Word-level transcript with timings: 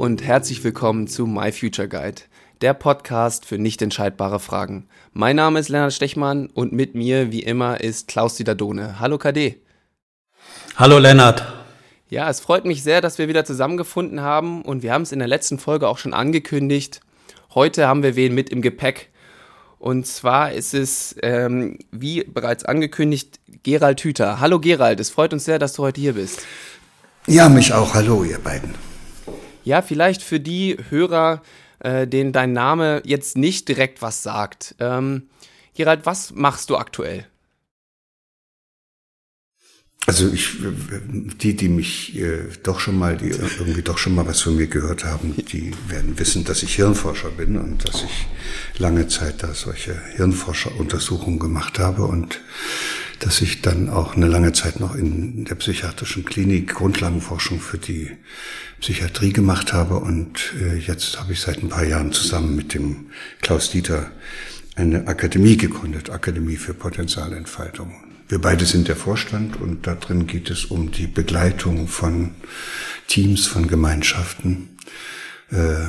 Und 0.00 0.22
herzlich 0.22 0.64
willkommen 0.64 1.08
zu 1.08 1.26
My 1.26 1.52
Future 1.52 1.86
Guide, 1.86 2.22
der 2.62 2.72
Podcast 2.72 3.44
für 3.44 3.58
nicht 3.58 3.82
entscheidbare 3.82 4.40
Fragen. 4.40 4.88
Mein 5.12 5.36
Name 5.36 5.58
ist 5.58 5.68
Lennart 5.68 5.92
Stechmann 5.92 6.46
und 6.46 6.72
mit 6.72 6.94
mir 6.94 7.32
wie 7.32 7.42
immer 7.42 7.82
ist 7.82 8.08
Klaus 8.08 8.34
Didadone. 8.36 8.98
Hallo 8.98 9.18
KD. 9.18 9.60
Hallo 10.76 10.98
Lennart. 10.98 11.44
Ja, 12.08 12.30
es 12.30 12.40
freut 12.40 12.64
mich 12.64 12.82
sehr, 12.82 13.02
dass 13.02 13.18
wir 13.18 13.28
wieder 13.28 13.44
zusammengefunden 13.44 14.22
haben 14.22 14.62
und 14.62 14.82
wir 14.82 14.94
haben 14.94 15.02
es 15.02 15.12
in 15.12 15.18
der 15.18 15.28
letzten 15.28 15.58
Folge 15.58 15.86
auch 15.86 15.98
schon 15.98 16.14
angekündigt. 16.14 17.02
Heute 17.54 17.86
haben 17.86 18.02
wir 18.02 18.16
wen 18.16 18.34
mit 18.34 18.48
im 18.48 18.62
Gepäck. 18.62 19.10
Und 19.78 20.06
zwar 20.06 20.52
ist 20.52 20.72
es, 20.72 21.14
ähm, 21.22 21.78
wie 21.92 22.24
bereits 22.24 22.64
angekündigt, 22.64 23.38
Gerald 23.64 24.00
Hüter. 24.00 24.40
Hallo 24.40 24.60
Gerald, 24.60 24.98
es 24.98 25.10
freut 25.10 25.34
uns 25.34 25.44
sehr, 25.44 25.58
dass 25.58 25.74
du 25.74 25.82
heute 25.82 26.00
hier 26.00 26.14
bist. 26.14 26.46
Ja, 27.26 27.50
mich 27.50 27.74
auch. 27.74 27.92
Hallo, 27.92 28.24
ihr 28.24 28.38
beiden. 28.38 28.74
Ja, 29.64 29.82
vielleicht 29.82 30.22
für 30.22 30.40
die 30.40 30.76
Hörer, 30.88 31.42
äh, 31.80 32.06
denen 32.06 32.32
dein 32.32 32.52
Name 32.52 33.02
jetzt 33.04 33.36
nicht 33.36 33.68
direkt 33.68 34.02
was 34.02 34.22
sagt. 34.22 34.74
Ähm, 34.78 35.28
Gerald, 35.74 36.04
was 36.04 36.32
machst 36.32 36.70
du 36.70 36.76
aktuell? 36.76 37.26
Also 40.06 40.28
ich, 40.32 40.56
die, 41.40 41.54
die 41.54 41.68
mich 41.68 42.18
äh, 42.18 42.48
doch 42.62 42.80
schon 42.80 42.98
mal, 42.98 43.16
die 43.16 43.28
irgendwie 43.28 43.82
doch 43.82 43.98
schon 43.98 44.14
mal 44.14 44.26
was 44.26 44.40
von 44.40 44.56
mir 44.56 44.66
gehört 44.66 45.04
haben, 45.04 45.34
die 45.36 45.72
werden 45.88 46.18
wissen, 46.18 46.44
dass 46.44 46.62
ich 46.62 46.74
Hirnforscher 46.74 47.30
bin 47.30 47.58
und 47.58 47.86
dass 47.86 48.02
ich 48.02 48.26
lange 48.78 49.08
Zeit 49.08 49.42
da 49.42 49.54
solche 49.54 50.00
Hirnforscheruntersuchungen 50.16 51.38
gemacht 51.38 51.78
habe 51.78 52.04
und 52.04 52.40
dass 53.20 53.40
ich 53.42 53.62
dann 53.62 53.88
auch 53.88 54.16
eine 54.16 54.26
lange 54.26 54.52
Zeit 54.52 54.80
noch 54.80 54.94
in 54.94 55.44
der 55.44 55.54
psychiatrischen 55.54 56.24
Klinik 56.24 56.74
Grundlagenforschung 56.74 57.60
für 57.60 57.78
die 57.78 58.10
Psychiatrie 58.80 59.32
gemacht 59.32 59.72
habe 59.72 59.96
und 59.96 60.54
äh, 60.60 60.76
jetzt 60.76 61.20
habe 61.20 61.34
ich 61.34 61.40
seit 61.40 61.62
ein 61.62 61.68
paar 61.68 61.84
Jahren 61.84 62.12
zusammen 62.12 62.56
mit 62.56 62.74
dem 62.74 63.10
Klaus 63.42 63.70
Dieter 63.70 64.10
eine 64.74 65.06
Akademie 65.06 65.56
gegründet, 65.56 66.10
Akademie 66.10 66.56
für 66.56 66.72
Potenzialentfaltung. 66.72 67.92
Wir 68.28 68.40
beide 68.40 68.64
sind 68.64 68.88
der 68.88 68.96
Vorstand 68.96 69.60
und 69.60 69.86
da 69.86 69.96
drin 69.96 70.26
geht 70.26 70.50
es 70.50 70.64
um 70.64 70.90
die 70.90 71.06
Begleitung 71.06 71.88
von 71.88 72.30
Teams, 73.06 73.46
von 73.46 73.66
Gemeinschaften 73.66 74.70
äh, 75.50 75.86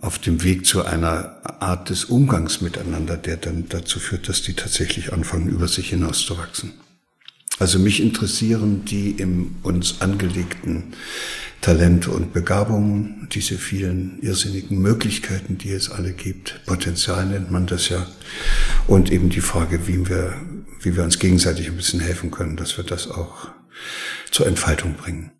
auf 0.00 0.18
dem 0.18 0.42
Weg 0.42 0.66
zu 0.66 0.84
einer 0.84 1.62
Art 1.62 1.90
des 1.90 2.06
Umgangs 2.06 2.60
miteinander, 2.60 3.16
der 3.16 3.36
dann 3.36 3.66
dazu 3.68 3.98
führt, 3.98 4.28
dass 4.28 4.42
die 4.42 4.54
tatsächlich 4.54 5.12
anfangen, 5.12 5.48
über 5.48 5.68
sich 5.68 5.90
hinauszuwachsen. 5.90 6.72
Also 7.58 7.78
mich 7.78 8.00
interessieren 8.00 8.86
die 8.86 9.10
im 9.10 9.56
uns 9.62 10.00
angelegten 10.00 10.94
Talente 11.60 12.10
und 12.10 12.32
Begabungen, 12.32 13.28
diese 13.32 13.58
vielen 13.58 14.18
irrsinnigen 14.22 14.78
Möglichkeiten, 14.78 15.58
die 15.58 15.72
es 15.72 15.90
alle 15.90 16.12
gibt. 16.12 16.64
Potenzial 16.64 17.26
nennt 17.26 17.50
man 17.50 17.66
das 17.66 17.90
ja. 17.90 18.06
Und 18.86 19.12
eben 19.12 19.28
die 19.28 19.42
Frage, 19.42 19.86
wie 19.86 20.08
wir 20.08 20.34
wie 20.80 20.96
wir 20.96 21.04
uns 21.04 21.18
gegenseitig 21.18 21.68
ein 21.68 21.76
bisschen 21.76 22.00
helfen 22.00 22.30
können, 22.30 22.56
dass 22.56 22.76
wir 22.76 22.84
das 22.84 23.08
auch 23.08 23.48
zur 24.30 24.46
Entfaltung 24.46 24.94
bringen. 24.94 25.32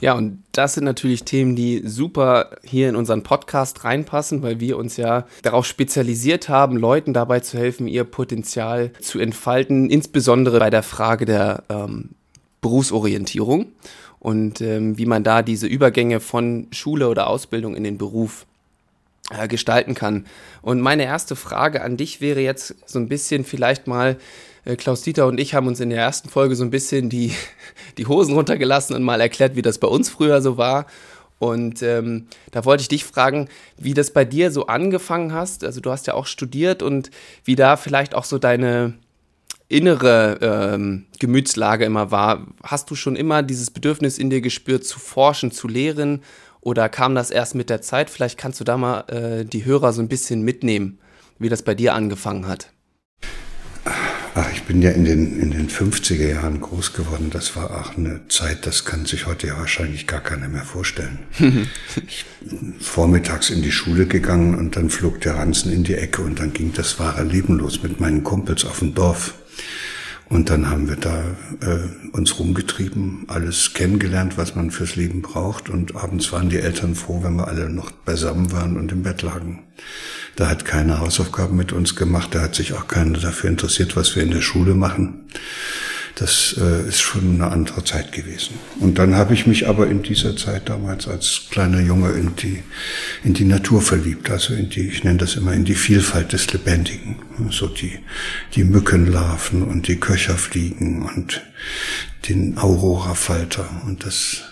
Ja, 0.00 0.14
und 0.14 0.42
das 0.52 0.74
sind 0.74 0.84
natürlich 0.84 1.24
Themen, 1.24 1.56
die 1.56 1.82
super 1.84 2.50
hier 2.62 2.88
in 2.88 2.96
unseren 2.96 3.22
Podcast 3.22 3.84
reinpassen, 3.84 4.42
weil 4.42 4.60
wir 4.60 4.76
uns 4.76 4.96
ja 4.96 5.26
darauf 5.42 5.66
spezialisiert 5.66 6.48
haben, 6.48 6.76
Leuten 6.76 7.14
dabei 7.14 7.40
zu 7.40 7.56
helfen, 7.56 7.88
ihr 7.88 8.04
Potenzial 8.04 8.90
zu 9.00 9.18
entfalten, 9.18 9.88
insbesondere 9.88 10.58
bei 10.58 10.70
der 10.70 10.82
Frage 10.82 11.24
der 11.24 11.64
ähm, 11.70 12.10
Berufsorientierung 12.60 13.66
und 14.18 14.60
ähm, 14.60 14.98
wie 14.98 15.06
man 15.06 15.24
da 15.24 15.42
diese 15.42 15.66
Übergänge 15.66 16.20
von 16.20 16.66
Schule 16.70 17.08
oder 17.08 17.28
Ausbildung 17.28 17.74
in 17.74 17.84
den 17.84 17.98
Beruf 17.98 18.46
äh, 19.30 19.48
gestalten 19.48 19.94
kann. 19.94 20.26
Und 20.62 20.80
meine 20.80 21.04
erste 21.04 21.36
Frage 21.36 21.82
an 21.82 21.96
dich 21.96 22.20
wäre 22.20 22.40
jetzt 22.40 22.74
so 22.86 22.98
ein 22.98 23.08
bisschen 23.08 23.44
vielleicht 23.44 23.86
mal, 23.86 24.16
Klaus 24.76 25.02
Dieter 25.02 25.26
und 25.26 25.38
ich 25.38 25.54
haben 25.54 25.66
uns 25.66 25.80
in 25.80 25.90
der 25.90 26.00
ersten 26.00 26.28
Folge 26.28 26.56
so 26.56 26.64
ein 26.64 26.70
bisschen 26.70 27.08
die, 27.08 27.32
die 27.98 28.06
Hosen 28.06 28.34
runtergelassen 28.34 28.94
und 28.94 29.02
mal 29.02 29.20
erklärt, 29.20 29.56
wie 29.56 29.62
das 29.62 29.78
bei 29.78 29.88
uns 29.88 30.08
früher 30.08 30.42
so 30.42 30.56
war. 30.56 30.86
Und 31.38 31.82
ähm, 31.82 32.26
da 32.50 32.64
wollte 32.64 32.82
ich 32.82 32.88
dich 32.88 33.04
fragen, 33.04 33.48
wie 33.76 33.94
das 33.94 34.12
bei 34.12 34.24
dir 34.24 34.50
so 34.50 34.66
angefangen 34.66 35.32
hast. 35.32 35.64
Also 35.64 35.80
du 35.80 35.90
hast 35.90 36.06
ja 36.06 36.14
auch 36.14 36.26
studiert 36.26 36.82
und 36.82 37.10
wie 37.44 37.54
da 37.54 37.76
vielleicht 37.76 38.14
auch 38.14 38.24
so 38.24 38.38
deine 38.38 38.94
innere 39.68 40.38
ähm, 40.40 41.06
Gemütslage 41.18 41.84
immer 41.84 42.10
war. 42.10 42.46
Hast 42.62 42.90
du 42.90 42.94
schon 42.94 43.16
immer 43.16 43.42
dieses 43.42 43.70
Bedürfnis 43.70 44.18
in 44.18 44.30
dir 44.30 44.40
gespürt, 44.40 44.84
zu 44.84 44.98
forschen, 44.98 45.52
zu 45.52 45.68
lehren? 45.68 46.22
Oder 46.60 46.88
kam 46.88 47.14
das 47.14 47.30
erst 47.30 47.54
mit 47.54 47.70
der 47.70 47.82
Zeit? 47.82 48.10
Vielleicht 48.10 48.38
kannst 48.38 48.58
du 48.60 48.64
da 48.64 48.76
mal 48.76 49.00
äh, 49.08 49.44
die 49.44 49.64
Hörer 49.64 49.92
so 49.92 50.02
ein 50.02 50.08
bisschen 50.08 50.42
mitnehmen, 50.42 50.98
wie 51.38 51.48
das 51.48 51.62
bei 51.62 51.74
dir 51.74 51.94
angefangen 51.94 52.48
hat. 52.48 52.72
Ach, 54.40 54.52
ich 54.52 54.62
bin 54.62 54.80
ja 54.82 54.90
in 54.90 55.04
den, 55.04 55.40
in 55.40 55.50
den 55.50 55.68
50er 55.68 56.28
Jahren 56.28 56.60
groß 56.60 56.92
geworden. 56.92 57.28
Das 57.32 57.56
war 57.56 57.72
auch 57.72 57.96
eine 57.96 58.20
Zeit, 58.28 58.66
das 58.68 58.84
kann 58.84 59.04
sich 59.04 59.26
heute 59.26 59.48
ja 59.48 59.58
wahrscheinlich 59.58 60.06
gar 60.06 60.20
keiner 60.20 60.46
mehr 60.46 60.62
vorstellen. 60.62 61.18
ich 62.06 62.24
bin 62.40 62.76
vormittags 62.78 63.50
in 63.50 63.62
die 63.62 63.72
Schule 63.72 64.06
gegangen 64.06 64.54
und 64.54 64.76
dann 64.76 64.90
flog 64.90 65.20
der 65.22 65.34
Ranzen 65.34 65.72
in 65.72 65.82
die 65.82 65.94
Ecke 65.94 66.22
und 66.22 66.38
dann 66.38 66.52
ging 66.52 66.72
das 66.72 67.00
wahre 67.00 67.24
Leben 67.24 67.58
los 67.58 67.82
mit 67.82 67.98
meinen 67.98 68.22
Kumpels 68.22 68.64
auf 68.64 68.78
dem 68.78 68.94
Dorf. 68.94 69.34
Und 70.28 70.50
dann 70.50 70.68
haben 70.68 70.88
wir 70.88 70.96
da 70.96 71.22
äh, 71.62 72.08
uns 72.12 72.38
rumgetrieben, 72.38 73.24
alles 73.28 73.72
kennengelernt, 73.72 74.36
was 74.36 74.54
man 74.54 74.70
fürs 74.70 74.94
Leben 74.94 75.22
braucht. 75.22 75.70
Und 75.70 75.96
abends 75.96 76.32
waren 76.32 76.50
die 76.50 76.58
Eltern 76.58 76.94
froh, 76.94 77.22
wenn 77.22 77.36
wir 77.36 77.48
alle 77.48 77.70
noch 77.70 77.90
beisammen 77.90 78.52
waren 78.52 78.76
und 78.76 78.92
im 78.92 79.02
Bett 79.02 79.22
lagen. 79.22 79.64
Da 80.36 80.48
hat 80.48 80.64
keiner 80.64 81.00
Hausaufgaben 81.00 81.56
mit 81.56 81.72
uns 81.72 81.96
gemacht, 81.96 82.34
da 82.34 82.42
hat 82.42 82.54
sich 82.54 82.74
auch 82.74 82.86
keiner 82.86 83.18
dafür 83.18 83.50
interessiert, 83.50 83.96
was 83.96 84.14
wir 84.14 84.22
in 84.22 84.30
der 84.30 84.42
Schule 84.42 84.74
machen. 84.74 85.24
Das 86.18 86.56
äh, 86.58 86.88
ist 86.88 87.00
schon 87.00 87.34
eine 87.34 87.52
andere 87.52 87.84
Zeit 87.84 88.10
gewesen. 88.10 88.54
Und 88.80 88.98
dann 88.98 89.14
habe 89.14 89.34
ich 89.34 89.46
mich 89.46 89.68
aber 89.68 89.86
in 89.86 90.02
dieser 90.02 90.36
Zeit 90.36 90.68
damals 90.68 91.06
als 91.06 91.42
kleiner 91.48 91.80
Junge 91.80 92.10
in 92.10 92.34
die, 92.34 92.64
in 93.22 93.34
die 93.34 93.44
Natur 93.44 93.80
verliebt, 93.80 94.28
also 94.28 94.52
in 94.52 94.68
die, 94.68 94.88
ich 94.88 95.04
nenne 95.04 95.18
das 95.18 95.36
immer, 95.36 95.52
in 95.52 95.64
die 95.64 95.76
Vielfalt 95.76 96.32
des 96.32 96.52
Lebendigen. 96.52 97.16
So 97.50 97.68
die, 97.68 98.00
die 98.56 98.64
Mückenlarven 98.64 99.62
und 99.62 99.86
die 99.86 100.00
Köcherfliegen 100.00 101.02
und 101.02 101.40
den 102.28 102.58
Aurora-Falter 102.58 103.82
und 103.86 104.04
das 104.04 104.42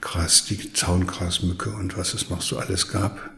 Gras, 0.00 0.46
die 0.46 0.72
Zaungrasmücke 0.72 1.70
und 1.70 1.98
was 1.98 2.14
es 2.14 2.30
noch 2.30 2.40
so 2.40 2.58
alles 2.58 2.88
gab. 2.88 3.30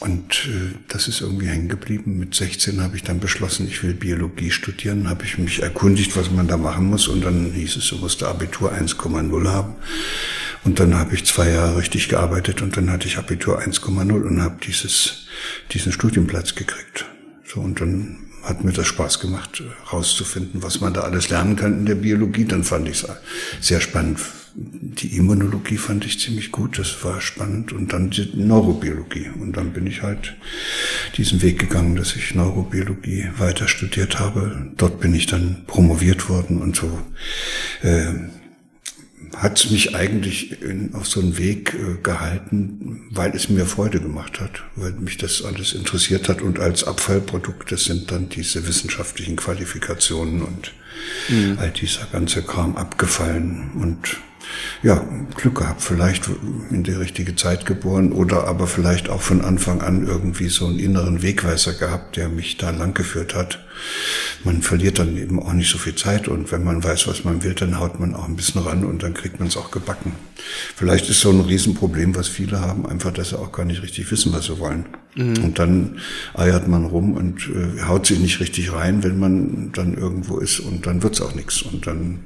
Und 0.00 0.46
äh, 0.46 0.76
das 0.88 1.08
ist 1.08 1.20
irgendwie 1.20 1.48
hängen 1.48 1.68
geblieben. 1.68 2.18
Mit 2.18 2.34
16 2.34 2.80
habe 2.80 2.96
ich 2.96 3.02
dann 3.02 3.18
beschlossen, 3.18 3.66
ich 3.66 3.82
will 3.82 3.94
Biologie 3.94 4.50
studieren. 4.50 5.08
Habe 5.08 5.24
ich 5.24 5.38
mich 5.38 5.62
erkundigt, 5.62 6.16
was 6.16 6.30
man 6.30 6.46
da 6.46 6.56
machen 6.56 6.86
muss. 6.86 7.08
Und 7.08 7.24
dann 7.24 7.52
hieß 7.52 7.76
es, 7.76 7.88
du 7.88 7.96
musst 7.96 8.22
Abitur 8.22 8.72
1,0 8.72 9.48
haben. 9.48 9.74
Und 10.64 10.78
dann 10.80 10.94
habe 10.94 11.14
ich 11.14 11.24
zwei 11.24 11.50
Jahre 11.50 11.78
richtig 11.78 12.08
gearbeitet 12.08 12.62
und 12.62 12.76
dann 12.76 12.90
hatte 12.90 13.06
ich 13.06 13.16
Abitur 13.16 13.60
1,0 13.60 14.12
und 14.12 14.42
habe 14.42 14.56
dieses, 14.64 15.26
diesen 15.72 15.92
Studienplatz 15.92 16.54
gekriegt. 16.54 17.06
So, 17.44 17.60
und 17.60 17.80
dann 17.80 18.18
hat 18.42 18.64
mir 18.64 18.72
das 18.72 18.86
Spaß 18.86 19.20
gemacht, 19.20 19.62
rauszufinden, 19.92 20.62
was 20.62 20.80
man 20.80 20.94
da 20.94 21.02
alles 21.02 21.28
lernen 21.28 21.56
kann 21.56 21.78
in 21.78 21.86
der 21.86 21.94
Biologie. 21.94 22.44
Dann 22.44 22.64
fand 22.64 22.88
ich 22.88 23.02
es 23.02 23.08
sehr 23.60 23.80
spannend. 23.80 24.20
Die 24.54 25.16
Immunologie 25.16 25.76
fand 25.76 26.04
ich 26.04 26.20
ziemlich 26.20 26.52
gut, 26.52 26.78
das 26.78 27.04
war 27.04 27.20
spannend. 27.20 27.72
Und 27.72 27.92
dann 27.92 28.10
die 28.10 28.30
Neurobiologie. 28.34 29.30
Und 29.40 29.56
dann 29.56 29.72
bin 29.72 29.86
ich 29.86 30.02
halt 30.02 30.36
diesen 31.16 31.42
Weg 31.42 31.58
gegangen, 31.58 31.96
dass 31.96 32.16
ich 32.16 32.34
Neurobiologie 32.34 33.28
weiter 33.36 33.68
studiert 33.68 34.18
habe. 34.18 34.72
Dort 34.76 35.00
bin 35.00 35.14
ich 35.14 35.26
dann 35.26 35.64
promoviert 35.66 36.28
worden 36.28 36.60
und 36.60 36.76
so 36.76 36.98
äh, 37.82 38.14
hat 39.36 39.70
mich 39.70 39.94
eigentlich 39.94 40.62
in, 40.62 40.94
auf 40.94 41.06
so 41.06 41.20
einen 41.20 41.38
Weg 41.38 41.74
äh, 41.74 42.00
gehalten, 42.02 43.06
weil 43.10 43.30
es 43.34 43.48
mir 43.48 43.66
Freude 43.66 44.00
gemacht 44.00 44.40
hat, 44.40 44.62
weil 44.74 44.92
mich 44.92 45.16
das 45.16 45.44
alles 45.44 45.74
interessiert 45.74 46.28
hat 46.28 46.42
und 46.42 46.58
als 46.58 46.84
Abfallprodukte 46.84 47.76
sind 47.76 48.10
dann 48.10 48.28
diese 48.28 48.66
wissenschaftlichen 48.66 49.36
Qualifikationen 49.36 50.42
und 50.42 50.72
mhm. 51.28 51.58
all 51.60 51.70
dieser 51.70 52.06
ganze 52.06 52.42
Kram 52.42 52.76
abgefallen 52.76 53.70
und 53.74 54.18
ja, 54.82 55.04
Glück 55.36 55.56
gehabt, 55.56 55.82
vielleicht 55.82 56.28
in 56.70 56.82
die 56.84 56.92
richtige 56.92 57.36
Zeit 57.36 57.66
geboren 57.66 58.12
oder 58.12 58.46
aber 58.46 58.66
vielleicht 58.66 59.08
auch 59.08 59.22
von 59.22 59.42
Anfang 59.44 59.82
an 59.82 60.06
irgendwie 60.06 60.48
so 60.48 60.66
einen 60.66 60.78
inneren 60.78 61.22
Wegweiser 61.22 61.72
gehabt, 61.72 62.16
der 62.16 62.28
mich 62.28 62.56
da 62.56 62.70
langgeführt 62.70 63.34
hat. 63.34 63.64
Man 64.44 64.62
verliert 64.62 64.98
dann 64.98 65.16
eben 65.16 65.40
auch 65.40 65.52
nicht 65.52 65.70
so 65.70 65.78
viel 65.78 65.94
Zeit 65.94 66.28
und 66.28 66.52
wenn 66.52 66.64
man 66.64 66.82
weiß, 66.82 67.06
was 67.08 67.24
man 67.24 67.42
will, 67.42 67.54
dann 67.54 67.78
haut 67.78 68.00
man 68.00 68.14
auch 68.14 68.28
ein 68.28 68.36
bisschen 68.36 68.62
ran 68.62 68.84
und 68.84 69.02
dann 69.02 69.14
kriegt 69.14 69.38
man 69.38 69.48
es 69.48 69.56
auch 69.56 69.70
gebacken. 69.70 70.12
Vielleicht 70.76 71.08
ist 71.08 71.20
so 71.20 71.30
ein 71.30 71.40
Riesenproblem, 71.40 72.14
was 72.14 72.28
viele 72.28 72.60
haben, 72.60 72.86
einfach, 72.86 73.12
dass 73.12 73.30
sie 73.30 73.38
auch 73.38 73.52
gar 73.52 73.64
nicht 73.64 73.82
richtig 73.82 74.10
wissen, 74.10 74.32
was 74.32 74.46
sie 74.46 74.58
wollen. 74.58 74.86
Mhm. 75.16 75.44
Und 75.44 75.58
dann 75.58 75.98
eiert 76.34 76.68
man 76.68 76.84
rum 76.84 77.14
und 77.14 77.48
äh, 77.48 77.82
haut 77.82 78.06
sich 78.06 78.18
nicht 78.20 78.40
richtig 78.40 78.72
rein, 78.72 79.02
wenn 79.02 79.18
man 79.18 79.72
dann 79.72 79.94
irgendwo 79.94 80.38
ist 80.38 80.60
und 80.60 80.86
dann 80.86 81.02
wird's 81.02 81.20
auch 81.20 81.34
nichts 81.34 81.62
und 81.62 81.86
dann 81.86 82.20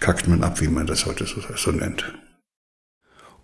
kackt 0.00 0.28
man 0.28 0.42
ab, 0.42 0.60
wie 0.60 0.68
man 0.68 0.86
das 0.86 1.06
heute 1.06 1.26
so, 1.26 1.40
so 1.56 1.70
nennt. 1.70 2.04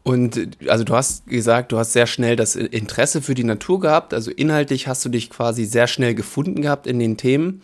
Und 0.03 0.59
also 0.69 0.83
du 0.83 0.95
hast 0.95 1.27
gesagt, 1.27 1.71
du 1.71 1.79
hast 1.79 1.93
sehr 1.93 2.07
schnell 2.07 2.35
das 2.35 2.57
Interesse 2.57 3.23
für 3.23 3.35
die 3.35 3.45
Natur 3.45 3.81
gehabt. 3.81 4.13
Also 4.13 4.31
inhaltlich 4.31 4.89
hast 4.89 5.05
du 5.05 5.09
dich 5.09 5.31
quasi 5.31 5.65
sehr 5.65 5.87
schnell 5.87 6.15
gefunden 6.15 6.61
gehabt 6.61 6.87
in 6.87 6.99
den 6.99 7.17
Themen. 7.17 7.63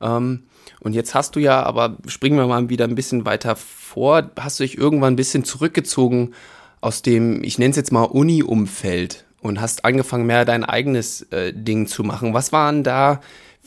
Ähm, 0.00 0.44
und 0.80 0.94
jetzt 0.94 1.14
hast 1.14 1.36
du 1.36 1.40
ja, 1.40 1.62
aber 1.62 1.96
springen 2.06 2.36
wir 2.36 2.46
mal 2.46 2.68
wieder 2.68 2.86
ein 2.86 2.94
bisschen 2.94 3.24
weiter 3.24 3.56
vor, 3.56 4.30
hast 4.38 4.60
du 4.60 4.64
dich 4.64 4.78
irgendwann 4.78 5.14
ein 5.14 5.16
bisschen 5.16 5.44
zurückgezogen 5.44 6.32
aus 6.80 7.02
dem, 7.02 7.42
ich 7.44 7.58
nenne 7.58 7.70
es 7.70 7.76
jetzt 7.76 7.92
mal 7.92 8.04
Uni-Umfeld 8.04 9.24
und 9.40 9.60
hast 9.60 9.84
angefangen, 9.84 10.26
mehr 10.26 10.44
dein 10.44 10.64
eigenes 10.64 11.22
äh, 11.32 11.52
Ding 11.52 11.86
zu 11.86 12.02
machen. 12.02 12.34
Was 12.34 12.52
waren 12.52 12.82
da, 12.82 13.20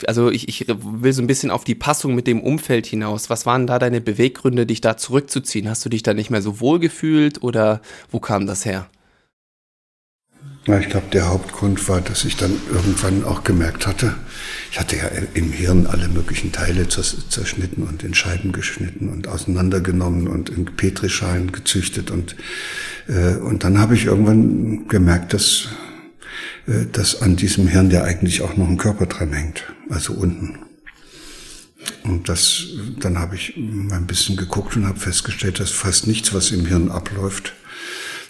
also 0.06 0.30
ich, 0.30 0.48
ich 0.48 0.66
will 0.68 1.12
so 1.12 1.22
ein 1.22 1.26
bisschen 1.26 1.50
auf 1.50 1.64
die 1.64 1.74
Passung 1.74 2.14
mit 2.14 2.26
dem 2.26 2.40
Umfeld 2.40 2.86
hinaus. 2.86 3.30
Was 3.30 3.46
waren 3.46 3.66
da 3.66 3.78
deine 3.78 4.00
Beweggründe, 4.00 4.66
dich 4.66 4.80
da 4.80 4.96
zurückzuziehen? 4.96 5.68
Hast 5.68 5.84
du 5.84 5.88
dich 5.88 6.02
da 6.02 6.14
nicht 6.14 6.30
mehr 6.30 6.42
so 6.42 6.60
wohl 6.60 6.80
gefühlt 6.80 7.42
oder 7.42 7.80
wo 8.10 8.18
kam 8.18 8.46
das 8.46 8.64
her? 8.64 8.88
Ja, 10.66 10.78
ich 10.78 10.88
glaube, 10.88 11.06
der 11.12 11.28
Hauptgrund 11.28 11.88
war, 11.90 12.00
dass 12.00 12.24
ich 12.24 12.36
dann 12.36 12.52
irgendwann 12.72 13.24
auch 13.24 13.44
gemerkt 13.44 13.86
hatte, 13.86 14.14
ich 14.70 14.80
hatte 14.80 14.96
ja 14.96 15.08
im 15.34 15.52
Hirn 15.52 15.86
alle 15.86 16.08
möglichen 16.08 16.52
Teile 16.52 16.88
zerschnitten 16.88 17.82
und 17.82 18.02
in 18.02 18.14
Scheiben 18.14 18.50
geschnitten 18.50 19.10
und 19.10 19.28
auseinandergenommen 19.28 20.26
und 20.26 20.48
in 20.48 20.64
Petrischalen 20.64 21.52
gezüchtet 21.52 22.10
und 22.10 22.34
äh, 23.08 23.36
und 23.36 23.62
dann 23.62 23.78
habe 23.78 23.94
ich 23.94 24.06
irgendwann 24.06 24.88
gemerkt, 24.88 25.34
dass 25.34 25.68
dass 26.66 27.20
an 27.20 27.36
diesem 27.36 27.68
Hirn 27.68 27.90
ja 27.90 28.02
eigentlich 28.04 28.42
auch 28.42 28.56
noch 28.56 28.68
ein 28.68 28.78
Körper 28.78 29.06
dran 29.06 29.32
hängt, 29.32 29.64
also 29.88 30.14
unten. 30.14 30.58
Und 32.02 32.28
das, 32.28 32.64
dann 32.98 33.18
habe 33.18 33.36
ich 33.36 33.54
mal 33.56 33.96
ein 33.96 34.06
bisschen 34.06 34.36
geguckt 34.36 34.76
und 34.76 34.86
habe 34.86 34.98
festgestellt, 34.98 35.60
dass 35.60 35.70
fast 35.70 36.06
nichts, 36.06 36.32
was 36.32 36.50
im 36.50 36.64
Hirn 36.66 36.90
abläuft, 36.90 37.52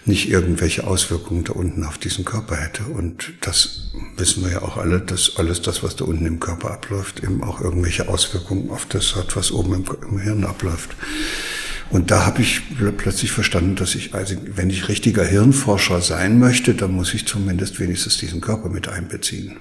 nicht 0.06 0.28
irgendwelche 0.28 0.86
Auswirkungen 0.86 1.44
da 1.44 1.52
unten 1.52 1.84
auf 1.84 1.98
diesen 1.98 2.24
Körper 2.24 2.56
hätte. 2.56 2.82
Und 2.84 3.32
das 3.40 3.92
wissen 4.16 4.44
wir 4.44 4.52
ja 4.52 4.62
auch 4.62 4.76
alle, 4.76 5.00
dass 5.00 5.36
alles 5.36 5.62
das, 5.62 5.82
was 5.82 5.96
da 5.96 6.04
unten 6.04 6.26
im 6.26 6.40
Körper 6.40 6.72
abläuft, 6.72 7.22
eben 7.22 7.42
auch 7.42 7.60
irgendwelche 7.60 8.08
Auswirkungen 8.08 8.70
auf 8.70 8.86
das 8.86 9.16
hat, 9.16 9.34
was 9.36 9.50
oben 9.50 9.74
im, 9.74 9.84
im 10.10 10.18
Hirn 10.18 10.44
abläuft. 10.44 10.90
Und 11.90 12.10
da 12.10 12.26
habe 12.26 12.42
ich 12.42 12.62
plötzlich 12.96 13.30
verstanden, 13.30 13.76
dass 13.76 13.94
ich, 13.94 14.14
also 14.14 14.34
wenn 14.46 14.70
ich 14.70 14.88
richtiger 14.88 15.24
Hirnforscher 15.24 16.00
sein 16.00 16.38
möchte, 16.38 16.74
dann 16.74 16.92
muss 16.92 17.14
ich 17.14 17.26
zumindest 17.26 17.78
wenigstens 17.78 18.18
diesen 18.18 18.40
Körper 18.40 18.68
mit 18.68 18.88
einbeziehen. 18.88 19.58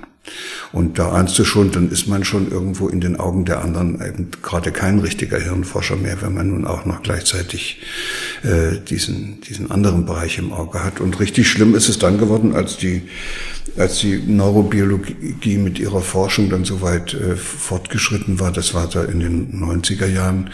Und 0.71 0.99
da 0.99 1.11
ahnst 1.11 1.37
du 1.37 1.43
schon, 1.43 1.71
dann 1.71 1.91
ist 1.91 2.07
man 2.07 2.23
schon 2.23 2.49
irgendwo 2.49 2.87
in 2.87 3.01
den 3.01 3.17
Augen 3.17 3.45
der 3.45 3.61
anderen 3.61 3.95
eben 3.95 4.31
gerade 4.41 4.71
kein 4.71 4.99
richtiger 4.99 5.37
Hirnforscher 5.37 5.97
mehr, 5.97 6.21
wenn 6.21 6.33
man 6.33 6.49
nun 6.49 6.65
auch 6.65 6.85
noch 6.85 7.03
gleichzeitig 7.03 7.81
äh, 8.43 8.79
diesen, 8.79 9.41
diesen 9.41 9.69
anderen 9.69 10.05
Bereich 10.05 10.39
im 10.39 10.53
Auge 10.53 10.83
hat. 10.83 10.99
Und 10.99 11.19
richtig 11.19 11.49
schlimm 11.49 11.75
ist 11.75 11.89
es 11.89 11.99
dann 11.99 12.17
geworden, 12.17 12.55
als 12.55 12.77
die, 12.77 13.03
als 13.77 13.99
die 13.99 14.17
Neurobiologie 14.17 15.57
mit 15.57 15.77
ihrer 15.77 16.01
Forschung 16.01 16.49
dann 16.49 16.63
so 16.63 16.81
weit 16.81 17.13
äh, 17.13 17.35
fortgeschritten 17.35 18.39
war, 18.39 18.51
das 18.51 18.73
war 18.73 18.87
da 18.87 19.03
in 19.03 19.19
den 19.19 19.61
90er 19.61 20.07
Jahren, 20.07 20.49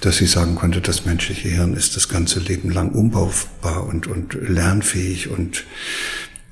dass 0.00 0.16
sie 0.16 0.26
sagen 0.26 0.56
konnte, 0.56 0.80
das 0.80 1.06
menschliche 1.06 1.48
Hirn 1.48 1.74
ist 1.74 1.96
das 1.96 2.08
ganze 2.08 2.40
Leben 2.40 2.70
lang 2.70 2.90
umbaubar 2.90 3.86
und, 3.86 4.06
und 4.06 4.34
lernfähig 4.34 5.28
und 5.30 5.64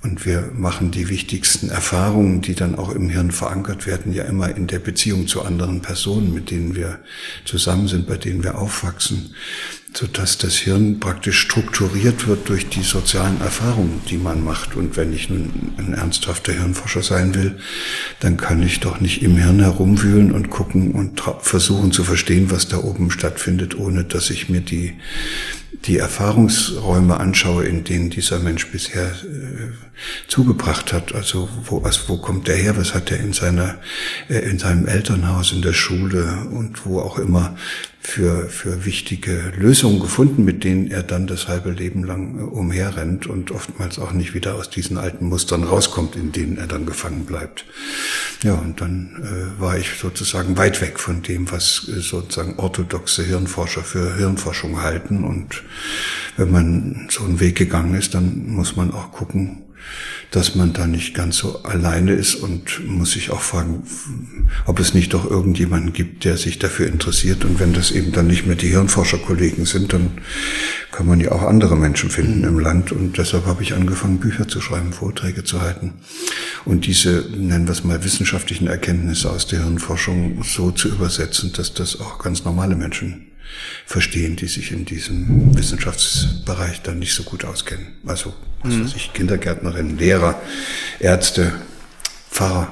und 0.02 0.25
wir 0.25 0.50
machen 0.55 0.91
die 0.91 1.08
wichtigsten 1.08 1.69
Erfahrungen, 1.69 2.41
die 2.41 2.55
dann 2.55 2.75
auch 2.75 2.91
im 2.91 3.11
Hirn 3.11 3.31
verankert 3.31 3.87
werden, 3.87 4.12
ja 4.12 4.25
immer 4.25 4.55
in 4.55 4.67
der 4.67 4.79
Beziehung 4.79 5.26
zu 5.26 5.43
anderen 5.43 5.82
Personen, 5.82 6.32
mit 6.32 6.50
denen 6.50 6.75
wir 6.75 7.00
zusammen 7.44 7.87
sind, 7.87 8.06
bei 8.06 8.17
denen 8.17 8.43
wir 8.43 8.58
aufwachsen 8.58 9.35
so 9.93 10.06
dass 10.06 10.38
das 10.38 10.55
Hirn 10.55 11.00
praktisch 11.00 11.41
strukturiert 11.41 12.29
wird 12.29 12.49
durch 12.49 12.69
die 12.69 12.82
sozialen 12.82 13.41
Erfahrungen, 13.41 14.00
die 14.08 14.19
man 14.19 14.44
macht. 14.44 14.76
Und 14.76 14.97
wenn 14.97 15.12
ich 15.12 15.29
nun 15.29 15.73
ein 15.79 15.94
ernsthafter 15.94 16.52
Hirnforscher 16.52 17.02
sein 17.02 17.35
will, 17.35 17.58
dann 18.20 18.37
kann 18.37 18.62
ich 18.62 18.81
doch 18.81 19.00
nicht 19.00 19.23
im 19.23 19.37
Hirn 19.37 19.61
herumwühlen 19.61 20.32
und 20.32 20.50
gucken 20.50 20.93
und 20.93 21.23
versuchen 21.41 21.91
zu 21.91 22.05
verstehen, 22.05 22.50
was 22.50 22.69
da 22.69 22.79
oben 22.79 23.11
stattfindet, 23.11 23.76
ohne 23.76 24.05
dass 24.05 24.31
ich 24.31 24.49
mir 24.49 24.61
die 24.61 24.94
die 25.87 25.97
Erfahrungsräume 25.97 27.19
anschaue, 27.19 27.65
in 27.65 27.85
denen 27.85 28.11
dieser 28.11 28.38
Mensch 28.38 28.71
bisher 28.71 29.06
äh, 29.06 29.73
zugebracht 30.29 30.93
hat. 30.93 31.15
Also 31.15 31.49
wo, 31.65 31.81
also 31.81 32.09
wo 32.09 32.17
kommt 32.19 32.49
der 32.49 32.56
her? 32.56 32.77
Was 32.77 32.94
hat 32.94 33.11
er 33.11 33.21
in 33.21 33.32
seiner, 33.32 33.79
äh, 34.29 34.38
in 34.38 34.59
seinem 34.59 34.87
Elternhaus, 34.87 35.53
in 35.53 35.62
der 35.62 35.73
Schule 35.73 36.47
und 36.50 36.85
wo 36.85 37.00
auch 37.00 37.19
immer 37.19 37.56
für, 38.02 38.49
für 38.49 38.87
wichtige 38.87 39.52
Lösungen 39.56 40.00
gefunden, 40.00 40.44
mit 40.44 40.64
denen 40.64 40.91
er 40.91 41.02
dann 41.02 41.26
das 41.26 41.49
halbe 41.49 41.70
Leben 41.70 42.02
lang 42.02 42.38
äh, 42.38 42.43
umherrennt 42.43 43.26
und 43.26 43.50
oftmals 43.50 43.99
auch 43.99 44.12
nicht 44.12 44.35
wieder 44.35 44.55
aus 44.55 44.70
diesen 44.70 44.97
alten 44.97 45.29
Mustern 45.29 45.64
rauskommt, 45.64 46.17
in 46.17 46.32
denen 46.32 46.56
er 46.56 46.67
dann 46.67 46.87
gefangen 46.87 47.26
bleibt. 47.26 47.67
Ja, 48.43 48.55
und 48.55 48.81
dann 48.81 49.23
äh, 49.23 49.61
war 49.61 49.76
ich 49.76 49.91
sozusagen 50.00 50.56
weit 50.56 50.81
weg 50.81 50.99
von 50.99 51.23
dem, 51.23 51.50
was 51.50 51.88
äh, 51.88 52.00
sozusagen 52.00 52.58
orthodoxe 52.58 53.23
Hirnforscher 53.23 53.82
für 53.82 54.17
Hirnforschung 54.17 54.81
halten. 54.82 55.23
Und 55.23 55.62
wenn 56.38 56.50
man 56.50 57.08
so 57.11 57.23
einen 57.23 57.38
Weg 57.38 57.56
gegangen 57.56 57.94
ist, 57.94 58.14
dann 58.14 58.49
muss 58.49 58.76
man 58.76 58.93
auch 58.93 59.12
gucken, 59.12 59.62
dass 60.31 60.55
man 60.55 60.73
da 60.73 60.87
nicht 60.87 61.15
ganz 61.15 61.37
so 61.37 61.62
alleine 61.65 62.12
ist 62.12 62.37
und 62.37 62.87
muss 62.87 63.12
sich 63.12 63.31
auch 63.31 63.41
fragen, 63.41 63.82
ob 64.67 64.79
es 64.79 64.94
nicht 64.94 65.12
doch 65.12 65.29
irgendjemanden 65.29 65.93
gibt, 65.93 66.25
der 66.25 66.37
sich 66.37 66.59
dafür 66.59 66.87
interessiert. 66.87 67.44
Und 67.44 67.59
wenn 67.59 67.73
das 67.73 67.91
eben 67.91 68.12
dann 68.12 68.29
nicht 68.29 68.47
mehr 68.47 68.56
die 68.56 68.69
Hirnforscherkollegen 68.69 69.67
sind, 69.67 69.93
dann 69.93 70.12
kann 70.93 71.06
man 71.06 71.21
ja 71.21 71.32
auch 71.32 71.43
andere 71.43 71.77
Menschen 71.77 72.11
finden 72.11 72.44
im 72.44 72.59
Land. 72.59 72.93
Und 72.93 73.19
deshalb 73.19 73.47
habe 73.47 73.62
ich 73.62 73.75
angefangen, 73.75 74.19
Bücher 74.19 74.47
zu 74.47 74.61
schreiben, 74.61 74.93
Vorträge 74.93 75.44
zu 75.44 75.61
halten. 75.61 75.94
Und 76.65 76.87
diese, 76.87 77.26
nennen 77.37 77.67
wir 77.67 77.73
es 77.73 77.85
mal, 77.85 78.05
wissenschaftlichen 78.05 78.69
Erkenntnisse 78.69 79.31
aus 79.31 79.47
der 79.47 79.65
Hirnforschung 79.65 80.43
so 80.44 80.71
zu 80.71 80.88
übersetzen, 80.88 81.53
dass 81.53 81.75
das 81.75 82.00
auch 82.00 82.19
ganz 82.19 82.44
normale 82.44 82.76
Menschen 82.76 83.30
verstehen, 83.87 84.37
die 84.37 84.47
sich 84.47 84.73
in 84.73 84.85
diesem 84.85 85.56
Wissenschaftsbereich 85.56 86.82
dann 86.82 86.99
nicht 86.99 87.14
so 87.14 87.23
gut 87.23 87.44
auskennen. 87.44 87.88
Also, 88.06 88.32
was 88.62 88.75
mhm. 88.75 88.85
weiß 88.85 88.94
ich, 88.97 89.12
Kindergärtnerinnen, 89.12 89.99
Lehrer, 89.99 90.41
Ärzte, 90.99 91.52
Pfarrer 92.30 92.69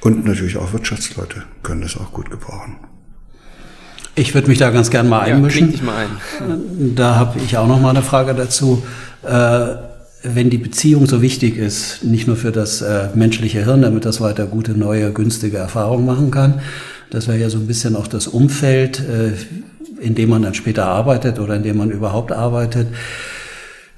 und 0.00 0.24
natürlich 0.24 0.56
auch 0.56 0.72
Wirtschaftsleute 0.72 1.44
können 1.62 1.82
das 1.82 1.96
auch 1.96 2.12
gut 2.12 2.30
gebrauchen. 2.30 2.76
Ich 4.14 4.34
würde 4.34 4.48
mich 4.48 4.58
da 4.58 4.70
ganz 4.70 4.90
gern 4.90 5.08
mal 5.08 5.20
einmischen. 5.20 5.72
Ja, 5.72 5.82
mal 5.82 5.96
ein. 5.96 6.94
Da 6.94 7.16
habe 7.16 7.38
ich 7.40 7.56
auch 7.56 7.68
noch 7.68 7.80
mal 7.80 7.90
eine 7.90 8.02
Frage 8.02 8.34
dazu. 8.34 8.82
Äh, 9.22 9.90
wenn 10.22 10.50
die 10.50 10.58
Beziehung 10.58 11.06
so 11.06 11.22
wichtig 11.22 11.56
ist, 11.56 12.04
nicht 12.04 12.26
nur 12.26 12.36
für 12.36 12.52
das 12.52 12.82
äh, 12.82 13.08
menschliche 13.14 13.64
Hirn, 13.64 13.82
damit 13.82 14.04
das 14.04 14.20
weiter 14.20 14.46
gute, 14.46 14.72
neue, 14.72 15.12
günstige 15.12 15.56
Erfahrungen 15.56 16.04
machen 16.04 16.30
kann, 16.30 16.60
das 17.10 17.26
wäre 17.26 17.38
ja 17.38 17.48
so 17.48 17.58
ein 17.58 17.66
bisschen 17.66 17.96
auch 17.96 18.06
das 18.06 18.26
Umfeld. 18.26 19.00
Äh, 19.00 19.32
in 20.00 20.14
dem 20.14 20.30
man 20.30 20.42
dann 20.42 20.54
später 20.54 20.86
arbeitet 20.86 21.38
oder 21.38 21.56
in 21.56 21.62
dem 21.62 21.76
man 21.76 21.90
überhaupt 21.90 22.32
arbeitet. 22.32 22.88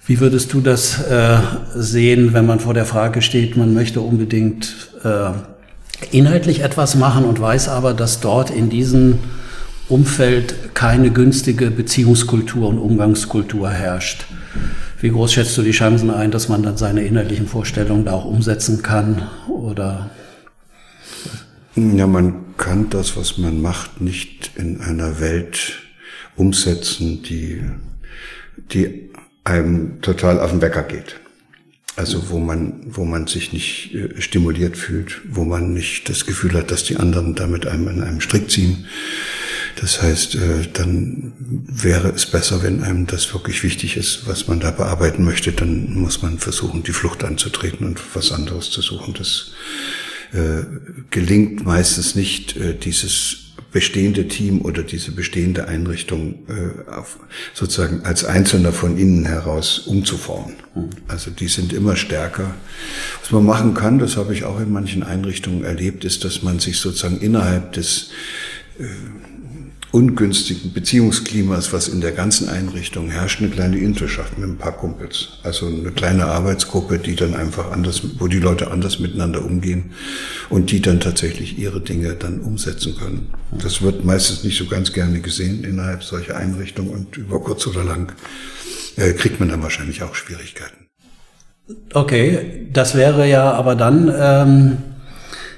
Wie 0.05 0.19
würdest 0.21 0.53
du 0.53 0.61
das 0.61 1.01
äh, 1.03 1.39
sehen, 1.75 2.33
wenn 2.33 2.47
man 2.47 2.59
vor 2.59 2.75
der 2.75 2.85
Frage 2.85 3.23
steht, 3.23 3.57
man 3.57 3.73
möchte 3.73 4.01
unbedingt 4.01 4.91
äh, 5.05 5.31
inhaltlich 6.11 6.63
etwas 6.63 6.97
machen 6.97 7.25
und 7.25 7.41
weiß 7.41 7.69
aber, 7.69 7.95
dass 7.95 8.21
dort 8.21 8.51
in 8.51 8.69
diesem 8.69 9.21
Umfeld 9.89 10.75
keine 10.75 11.11
günstige 11.11 11.71
Beziehungskultur 11.71 12.69
und 12.69 12.79
Umgangskultur 12.79 13.71
herrscht? 13.71 14.27
Wie 15.01 15.11
groß 15.11 15.33
schätzt 15.33 15.57
du 15.57 15.63
die 15.63 15.71
Chancen 15.71 16.11
ein, 16.11 16.31
dass 16.31 16.49
man 16.49 16.63
dann 16.63 16.77
seine 16.77 17.03
inhaltlichen 17.05 17.47
Vorstellungen 17.47 18.05
da 18.05 18.13
auch 18.13 18.25
umsetzen 18.25 18.83
kann? 18.83 19.23
Oder 19.49 20.11
ja, 21.75 22.07
man 22.07 22.57
kann 22.59 22.91
das, 22.91 23.17
was 23.17 23.39
man 23.39 23.63
macht, 23.63 24.01
nicht 24.01 24.51
in 24.57 24.81
einer 24.81 25.21
Welt 25.21 25.79
umsetzen, 26.37 27.23
die, 27.23 27.63
die 28.73 29.11
einem 29.45 30.01
total 30.01 30.41
auf 30.41 30.51
den 30.51 30.63
Wecker 30.63 30.83
geht. 30.83 31.17
Also 31.95 32.31
wo 32.31 32.39
man, 32.39 32.81
wo 32.87 33.05
man 33.05 33.27
sich 33.27 33.53
nicht 33.53 33.95
äh, 33.95 34.21
stimuliert 34.21 34.79
fühlt, 34.79 35.21
wo 35.29 35.45
man 35.45 35.75
nicht 35.75 36.09
das 36.09 36.25
Gefühl 36.25 36.55
hat, 36.55 36.71
dass 36.71 36.85
die 36.85 36.97
anderen 36.97 37.35
damit 37.35 37.67
einem 37.67 37.89
in 37.89 38.03
einem 38.03 38.23
Strick 38.23 38.51
ziehen. 38.51 38.87
Das 39.79 40.01
heißt, 40.01 40.37
äh, 40.37 40.69
dann 40.73 41.35
wäre 41.39 42.09
es 42.09 42.25
besser, 42.25 42.63
wenn 42.63 42.83
einem 42.83 43.07
das 43.07 43.35
wirklich 43.35 43.63
wichtig 43.63 43.99
ist, 43.99 44.27
was 44.27 44.49
man 44.49 44.59
da 44.59 44.71
bearbeiten 44.71 45.23
möchte, 45.23 45.53
dann 45.53 45.93
muss 45.93 46.23
man 46.23 46.39
versuchen, 46.39 46.83
die 46.83 46.93
Flucht 46.93 47.25
anzutreten 47.25 47.87
und 47.87 48.01
was 48.15 48.33
anderes 48.33 48.71
zu 48.71 48.81
suchen. 48.81 49.13
Das 49.13 49.53
äh, 50.33 50.65
gelingt 51.11 51.67
meistens 51.67 52.15
nicht, 52.15 52.57
dieses 52.85 53.42
bestehende 53.73 54.29
Team 54.29 54.61
oder 54.61 54.83
diese 54.83 55.13
bestehende 55.13 55.67
Einrichtung 55.67 56.35
äh, 56.49 56.91
auf, 56.91 57.19
sozusagen 57.55 58.03
als 58.05 58.25
Einzelner 58.25 58.73
von 58.73 58.99
innen 58.99 59.25
heraus 59.25 59.81
umzuformen. 59.81 60.57
Also 61.09 61.31
die 61.31 61.49
sind 61.49 61.73
immer 61.73 61.97
stärker. 61.97 62.55
Was 63.21 63.31
man 63.31 63.45
machen 63.45 63.75
kann, 63.75 63.99
das 63.99 64.17
habe 64.17 64.35
ich 64.35 64.45
auch 64.45 64.61
in 64.61 64.71
manchen 64.73 65.03
Einrichtungen 65.03 65.65
erlebt, 65.65 66.05
ist, 66.05 66.25
dass 66.25 66.43
man 66.43 66.59
sich 66.59 66.79
sozusagen 66.79 67.19
innerhalb 67.21 67.73
des 67.73 68.11
äh, 68.79 68.85
ungünstigen 69.93 70.73
Beziehungsklimas, 70.73 71.73
was 71.73 71.89
in 71.89 72.01
der 72.01 72.13
ganzen 72.13 72.49
Einrichtung 72.49 73.11
herrscht, 73.11 73.41
eine 73.41 73.51
kleine 73.51 73.79
Interschaft 73.79 74.39
mit 74.39 74.49
ein 74.49 74.57
paar 74.57 74.73
Kumpels. 74.73 75.39
Also 75.43 75.67
eine 75.67 75.93
kleine 75.93 76.25
Arbeitsgruppe, 76.25 76.99
die 76.99 77.15
dann 77.15 77.35
einfach 77.35 77.71
anders, 77.71 78.03
wo 78.19 78.27
die 78.27 78.39
Leute 78.39 78.71
anders 78.71 78.99
miteinander 78.99 79.45
umgehen 79.45 79.93
und 80.49 80.71
die 80.71 80.81
dann 80.81 80.99
tatsächlich 80.99 81.59
ihre 81.59 81.81
Dinge 81.81 82.15
dann 82.15 82.41
umsetzen 82.41 82.97
können. 82.97 83.29
Das 83.53 83.83
wird 83.83 84.05
meistens 84.05 84.45
nicht 84.45 84.57
so 84.57 84.67
ganz 84.67 84.95
gerne 84.95 85.21
gesehen 85.21 85.63
innerhalb 85.63 86.03
solcher 86.03 86.37
Einrichtungen 86.37 86.91
und 86.91 87.17
über 87.19 87.41
kurz 87.41 87.67
oder 87.67 87.85
lang 87.85 88.13
äh, 88.97 89.13
kriegt 89.13 89.41
man 89.41 89.51
dann 89.51 89.63
wahrscheinlich 89.63 90.03
auch 90.03 90.15
Schwierigkeiten. 90.15 90.89
Okay, 91.93 92.69
das 92.73 92.95
wäre 92.95 93.29
ja 93.29 93.53
aber 93.53 93.75
dann 93.75 94.13
ähm, 94.15 94.79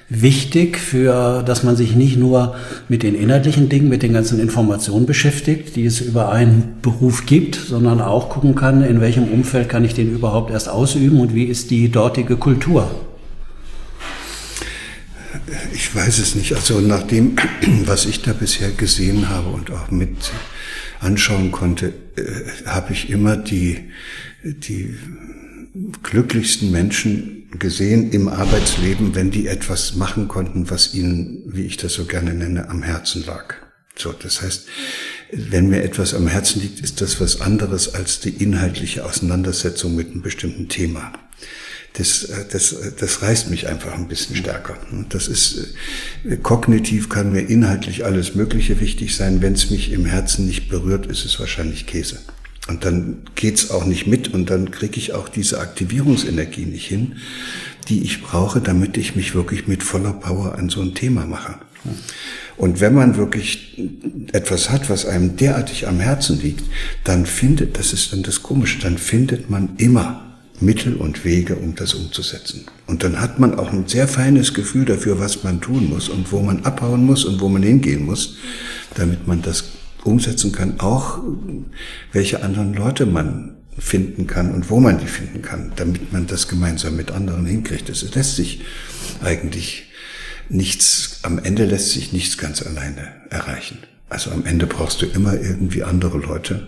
wichtig 0.09 0.79
für, 0.79 1.43
dass 1.43 1.63
man 1.63 1.77
sich 1.77 1.95
nicht 1.97 2.17
nur 2.17 2.57
mit 2.89 3.03
den 3.03 3.15
inhaltlichen 3.15 3.69
Dingen, 3.69 3.89
mit 3.89 4.03
den 4.03 4.13
ganzen 4.13 4.39
Informationen 4.39 5.07
beschäftigt, 5.07 5.77
die 5.77 5.87
es 5.87 6.01
über 6.01 6.31
einen 6.31 6.77
Beruf 6.83 7.27
gibt, 7.27 7.55
sondern 7.55 8.01
auch 8.01 8.29
gucken 8.29 8.55
kann, 8.55 8.83
in 8.83 9.01
welchem 9.01 9.25
Umfeld 9.25 9.69
kann 9.69 9.85
ich 9.85 9.95
den 9.95 10.13
überhaupt 10.13 10.51
erst 10.51 10.69
ausüben 10.69 11.21
und 11.21 11.35
wie 11.35 11.45
ist 11.45 11.71
die 11.71 11.91
dortige 11.91 12.37
Kultur. 12.37 12.91
Ich 15.73 15.95
weiß 15.95 16.19
es 16.19 16.35
nicht. 16.35 16.55
Also 16.55 16.81
nach 16.81 17.03
dem, 17.03 17.37
was 17.87 18.07
ich 18.07 18.23
da 18.23 18.33
bisher 18.33 18.71
gesehen 18.71 19.29
habe 19.29 19.49
und 19.49 19.71
auch 19.71 19.91
mit 19.91 20.33
anschauen 21.01 21.51
konnte, 21.51 21.93
äh, 22.17 22.67
habe 22.67 22.93
ich 22.93 23.11
immer 23.11 23.37
die, 23.37 23.79
die 24.43 24.95
glücklichsten 26.03 26.71
Menschen 26.71 27.44
gesehen 27.59 28.11
im 28.13 28.29
Arbeitsleben, 28.29 29.15
wenn 29.15 29.31
die 29.31 29.47
etwas 29.47 29.95
machen 29.95 30.29
konnten, 30.29 30.71
was 30.71 30.95
ihnen, 30.95 31.43
wie 31.47 31.65
ich 31.65 31.77
das 31.77 31.95
so 31.95 32.05
gerne 32.05 32.35
nenne, 32.35 32.69
am 32.69 32.83
Herzen 32.83 33.25
lag. 33.25 33.55
So, 33.97 34.13
das 34.13 34.43
heißt, 34.43 34.67
wenn 35.33 35.69
mir 35.69 35.83
etwas 35.83 36.15
am 36.15 36.27
Herzen 36.27 36.63
liegt, 36.63 36.81
ist 36.81 37.01
das 37.01 37.21
was 37.21 37.41
anderes 37.41 37.95
als 37.95 38.21
die 38.21 38.31
inhaltliche 38.31 39.05
Auseinandersetzung 39.05 39.95
mit 39.95 40.11
einem 40.11 40.23
bestimmten 40.23 40.69
Thema. 40.69 41.13
Das, 41.95 42.29
das, 42.51 42.75
das 42.99 43.23
reißt 43.23 43.51
mich 43.51 43.69
einfach 43.69 43.93
ein 43.93 44.09
bisschen 44.09 44.35
stärker. 44.35 44.77
Das 45.11 45.29
ist, 45.29 45.75
kognitiv 46.43 47.09
kann 47.09 47.33
mir 47.33 47.43
inhaltlich 47.43 48.05
alles 48.05 48.35
Mögliche 48.35 48.81
wichtig 48.81 49.15
sein. 49.15 49.43
Wenn 49.43 49.53
es 49.53 49.71
mich 49.71 49.93
im 49.93 50.05
Herzen 50.05 50.47
nicht 50.47 50.69
berührt, 50.69 51.07
ist 51.07 51.25
es 51.25 51.39
wahrscheinlich 51.39 51.87
Käse. 51.87 52.19
Und 52.67 52.85
dann 52.85 53.19
geht's 53.35 53.71
auch 53.71 53.85
nicht 53.85 54.07
mit 54.07 54.33
und 54.33 54.49
dann 54.49 54.71
kriege 54.71 54.97
ich 54.97 55.13
auch 55.13 55.29
diese 55.29 55.61
Aktivierungsenergie 55.61 56.65
nicht 56.65 56.87
hin, 56.87 57.17
die 57.89 58.03
ich 58.03 58.23
brauche, 58.23 58.61
damit 58.61 58.97
ich 58.97 59.17
mich 59.17 59.35
wirklich 59.35 59.69
mit 59.69 59.83
voller 59.83 60.15
Power 60.15 60.55
an 60.55 60.71
so 60.71 60.81
ein 60.81 60.95
Thema 60.95 61.27
mache. 61.27 61.57
Und 62.57 62.81
wenn 62.81 62.95
man 62.95 63.17
wirklich 63.17 63.79
etwas 64.33 64.71
hat, 64.71 64.89
was 64.89 65.05
einem 65.05 65.37
derartig 65.37 65.87
am 65.87 66.01
Herzen 66.01 66.41
liegt, 66.41 66.65
dann 67.03 67.27
findet, 67.27 67.79
das 67.79 67.93
ist 67.93 68.13
dann 68.13 68.23
das 68.23 68.43
Komische, 68.43 68.79
dann 68.79 68.97
findet 68.97 69.51
man 69.51 69.71
immer 69.77 70.25
Mittel 70.61 70.97
und 70.97 71.25
Wege, 71.25 71.57
um 71.57 71.75
das 71.75 71.95
umzusetzen. 71.95 72.65
Und 72.87 73.03
dann 73.03 73.21
hat 73.21 73.39
man 73.41 73.59
auch 73.59 73.73
ein 73.73 73.89
sehr 73.89 74.07
feines 74.07 74.55
Gefühl 74.55 74.85
dafür, 74.85 75.19
was 75.19 75.43
man 75.43 75.61
tun 75.61 75.91
muss 75.91 76.09
und 76.09 76.31
wo 76.33 76.41
man 76.41 76.65
abhauen 76.65 77.05
muss 77.05 77.25
und 77.25 77.41
wo 77.41 77.49
man 77.49 77.63
hingehen 77.63 78.07
muss, 78.07 78.37
damit 78.95 79.27
man 79.27 79.43
das 79.43 79.65
umsetzen 80.05 80.53
kann, 80.53 80.81
auch 80.81 81.19
welche 82.13 82.43
anderen 82.43 82.75
Leute 82.75 83.07
man 83.07 83.57
finden 83.79 84.27
kann 84.27 84.53
und 84.53 84.71
wo 84.71 84.79
man 84.81 84.99
die 84.99 85.07
finden 85.07 85.43
kann, 85.43 85.73
damit 85.77 86.13
man 86.13 86.27
das 86.27 86.49
gemeinsam 86.49 86.97
mit 86.97 87.11
anderen 87.11 87.47
hinkriegt. 87.47 87.89
Es 87.89 88.15
lässt 88.15 88.37
sich 88.37 88.63
eigentlich 89.23 89.91
nichts, 90.49 91.21
am 91.23 91.39
Ende 91.39 91.65
lässt 91.65 91.91
sich 91.91 92.13
nichts 92.13 92.39
ganz 92.39 92.63
alleine 92.63 93.13
erreichen. 93.31 93.79
Also 94.11 94.31
am 94.31 94.45
Ende 94.45 94.67
brauchst 94.67 95.01
du 95.03 95.07
immer 95.07 95.33
irgendwie 95.35 95.83
andere 95.83 96.19
Leute. 96.19 96.67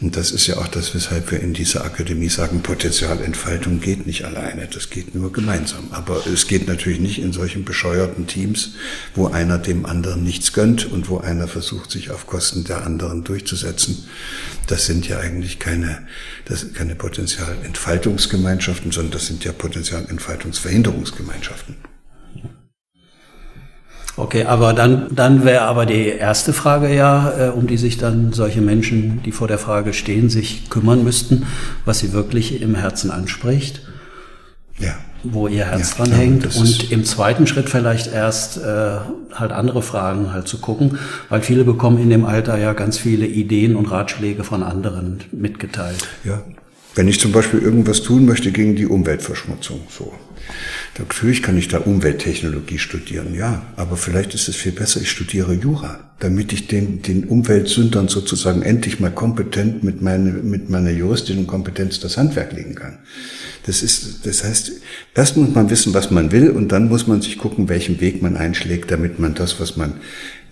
Und 0.00 0.16
das 0.16 0.30
ist 0.30 0.46
ja 0.46 0.58
auch 0.58 0.68
das, 0.68 0.94
weshalb 0.94 1.32
wir 1.32 1.40
in 1.40 1.52
dieser 1.52 1.84
Akademie 1.84 2.28
sagen, 2.28 2.62
Potenzialentfaltung 2.62 3.80
geht 3.80 4.06
nicht 4.06 4.24
alleine, 4.24 4.68
das 4.72 4.88
geht 4.88 5.16
nur 5.16 5.32
gemeinsam. 5.32 5.88
Aber 5.90 6.24
es 6.26 6.46
geht 6.46 6.68
natürlich 6.68 7.00
nicht 7.00 7.20
in 7.20 7.32
solchen 7.32 7.64
bescheuerten 7.64 8.28
Teams, 8.28 8.74
wo 9.14 9.26
einer 9.26 9.58
dem 9.58 9.84
anderen 9.84 10.22
nichts 10.22 10.52
gönnt 10.52 10.86
und 10.90 11.08
wo 11.08 11.18
einer 11.18 11.48
versucht, 11.48 11.90
sich 11.90 12.10
auf 12.10 12.28
Kosten 12.28 12.62
der 12.64 12.86
anderen 12.86 13.24
durchzusetzen. 13.24 14.04
Das 14.68 14.86
sind 14.86 15.08
ja 15.08 15.18
eigentlich 15.18 15.58
keine, 15.58 16.06
das 16.44 16.60
sind 16.60 16.72
keine 16.74 16.94
Potenzialentfaltungsgemeinschaften, 16.94 18.92
sondern 18.92 19.10
das 19.12 19.26
sind 19.26 19.42
ja 19.44 19.50
Potenzialentfaltungsverhinderungsgemeinschaften. 19.52 21.93
Okay, 24.16 24.44
aber 24.44 24.72
dann, 24.72 25.08
dann 25.14 25.44
wäre 25.44 25.62
aber 25.62 25.86
die 25.86 26.06
erste 26.06 26.52
Frage 26.52 26.94
ja, 26.94 27.48
äh, 27.48 27.50
um 27.50 27.66
die 27.66 27.76
sich 27.76 27.98
dann 27.98 28.32
solche 28.32 28.60
Menschen, 28.60 29.22
die 29.24 29.32
vor 29.32 29.48
der 29.48 29.58
Frage 29.58 29.92
stehen, 29.92 30.30
sich 30.30 30.70
kümmern 30.70 31.02
müssten, 31.02 31.46
was 31.84 31.98
sie 31.98 32.12
wirklich 32.12 32.62
im 32.62 32.76
Herzen 32.76 33.10
anspricht. 33.10 33.82
Ja. 34.78 34.94
Wo 35.24 35.48
ihr 35.48 35.64
Herz 35.64 35.90
ja, 35.90 35.96
dran 35.96 36.06
klar, 36.08 36.18
hängt. 36.18 36.56
Und 36.56 36.92
im 36.92 37.04
zweiten 37.04 37.46
Schritt 37.46 37.68
vielleicht 37.68 38.12
erst 38.12 38.58
äh, 38.58 38.98
halt 39.32 39.52
andere 39.52 39.82
Fragen 39.82 40.32
halt 40.32 40.46
zu 40.46 40.58
gucken, 40.58 40.98
weil 41.28 41.40
viele 41.40 41.64
bekommen 41.64 41.98
in 41.98 42.10
dem 42.10 42.24
Alter 42.24 42.56
ja 42.56 42.72
ganz 42.72 42.98
viele 42.98 43.26
Ideen 43.26 43.74
und 43.74 43.90
Ratschläge 43.90 44.44
von 44.44 44.62
anderen 44.62 45.24
mitgeteilt. 45.32 46.06
Ja. 46.24 46.42
Wenn 46.94 47.08
ich 47.08 47.18
zum 47.18 47.32
Beispiel 47.32 47.60
irgendwas 47.60 48.02
tun 48.02 48.26
möchte 48.26 48.52
gegen 48.52 48.76
die 48.76 48.86
Umweltverschmutzung, 48.86 49.80
so 49.88 50.12
Natürlich 50.96 51.42
kann 51.42 51.58
ich 51.58 51.66
da 51.66 51.78
Umwelttechnologie 51.78 52.78
studieren, 52.78 53.34
ja, 53.34 53.66
aber 53.74 53.96
vielleicht 53.96 54.32
ist 54.34 54.46
es 54.46 54.54
viel 54.54 54.70
besser, 54.70 55.00
ich 55.00 55.10
studiere 55.10 55.52
Jura, 55.52 55.98
damit 56.20 56.52
ich 56.52 56.68
den, 56.68 57.02
den 57.02 57.24
Umweltsündern 57.24 58.06
sozusagen 58.06 58.62
endlich 58.62 59.00
mal 59.00 59.10
kompetent 59.10 59.82
mit, 59.82 60.02
meine, 60.02 60.30
mit 60.30 60.70
meiner 60.70 60.90
juristischen 60.90 61.48
Kompetenz 61.48 61.98
das 61.98 62.16
Handwerk 62.16 62.52
legen 62.52 62.76
kann. 62.76 62.98
Das 63.66 63.82
ist, 63.82 64.26
das 64.26 64.44
heißt, 64.44 64.72
erst 65.14 65.36
muss 65.38 65.54
man 65.54 65.70
wissen, 65.70 65.94
was 65.94 66.10
man 66.10 66.32
will, 66.32 66.50
und 66.50 66.70
dann 66.70 66.88
muss 66.88 67.06
man 67.06 67.22
sich 67.22 67.38
gucken, 67.38 67.70
welchen 67.70 67.98
Weg 68.00 68.20
man 68.20 68.36
einschlägt, 68.36 68.90
damit 68.90 69.18
man 69.18 69.34
das, 69.34 69.58
was 69.58 69.76
man, 69.76 69.94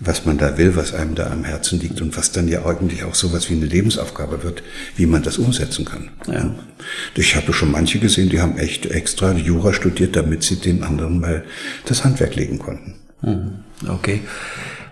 was 0.00 0.24
man 0.24 0.38
da 0.38 0.56
will, 0.56 0.76
was 0.76 0.94
einem 0.94 1.14
da 1.14 1.30
am 1.30 1.44
Herzen 1.44 1.78
liegt 1.78 2.00
und 2.00 2.16
was 2.16 2.32
dann 2.32 2.48
ja 2.48 2.64
eigentlich 2.64 3.04
auch 3.04 3.14
sowas 3.14 3.50
wie 3.50 3.54
eine 3.54 3.66
Lebensaufgabe 3.66 4.42
wird, 4.42 4.62
wie 4.96 5.04
man 5.04 5.22
das 5.22 5.36
umsetzen 5.36 5.84
kann. 5.84 6.08
Ja. 6.26 6.54
Ich 7.14 7.36
habe 7.36 7.52
schon 7.52 7.70
manche 7.70 7.98
gesehen, 7.98 8.30
die 8.30 8.40
haben 8.40 8.56
echt 8.56 8.86
extra 8.86 9.32
Jura 9.32 9.74
studiert, 9.74 10.16
damit 10.16 10.42
sie 10.42 10.56
den 10.56 10.82
anderen 10.82 11.20
mal 11.20 11.44
das 11.84 12.04
Handwerk 12.04 12.34
legen 12.34 12.58
konnten. 12.58 12.94
Hm, 13.20 13.52
okay. 13.88 14.22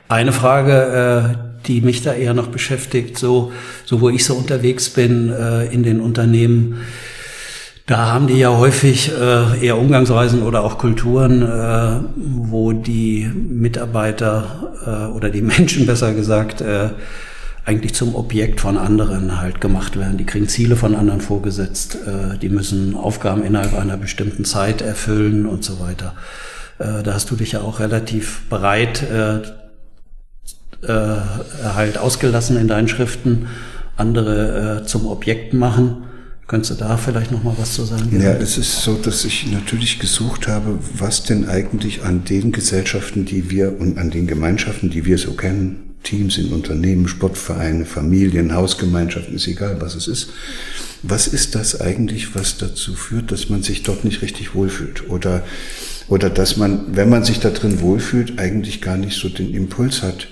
Eine 0.09 0.33
Frage, 0.33 1.37
äh, 1.63 1.67
die 1.67 1.81
mich 1.81 2.03
da 2.03 2.13
eher 2.13 2.35
noch 2.35 2.49
beschäftigt, 2.49 3.17
so, 3.17 3.53
so 3.87 4.03
wo 4.03 4.11
ich 4.11 4.25
so 4.25 4.35
unterwegs 4.35 4.91
bin 4.91 5.31
äh, 5.31 5.67
in 5.67 5.83
den 5.83 6.01
Unternehmen, 6.01 6.83
da 7.91 8.07
haben 8.07 8.29
die 8.29 8.39
ja 8.39 8.57
häufig 8.57 9.11
äh, 9.11 9.67
eher 9.67 9.77
Umgangsweisen 9.77 10.45
oder 10.45 10.63
auch 10.63 10.79
Kulturen, 10.79 11.43
äh, 11.43 11.99
wo 12.15 12.73
die 12.73 13.29
Mitarbeiter 13.35 14.71
äh, 14.87 15.13
oder 15.13 15.29
die 15.29 15.43
Menschen 15.57 15.87
besser 15.87 16.15
gesagt 16.15 16.61
äh, 16.61 16.91
eigentlich 17.65 17.93
zum 17.93 18.15
Objekt 18.15 18.61
von 18.61 18.79
anderen 18.79 19.41
halt 19.41 19.61
gemacht 19.61 19.99
werden. 19.99 20.19
Die 20.19 20.25
kriegen 20.25 20.47
Ziele 20.47 20.77
von 20.77 20.95
anderen 20.95 21.21
vorgesetzt, 21.21 21.99
äh, 22.07 22.39
die 22.39 22.49
müssen 22.49 22.95
Aufgaben 22.95 23.43
innerhalb 23.43 23.77
einer 23.77 23.97
bestimmten 23.97 24.45
Zeit 24.45 24.83
erfüllen 24.83 25.45
und 25.45 25.65
so 25.65 25.81
weiter. 25.81 26.15
Äh, 26.79 27.03
da 27.03 27.15
hast 27.15 27.29
du 27.33 27.35
dich 27.35 27.53
ja 27.53 27.63
auch 27.63 27.81
relativ 27.81 28.43
bereit 28.49 29.05
halt 30.83 31.99
ausgelassen 31.99 32.57
in 32.57 32.67
deinen 32.67 32.89
Schriften, 32.89 33.49
andere 33.99 34.85
zum 34.87 35.07
Objekt 35.09 35.53
machen. 35.53 36.05
Könntest 36.51 36.73
du 36.73 36.85
da 36.85 36.97
vielleicht 36.97 37.31
noch 37.31 37.45
mal 37.45 37.55
was 37.59 37.75
zu 37.75 37.85
sagen? 37.85 38.21
Ja, 38.21 38.33
es 38.33 38.59
ist 38.59 38.83
so, 38.83 38.97
dass 38.97 39.25
ich 39.25 39.47
natürlich 39.53 40.01
gesucht 40.01 40.49
habe, 40.49 40.81
was 40.95 41.23
denn 41.23 41.49
eigentlich 41.49 42.03
an 42.03 42.25
den 42.25 42.51
Gesellschaften, 42.51 43.25
die 43.25 43.51
wir 43.53 43.79
und 43.79 43.99
an 43.99 44.11
den 44.11 44.27
Gemeinschaften, 44.27 44.91
die 44.91 45.05
wir 45.05 45.17
so 45.17 45.35
kennen, 45.35 45.95
Teams 46.03 46.39
in 46.39 46.49
Unternehmen, 46.49 47.07
Sportvereine, 47.07 47.85
Familien, 47.85 48.53
Hausgemeinschaften, 48.53 49.37
ist 49.37 49.47
egal, 49.47 49.81
was 49.81 49.95
es 49.95 50.09
ist. 50.09 50.31
Was 51.05 51.29
ist 51.29 51.55
das 51.55 51.81
eigentlich, 51.81 52.35
was 52.35 52.59
dazu 52.59 52.97
führt, 52.97 53.31
dass 53.31 53.49
man 53.49 53.63
sich 53.63 53.85
dort 53.85 54.05
nicht 54.05 54.21
richtig 54.21 54.53
wohlfühlt? 54.53 55.09
Oder, 55.09 55.45
oder 56.09 56.31
dass 56.31 56.57
man, 56.57 56.97
wenn 56.97 57.09
man 57.09 57.23
sich 57.23 57.39
da 57.39 57.51
drin 57.51 57.81
wohlfühlt, 57.81 58.41
eigentlich 58.41 58.81
gar 58.81 58.97
nicht 58.97 59.17
so 59.17 59.29
den 59.29 59.55
Impuls 59.55 60.03
hat, 60.03 60.27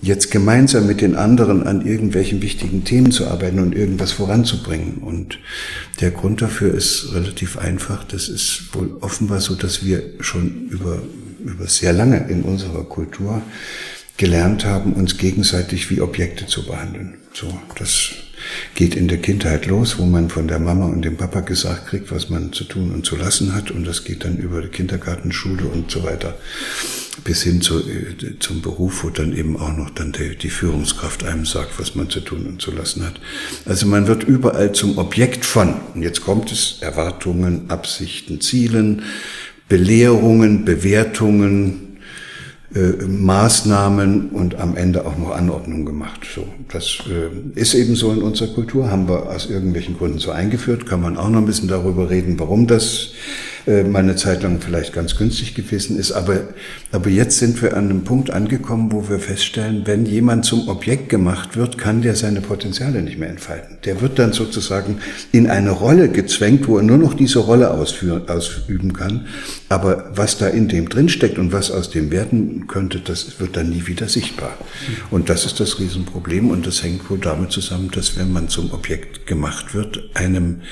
jetzt 0.00 0.30
gemeinsam 0.30 0.86
mit 0.86 1.00
den 1.00 1.16
anderen 1.16 1.66
an 1.66 1.84
irgendwelchen 1.84 2.42
wichtigen 2.42 2.84
Themen 2.84 3.10
zu 3.10 3.26
arbeiten 3.26 3.58
und 3.58 3.74
irgendwas 3.74 4.12
voranzubringen. 4.12 4.98
Und 4.98 5.38
der 6.00 6.10
Grund 6.10 6.40
dafür 6.40 6.72
ist 6.72 7.12
relativ 7.14 7.58
einfach. 7.58 8.04
Das 8.04 8.28
ist 8.28 8.68
wohl 8.72 8.96
offenbar 9.00 9.40
so, 9.40 9.54
dass 9.54 9.84
wir 9.84 10.02
schon 10.20 10.68
über, 10.68 11.02
über 11.44 11.66
sehr 11.66 11.92
lange 11.92 12.28
in 12.28 12.42
unserer 12.42 12.84
Kultur 12.84 13.42
gelernt 14.18 14.66
haben, 14.66 14.92
uns 14.92 15.16
gegenseitig 15.16 15.90
wie 15.90 16.02
Objekte 16.02 16.46
zu 16.46 16.66
behandeln. 16.66 17.14
So, 17.32 17.58
das 17.78 18.10
geht 18.74 18.94
in 18.94 19.08
der 19.08 19.18
Kindheit 19.18 19.66
los, 19.66 19.98
wo 19.98 20.04
man 20.04 20.28
von 20.28 20.48
der 20.48 20.58
Mama 20.58 20.86
und 20.86 21.02
dem 21.02 21.16
Papa 21.16 21.40
gesagt 21.40 21.88
kriegt, 21.88 22.10
was 22.10 22.28
man 22.28 22.52
zu 22.52 22.64
tun 22.64 22.90
und 22.92 23.06
zu 23.06 23.16
lassen 23.16 23.54
hat. 23.54 23.70
Und 23.70 23.86
das 23.86 24.04
geht 24.04 24.24
dann 24.24 24.36
über 24.36 24.60
die 24.60 24.68
Kindergarten, 24.68 25.32
Schule 25.32 25.64
und 25.64 25.90
so 25.90 26.02
weiter 26.04 26.36
bis 27.24 27.42
hin 27.42 27.60
zu, 27.60 27.80
äh, 27.80 28.38
zum 28.38 28.62
Beruf, 28.62 29.04
wo 29.04 29.10
dann 29.10 29.36
eben 29.36 29.56
auch 29.56 29.76
noch 29.76 29.90
dann 29.90 30.12
die, 30.12 30.36
die 30.36 30.50
Führungskraft 30.50 31.24
einem 31.24 31.46
sagt, 31.46 31.78
was 31.78 31.94
man 31.94 32.10
zu 32.10 32.20
tun 32.20 32.46
und 32.46 32.62
zu 32.62 32.70
lassen 32.70 33.04
hat. 33.04 33.20
Also 33.66 33.86
man 33.86 34.06
wird 34.06 34.24
überall 34.24 34.72
zum 34.72 34.98
Objekt 34.98 35.44
von. 35.44 35.74
Und 35.94 36.02
jetzt 36.02 36.20
kommt 36.22 36.52
es 36.52 36.78
Erwartungen, 36.80 37.70
Absichten, 37.70 38.40
Zielen, 38.40 39.02
Belehrungen, 39.68 40.64
Bewertungen, 40.64 41.87
äh, 42.74 43.04
Maßnahmen 43.06 44.30
und 44.30 44.56
am 44.56 44.76
Ende 44.76 45.06
auch 45.06 45.16
noch 45.16 45.30
Anordnungen 45.30 45.86
gemacht. 45.86 46.20
So, 46.34 46.46
das 46.70 46.98
äh, 47.08 47.58
ist 47.58 47.74
eben 47.74 47.96
so 47.96 48.12
in 48.12 48.22
unserer 48.22 48.52
Kultur, 48.52 48.90
haben 48.90 49.08
wir 49.08 49.30
aus 49.30 49.48
irgendwelchen 49.48 49.96
Gründen 49.96 50.18
so 50.18 50.30
eingeführt, 50.32 50.84
kann 50.84 51.00
man 51.00 51.16
auch 51.16 51.30
noch 51.30 51.38
ein 51.38 51.46
bisschen 51.46 51.68
darüber 51.68 52.10
reden, 52.10 52.38
warum 52.38 52.66
das 52.66 53.12
äh, 53.66 53.82
mal 53.82 54.00
eine 54.00 54.16
Zeit 54.16 54.42
lang 54.42 54.60
vielleicht 54.60 54.92
ganz 54.92 55.16
günstig 55.16 55.54
gewesen 55.54 55.98
ist. 55.98 56.12
Aber, 56.12 56.40
aber 56.92 57.10
jetzt 57.10 57.38
sind 57.38 57.60
wir 57.62 57.76
an 57.76 57.90
einem 57.90 58.04
Punkt 58.04 58.30
angekommen, 58.30 58.92
wo 58.92 59.08
wir 59.08 59.18
feststellen, 59.18 59.82
wenn 59.84 60.06
jemand 60.06 60.44
zum 60.44 60.68
Objekt 60.68 61.08
gemacht 61.08 61.56
wird, 61.56 61.78
kann 61.78 62.02
der 62.02 62.14
seine 62.14 62.40
Potenziale 62.40 63.02
nicht 63.02 63.18
mehr 63.18 63.30
entfalten. 63.30 63.78
Der 63.84 64.00
wird 64.00 64.18
dann 64.18 64.32
sozusagen 64.32 64.98
in 65.32 65.48
eine 65.48 65.70
Rolle 65.70 66.08
gezwängt, 66.08 66.68
wo 66.68 66.78
er 66.78 66.82
nur 66.82 66.98
noch 66.98 67.14
diese 67.14 67.40
Rolle 67.40 67.70
ausführen, 67.70 68.28
ausüben 68.28 68.92
kann. 68.92 69.26
Aber 69.68 70.10
was 70.14 70.38
da 70.38 70.48
in 70.48 70.68
dem 70.68 70.88
drinsteckt 70.88 71.38
und 71.38 71.52
was 71.52 71.70
aus 71.70 71.90
dem 71.90 72.10
werden 72.10 72.66
könnte, 72.66 73.00
das 73.00 73.38
wird 73.40 73.56
dann 73.56 73.70
nie 73.70 73.86
wieder 73.86 74.08
sichtbar. 74.08 74.56
Und 75.10 75.28
das 75.28 75.44
ist 75.44 75.60
das 75.60 75.78
Riesenproblem 75.78 76.50
und 76.50 76.66
das 76.66 76.82
hängt 76.82 77.08
wohl 77.10 77.18
damit 77.18 77.52
zusammen, 77.52 77.90
dass 77.90 78.18
wenn 78.18 78.32
man 78.32 78.48
zum 78.48 78.72
Objekt 78.72 79.26
gemacht 79.26 79.74
wird, 79.74 80.10
einem 80.14 80.62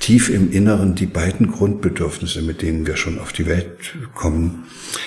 tief 0.00 0.30
im 0.30 0.50
Inneren 0.52 0.94
die 0.94 1.06
beiden 1.06 1.50
Grundbedürfnisse, 1.50 2.37
mit 2.42 2.62
denen 2.62 2.86
wir 2.86 2.96
schon 2.96 3.18
auf 3.18 3.32
die 3.32 3.46
Welt 3.46 3.94
kommen, 4.14 4.64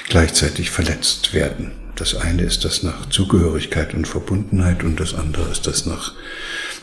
gleichzeitig 0.10 0.72
verletzt 0.72 1.34
werden. 1.34 1.72
Das 1.96 2.16
eine 2.16 2.44
ist 2.44 2.66
das 2.66 2.84
nach 2.84 3.10
Zugehörigkeit 3.10 3.94
und 3.94 4.08
Verbundenheit 4.08 4.84
und 4.84 5.00
das 5.00 5.14
andere 5.14 5.50
ist 5.52 5.68
das 5.68 5.86
nach 5.86 6.14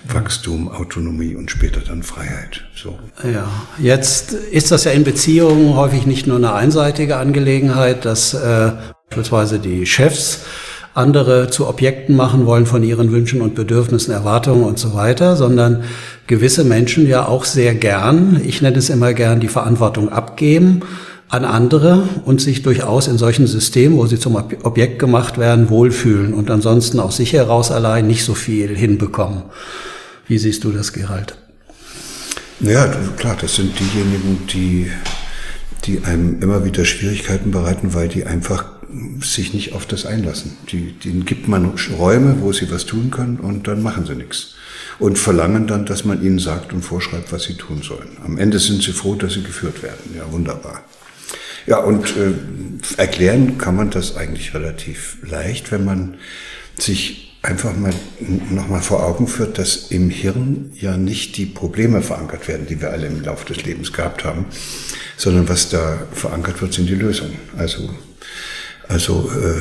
Wachstum, 0.07 0.69
Autonomie 0.69 1.35
und 1.35 1.51
später 1.51 1.81
dann 1.81 2.03
Freiheit. 2.03 2.65
So. 2.75 2.99
Ja, 3.25 3.49
jetzt 3.79 4.33
ist 4.33 4.71
das 4.71 4.85
ja 4.85 4.93
in 4.93 5.05
Beziehungen 5.05 5.75
häufig 5.75 6.07
nicht 6.07 6.27
nur 6.27 6.37
eine 6.37 6.53
einseitige 6.53 7.17
Angelegenheit, 7.17 8.05
dass 8.05 8.35
äh, 8.35 8.73
beispielsweise 9.09 9.59
die 9.59 9.87
Chefs 9.87 10.41
andere 10.95 11.49
zu 11.49 11.69
Objekten 11.69 12.17
machen 12.17 12.47
wollen 12.47 12.67
von 12.67 12.83
ihren 12.83 13.13
Wünschen 13.13 13.41
und 13.41 13.55
Bedürfnissen, 13.55 14.13
Erwartungen 14.13 14.65
und 14.65 14.79
so 14.79 14.95
weiter, 14.95 15.37
sondern 15.37 15.85
gewisse 16.29 16.63
Menschen 16.63 17.09
ja 17.09 17.27
auch 17.27 17.45
sehr 17.45 17.75
gern, 17.75 18.41
ich 18.45 18.63
nenne 18.63 18.79
es 18.79 18.91
immer 18.91 19.13
gern, 19.15 19.41
die 19.41 19.49
Verantwortung 19.49 20.11
abgeben 20.11 20.83
an 21.29 21.45
andere 21.45 22.09
und 22.25 22.41
sich 22.41 22.63
durchaus 22.63 23.07
in 23.07 23.19
solchen 23.19 23.47
Systemen, 23.47 23.99
wo 23.99 24.07
sie 24.07 24.19
zum 24.19 24.37
Objekt 24.37 24.99
gemacht 24.99 25.37
werden, 25.37 25.69
wohlfühlen 25.69 26.33
und 26.33 26.51
ansonsten 26.51 27.01
aus 27.01 27.17
sich 27.17 27.33
heraus 27.33 27.71
allein 27.71 28.07
nicht 28.07 28.25
so 28.25 28.35
viel 28.35 28.77
hinbekommen. 28.77 29.43
Wie 30.27 30.39
siehst 30.39 30.65
du 30.65 30.71
das, 30.71 30.93
Gerald? 30.93 31.37
Ja, 32.61 32.87
klar, 33.17 33.37
das 33.41 33.57
sind 33.57 33.73
diejenigen, 33.79 34.47
die, 34.53 34.91
die 35.85 36.03
einem 36.05 36.41
immer 36.43 36.65
wieder 36.65 36.85
Schwierigkeiten 36.85 37.51
bereiten, 37.51 37.95
weil 37.95 38.09
die 38.09 38.25
einfach 38.25 38.67
sich 39.21 39.53
nicht 39.53 39.75
auf 39.75 39.87
das 39.87 40.07
einlassen. 40.07 40.53
Die, 40.73 40.93
denen 40.93 41.25
gibt 41.25 41.47
man 41.47 41.73
Räume, 41.99 42.37
wo 42.41 42.53
sie 42.53 42.71
was 42.71 42.87
tun 42.87 43.11
können 43.11 43.39
und 43.39 43.69
dann 43.69 43.83
machen 43.83 44.07
sie 44.07 44.15
nichts. 44.15 44.55
Und 44.99 45.19
verlangen 45.19 45.67
dann, 45.67 45.87
dass 45.87 46.05
man 46.05 46.23
ihnen 46.23 46.39
sagt 46.39 46.73
und 46.73 46.83
vorschreibt, 46.83 47.33
was 47.33 47.45
sie 47.45 47.55
tun 47.55 47.83
sollen. 47.83 48.17
Am 48.25 48.39
Ende 48.39 48.59
sind 48.59 48.83
sie 48.83 48.93
froh, 48.93 49.15
dass 49.15 49.35
sie 49.35 49.43
geführt 49.43 49.83
werden. 49.83 50.15
Ja, 50.17 50.31
wunderbar. 50.33 50.83
Ja, 51.67 51.79
und 51.79 52.17
äh, 52.17 52.33
erklären 52.97 53.59
kann 53.59 53.77
man 53.77 53.91
das 53.91 54.17
eigentlich 54.17 54.55
relativ 54.55 55.19
leicht, 55.23 55.71
wenn 55.71 55.85
man 55.85 56.17
sich 56.79 57.39
einfach 57.43 57.77
mal 57.77 57.93
nochmal 58.51 58.81
vor 58.81 59.05
Augen 59.05 59.29
führt, 59.29 59.59
dass 59.59 59.91
im 59.91 60.11
Hirn 60.11 60.73
ja 60.75 60.97
nicht 60.97 61.37
die 61.37 61.47
Probleme 61.47 62.03
verankert 62.03 62.49
werden, 62.49 62.67
die 62.67 62.81
wir 62.81 62.91
alle 62.91 63.07
im 63.07 63.23
Laufe 63.23 63.47
des 63.53 63.65
Lebens 63.65 63.93
gehabt 63.93 64.25
haben, 64.25 64.47
sondern 65.17 65.49
was 65.49 65.69
da 65.69 65.99
verankert 66.13 66.61
wird, 66.61 66.73
sind 66.73 66.89
die 66.89 66.95
Lösungen. 66.95 67.39
Also 67.57 67.91
also 68.89 69.31
äh, 69.31 69.61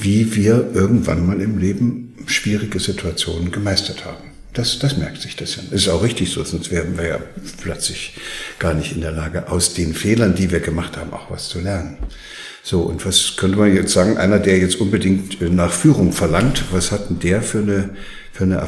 wie 0.00 0.34
wir 0.34 0.70
irgendwann 0.74 1.26
mal 1.26 1.40
im 1.40 1.58
Leben 1.58 2.03
schwierige 2.26 2.80
Situationen 2.80 3.50
gemeistert 3.50 4.04
haben. 4.04 4.34
Das, 4.54 4.78
das 4.78 4.96
merkt 4.96 5.20
sich 5.20 5.34
das 5.34 5.56
ja. 5.56 5.62
Das 5.70 5.82
ist 5.82 5.88
auch 5.88 6.02
richtig 6.02 6.30
so, 6.30 6.44
sonst 6.44 6.70
wären 6.70 6.96
wir 6.96 7.06
ja 7.06 7.18
plötzlich 7.60 8.14
gar 8.60 8.72
nicht 8.72 8.92
in 8.92 9.00
der 9.00 9.10
Lage, 9.10 9.50
aus 9.50 9.74
den 9.74 9.94
Fehlern, 9.94 10.36
die 10.36 10.52
wir 10.52 10.60
gemacht 10.60 10.96
haben, 10.96 11.12
auch 11.12 11.30
was 11.30 11.48
zu 11.48 11.60
lernen. 11.60 11.98
So, 12.62 12.82
und 12.82 13.04
was 13.04 13.36
könnte 13.36 13.58
man 13.58 13.74
jetzt 13.74 13.92
sagen, 13.92 14.16
einer, 14.16 14.38
der 14.38 14.58
jetzt 14.58 14.76
unbedingt 14.76 15.40
nach 15.40 15.72
Führung 15.72 16.12
verlangt, 16.12 16.64
was 16.70 16.92
hat 16.92 17.10
denn 17.10 17.18
der 17.18 17.42
für 17.42 17.58
eine, 17.58 17.90
für 18.32 18.44
eine 18.44 18.66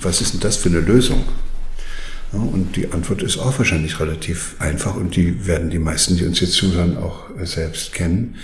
was 0.00 0.20
ist 0.20 0.34
denn 0.34 0.40
das 0.40 0.56
für 0.56 0.68
eine 0.68 0.80
Lösung? 0.80 1.24
Ja, 2.32 2.38
und 2.38 2.76
die 2.76 2.90
Antwort 2.92 3.22
ist 3.22 3.36
auch 3.36 3.58
wahrscheinlich 3.58 3.98
relativ 4.00 4.54
einfach 4.60 4.94
und 4.94 5.16
die 5.16 5.46
werden 5.46 5.68
die 5.68 5.78
meisten, 5.78 6.16
die 6.16 6.24
uns 6.24 6.40
jetzt 6.40 6.54
zuhören, 6.54 6.96
auch 6.96 7.24
selbst 7.42 7.92
kennen 7.92 8.36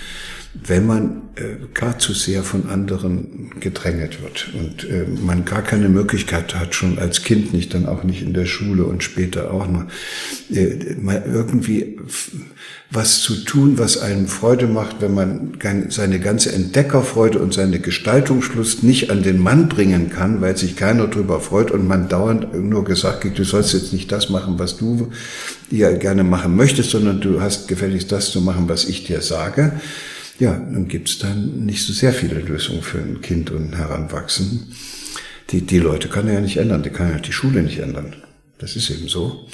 wenn 0.53 0.85
man 0.85 1.23
äh, 1.37 1.67
gar 1.75 2.01
zu 2.01 2.13
sehr 2.13 2.43
von 2.43 2.69
anderen 2.69 3.51
gedrängelt 3.61 4.21
wird 4.21 4.51
und 4.55 4.85
äh, 4.91 5.07
man 5.25 5.45
gar 5.45 5.63
keine 5.63 5.89
Möglichkeit 5.89 6.57
hat, 6.57 6.75
schon 6.75 6.99
als 6.99 7.23
Kind 7.23 7.53
nicht, 7.53 7.73
dann 7.73 7.87
auch 7.87 8.03
nicht 8.03 8.23
in 8.23 8.35
der 8.35 8.47
Schule 8.47 8.85
und 8.85 9.05
später 9.05 9.53
auch 9.53 9.69
noch, 9.69 9.85
äh, 10.53 10.97
mal 11.01 11.23
irgendwie 11.25 11.99
was 12.91 13.21
zu 13.21 13.45
tun, 13.45 13.79
was 13.79 13.99
einem 13.99 14.27
Freude 14.27 14.67
macht, 14.67 14.97
wenn 15.01 15.15
man 15.15 15.59
seine 15.89 16.19
ganze 16.19 16.53
Entdeckerfreude 16.53 17.39
und 17.39 17.55
seine 17.55 17.79
Gestaltungslust 17.79 18.83
nicht 18.83 19.11
an 19.13 19.23
den 19.23 19.39
Mann 19.39 19.69
bringen 19.69 20.11
kann, 20.11 20.41
weil 20.41 20.57
sich 20.57 20.75
keiner 20.75 21.07
drüber 21.07 21.41
freut 21.41 21.71
und 21.71 21.87
man 21.87 22.09
dauernd 22.09 22.61
nur 22.61 22.85
gesagt 22.85 23.21
kriegt, 23.21 23.39
du 23.39 23.45
sollst 23.45 23.73
jetzt 23.73 23.93
nicht 23.93 24.11
das 24.11 24.31
machen, 24.31 24.59
was 24.59 24.77
du 24.77 25.13
ja 25.71 25.93
gerne 25.93 26.25
machen 26.25 26.57
möchtest, 26.57 26.91
sondern 26.91 27.21
du 27.21 27.41
hast 27.41 27.69
gefälligst 27.69 28.11
das 28.11 28.33
zu 28.33 28.41
machen, 28.41 28.69
was 28.69 28.85
ich 28.87 29.05
dir 29.05 29.21
sage 29.21 29.81
ja, 30.41 30.53
dann 30.53 30.89
gibt's 30.89 31.19
dann 31.19 31.67
nicht 31.67 31.87
so 31.87 31.93
sehr 31.93 32.13
viele 32.13 32.41
Lösungen 32.41 32.83
für 32.83 32.99
ein 32.99 33.21
Kind 33.21 33.51
und 33.51 33.77
Heranwachsen. 33.77 34.73
Die, 35.51 35.61
die 35.61 35.79
Leute 35.79 36.09
kann 36.09 36.27
er 36.29 36.35
ja 36.35 36.41
nicht 36.41 36.57
ändern, 36.57 36.83
die 36.83 36.91
kann 36.91 37.11
ja 37.11 37.19
die 37.19 37.33
Schule 37.33 37.63
nicht 37.63 37.79
ändern. 37.79 38.17
Das 38.59 38.77
ist 38.77 38.91
eben 38.91 39.09
so. 39.09 39.47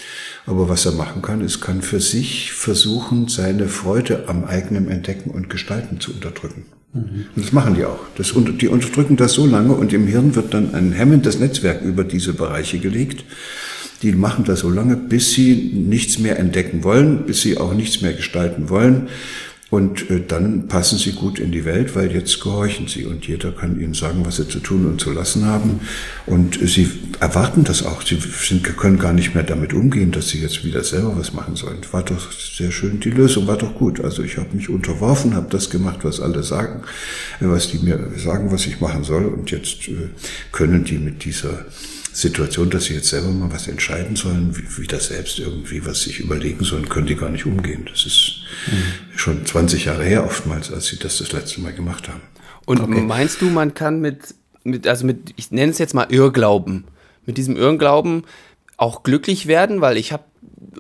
Aber 0.47 0.69
was 0.69 0.87
er 0.87 0.93
machen 0.93 1.23
kann, 1.23 1.41
ist, 1.41 1.61
kann 1.61 1.83
für 1.83 2.01
sich 2.01 2.53
versuchen, 2.53 3.29
seine 3.29 3.69
Freude 3.69 4.29
am 4.29 4.45
eigenen 4.45 4.89
Entdecken 4.89 5.31
und 5.31 5.51
Gestalten 5.51 6.01
zu 6.01 6.13
unterdrücken. 6.13 6.67
Mhm. 6.93 7.27
Und 7.35 7.45
das 7.45 7.53
machen 7.53 7.75
die 7.75 7.85
auch. 7.85 8.01
Das, 8.17 8.35
die 8.61 8.69
unterdrücken 8.69 9.17
das 9.17 9.33
so 9.33 9.47
lange 9.47 9.75
und 9.75 9.93
im 9.93 10.07
Hirn 10.07 10.35
wird 10.35 10.55
dann 10.55 10.75
ein 10.75 10.93
hemmendes 10.93 11.39
Netzwerk 11.39 11.83
über 11.83 12.05
diese 12.05 12.33
Bereiche 12.33 12.79
gelegt. 12.79 13.25
Die 14.03 14.13
machen 14.13 14.45
das 14.45 14.61
so 14.61 14.71
lange, 14.71 14.97
bis 14.97 15.33
sie 15.33 15.73
nichts 15.75 16.19
mehr 16.19 16.39
entdecken 16.39 16.85
wollen, 16.85 17.25
bis 17.27 17.41
sie 17.41 17.57
auch 17.59 17.73
nichts 17.73 18.03
mehr 18.03 18.13
gestalten 18.13 18.69
wollen, 18.69 19.09
und 19.69 20.11
äh, 20.11 20.23
dann 20.27 20.69
passen 20.69 20.97
sie 20.97 21.13
gut 21.13 21.41
in 21.41 21.51
die 21.51 21.65
Welt, 21.65 21.97
weil 21.97 22.13
jetzt 22.13 22.41
gehorchen 22.41 22.87
sie 22.87 23.05
und 23.05 23.27
jeder 23.27 23.51
kann 23.51 23.81
ihnen 23.81 23.95
sagen, 23.95 24.25
was 24.25 24.37
sie 24.37 24.47
zu 24.47 24.61
tun 24.61 24.87
und 24.87 25.01
zu 25.01 25.11
lassen 25.11 25.45
haben. 25.45 25.81
Und 26.25 26.63
äh, 26.63 26.69
sie 26.69 26.89
erwarten 27.19 27.65
das 27.65 27.85
auch. 27.85 28.03
Sie 28.03 28.17
sind, 28.17 28.63
können 28.77 28.99
gar 28.99 29.13
nicht 29.13 29.35
mehr 29.35 29.43
damit 29.43 29.73
umgehen, 29.73 30.13
dass 30.13 30.29
sie 30.29 30.41
jetzt 30.41 30.65
wieder 30.65 30.85
selber 30.85 31.19
was 31.19 31.33
machen 31.33 31.57
sollen. 31.57 31.79
War 31.91 32.05
doch 32.05 32.31
sehr 32.31 32.71
schön, 32.71 33.01
die 33.01 33.11
Lösung 33.11 33.49
war 33.49 33.57
doch 33.57 33.75
gut. 33.75 34.01
Also 34.01 34.23
ich 34.23 34.37
habe 34.37 34.55
mich 34.55 34.69
unterworfen, 34.69 35.35
habe 35.35 35.49
das 35.51 35.69
gemacht, 35.69 36.01
was 36.03 36.21
alle 36.21 36.45
sagen, 36.45 36.83
äh, 37.41 37.47
was 37.49 37.69
die 37.69 37.79
mir 37.79 37.99
sagen, 38.17 38.53
was 38.53 38.67
ich 38.67 38.81
machen 38.81 39.03
soll. 39.03 39.25
Und 39.25 39.51
jetzt 39.51 39.91
können 40.53 40.85
die 40.85 40.99
mit 40.99 41.25
dieser 41.25 41.67
Situation, 42.17 42.71
dass 42.71 42.85
sie 42.85 42.95
jetzt 42.95 43.09
selber 43.09 43.29
mal 43.29 43.53
was 43.53 43.69
entscheiden 43.69 44.17
sollen, 44.17 44.57
wie, 44.57 44.83
wie 44.83 44.87
das 44.87 45.09
selbst 45.09 45.39
irgendwie 45.39 45.85
was 45.85 46.03
sich 46.03 46.21
überlegen 46.21 46.65
sollen, 46.65 46.89
können 46.89 47.07
die 47.07 47.15
gar 47.15 47.29
nicht 47.29 47.45
umgehen. 47.45 47.87
Das 47.91 48.07
ist 48.07 48.39
mhm. 48.69 49.19
schon 49.19 49.45
20 49.45 49.85
Jahre 49.85 50.05
her 50.05 50.25
oftmals, 50.25 50.73
als 50.73 50.87
sie 50.87 50.99
das 50.99 51.19
das 51.19 51.33
letzte 51.33 51.61
Mal 51.61 51.75
gemacht 51.75 52.09
haben. 52.09 52.23
Und 52.65 52.81
okay. 52.81 53.03
meinst 53.03 53.43
du, 53.43 53.51
man 53.51 53.75
kann 53.75 54.01
mit, 54.01 54.35
mit, 54.65 54.87
also 54.87 55.05
mit, 55.05 55.35
ich 55.37 55.51
nenne 55.51 55.73
es 55.73 55.79
jetzt 55.79 55.93
mal 55.93 56.07
Irrglauben, 56.09 56.85
mit 57.27 57.37
diesem 57.37 57.55
Irrglauben 57.55 58.25
auch 58.79 59.03
glücklich 59.03 59.47
werden, 59.47 59.83
weil 59.83 59.99
ich 59.99 60.13
habe 60.13 60.25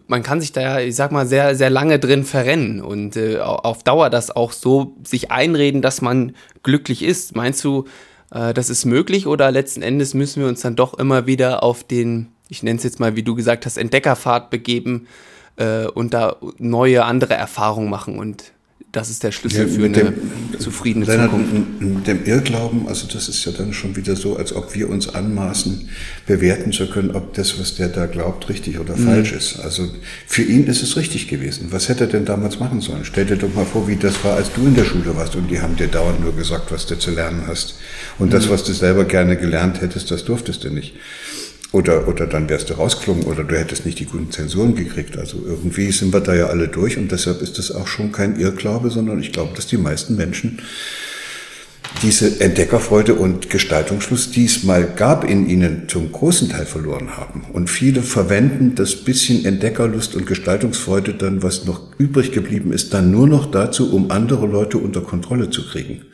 man 0.07 0.22
kann 0.22 0.40
sich 0.40 0.53
da 0.53 0.61
ja, 0.61 0.81
ich 0.81 0.94
sag 0.94 1.12
mal, 1.12 1.27
sehr, 1.27 1.55
sehr 1.55 1.70
lange 1.70 1.99
drin 1.99 2.25
verrennen 2.25 2.81
und 2.81 3.16
äh, 3.16 3.38
auf 3.38 3.83
Dauer 3.83 4.11
das 4.11 4.31
auch 4.31 4.53
so 4.53 4.96
sich 5.05 5.31
einreden, 5.31 5.83
dass 5.83 6.01
man 6.01 6.35
glücklich 6.62 7.03
ist. 7.03 7.35
Meinst 7.35 7.64
du, 7.64 7.85
äh, 8.31 8.55
das 8.55 8.71
ist 8.71 8.85
möglich 8.85 9.27
oder 9.27 9.51
letzten 9.51 9.83
Endes 9.83 10.15
müssen 10.15 10.43
wir 10.43 10.49
uns 10.49 10.61
dann 10.61 10.77
doch 10.77 10.95
immer 10.95 11.27
wieder 11.27 11.62
auf 11.62 11.85
den, 11.85 12.29
ich 12.49 12.62
nenne 12.62 12.79
es 12.79 12.85
jetzt 12.85 13.01
mal, 13.01 13.17
wie 13.17 13.23
du 13.23 13.35
gesagt 13.35 13.67
hast, 13.67 13.77
Entdeckerpfad 13.77 14.51
begeben 14.51 15.07
äh, 15.57 15.87
und 15.87 16.15
da 16.15 16.37
neue, 16.59 17.05
andere 17.05 17.35
Erfahrungen 17.35 17.91
machen. 17.91 18.19
Und 18.19 18.53
das 18.97 19.11
ist 19.11 19.23
der 19.23 19.31
Schlüssel 19.31 19.69
ja, 19.69 19.75
für 19.75 19.85
eine 19.85 19.91
dem, 19.91 20.15
zufriedene 20.59 21.05
Lennart, 21.05 21.31
Zukunft. 21.31 21.81
Mit 21.83 22.07
dem 22.07 22.25
Irrglauben, 22.25 22.89
also 22.89 23.07
das 23.07 23.29
ist 23.29 23.45
ja 23.45 23.53
dann 23.53 23.75
schon 23.75 23.95
wieder 23.95 24.17
so, 24.17 24.39
als 24.39 24.55
ob 24.55 24.75
wir 24.75 24.89
uns 24.89 25.11
anmaßen, 25.11 25.91
bewerten 26.27 26.73
zu 26.73 26.89
können, 26.89 27.11
ob 27.11 27.35
das, 27.35 27.61
was 27.61 27.75
der 27.75 27.89
da 27.89 28.07
glaubt, 28.07 28.49
richtig 28.49 28.79
oder 28.79 28.97
mhm. 28.97 29.05
falsch 29.05 29.33
ist. 29.33 29.61
Also 29.61 29.87
für 30.27 30.41
ihn 30.41 30.67
ist 30.67 30.83
es 30.83 30.97
richtig 30.97 31.29
gewesen. 31.29 31.67
Was 31.73 31.91
hätte 31.91 32.05
er 32.05 32.07
denn 32.07 32.25
damals 32.25 32.59
machen 32.59 32.81
sollen? 32.81 33.05
Stell 33.05 33.27
dir 33.27 33.37
doch 33.37 33.53
mal 33.53 33.67
vor, 33.67 33.87
wie 33.87 33.97
das 33.97 34.25
war, 34.25 34.37
als 34.37 34.51
du 34.55 34.67
in 34.67 34.75
der 34.75 34.85
Schule 34.85 35.15
warst 35.15 35.37
und 35.37 35.51
die 35.51 35.61
haben 35.61 35.77
dir 35.77 35.89
dauernd 35.89 36.23
nur 36.23 36.35
gesagt, 36.35 36.73
was 36.73 36.87
du 36.87 36.99
zu 36.99 37.11
lernen 37.11 37.43
hast. 37.47 37.75
Und 38.19 38.29
mhm. 38.29 38.31
das, 38.31 38.49
was 38.49 38.65
du 38.65 38.73
selber 38.73 39.05
gerne 39.05 39.37
gelernt 39.37 39.83
hättest, 39.83 40.11
das 40.11 40.25
durftest 40.25 40.65
du 40.65 40.71
nicht. 40.71 40.95
Oder, 41.77 42.09
oder 42.09 42.27
dann 42.27 42.49
wärst 42.49 42.71
du 42.71 42.75
rausgeflogen 42.75 43.25
oder 43.25 43.45
du 43.45 43.55
hättest 43.55 43.85
nicht 43.85 43.99
die 43.99 44.07
guten 44.07 44.31
Zensuren 44.31 44.75
gekriegt. 44.75 45.19
Also 45.19 45.43
irgendwie 45.45 45.93
sind 45.93 46.11
wir 46.11 46.21
da 46.21 46.35
ja 46.35 46.47
alle 46.47 46.69
durch 46.69 46.97
und 46.97 47.12
deshalb 47.12 47.43
ist 47.43 47.59
das 47.59 47.71
auch 47.71 47.87
schon 47.87 48.12
kein 48.12 48.41
Irrglaube, 48.41 48.89
sondern 48.89 49.21
ich 49.21 49.31
glaube, 49.31 49.55
dass 49.55 49.67
die 49.67 49.77
meisten 49.77 50.17
Menschen 50.17 50.62
diese 52.01 52.41
Entdeckerfreude 52.41 53.15
und 53.15 53.51
Gestaltungsschluss, 53.51 54.31
die 54.31 54.47
es 54.47 54.65
mal 54.65 54.87
gab 54.87 55.23
in 55.29 55.47
ihnen, 55.51 55.87
zum 55.87 56.12
großen 56.12 56.49
Teil 56.49 56.65
verloren 56.65 57.19
haben. 57.19 57.45
Und 57.53 57.69
viele 57.69 58.01
verwenden 58.01 58.75
das 58.75 58.97
bisschen 58.97 59.45
Entdeckerlust 59.45 60.15
und 60.15 60.27
Gestaltungsfreude 60.27 61.12
dann, 61.12 61.43
was 61.43 61.67
noch 61.67 61.83
übrig 61.99 62.33
geblieben 62.33 62.73
ist, 62.73 62.95
dann 62.95 63.11
nur 63.11 63.29
noch 63.29 63.51
dazu, 63.51 63.93
um 63.93 64.11
andere 64.11 64.47
Leute 64.47 64.79
unter 64.79 65.03
Kontrolle 65.03 65.51
zu 65.51 65.69
kriegen. 65.69 66.07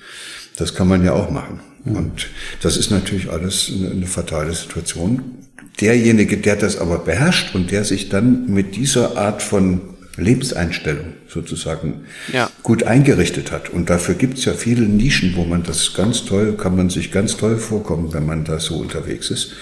Das 0.57 0.75
kann 0.75 0.89
man 0.89 1.05
ja 1.05 1.13
auch 1.13 1.31
machen. 1.31 1.61
Und 1.85 2.27
das 2.63 2.77
ist 2.77 2.91
natürlich 2.91 3.31
alles 3.31 3.71
eine, 3.73 3.93
eine 3.93 4.07
fatale 4.07 4.53
Situation 4.55 5.39
derjenige, 5.81 6.39
der 6.39 6.57
das 6.57 6.79
aber 6.79 6.99
beherrscht 6.99 7.55
und 7.55 7.71
der 7.71 7.85
sich 7.85 8.09
dann 8.09 8.47
mit 8.53 8.77
dieser 8.77 9.17
Art 9.17 9.43
von 9.43 9.81
Lebenseinstellung 10.17 11.15
sozusagen 11.27 12.05
ja. 12.33 12.51
gut 12.63 12.85
eingerichtet 12.85 13.51
hat. 13.51 13.71
Und 13.71 13.89
dafür 13.89 14.15
gibt 14.15 14.39
es 14.39 14.45
ja 14.45 14.53
viele 14.53 14.83
Nischen, 14.83 15.37
wo 15.37 15.45
man 15.45 15.63
das 15.63 15.95
ganz 15.95 16.25
toll, 16.25 16.57
kann 16.57 16.77
man 16.77 16.91
sich 16.91 17.13
ganz 17.13 17.37
toll 17.37 17.57
vorkommen, 17.57 18.13
wenn 18.13 18.27
man 18.27 18.45
da 18.45 18.61
so 18.61 18.77
unterwegs 18.77 19.31
ist. 19.31 19.53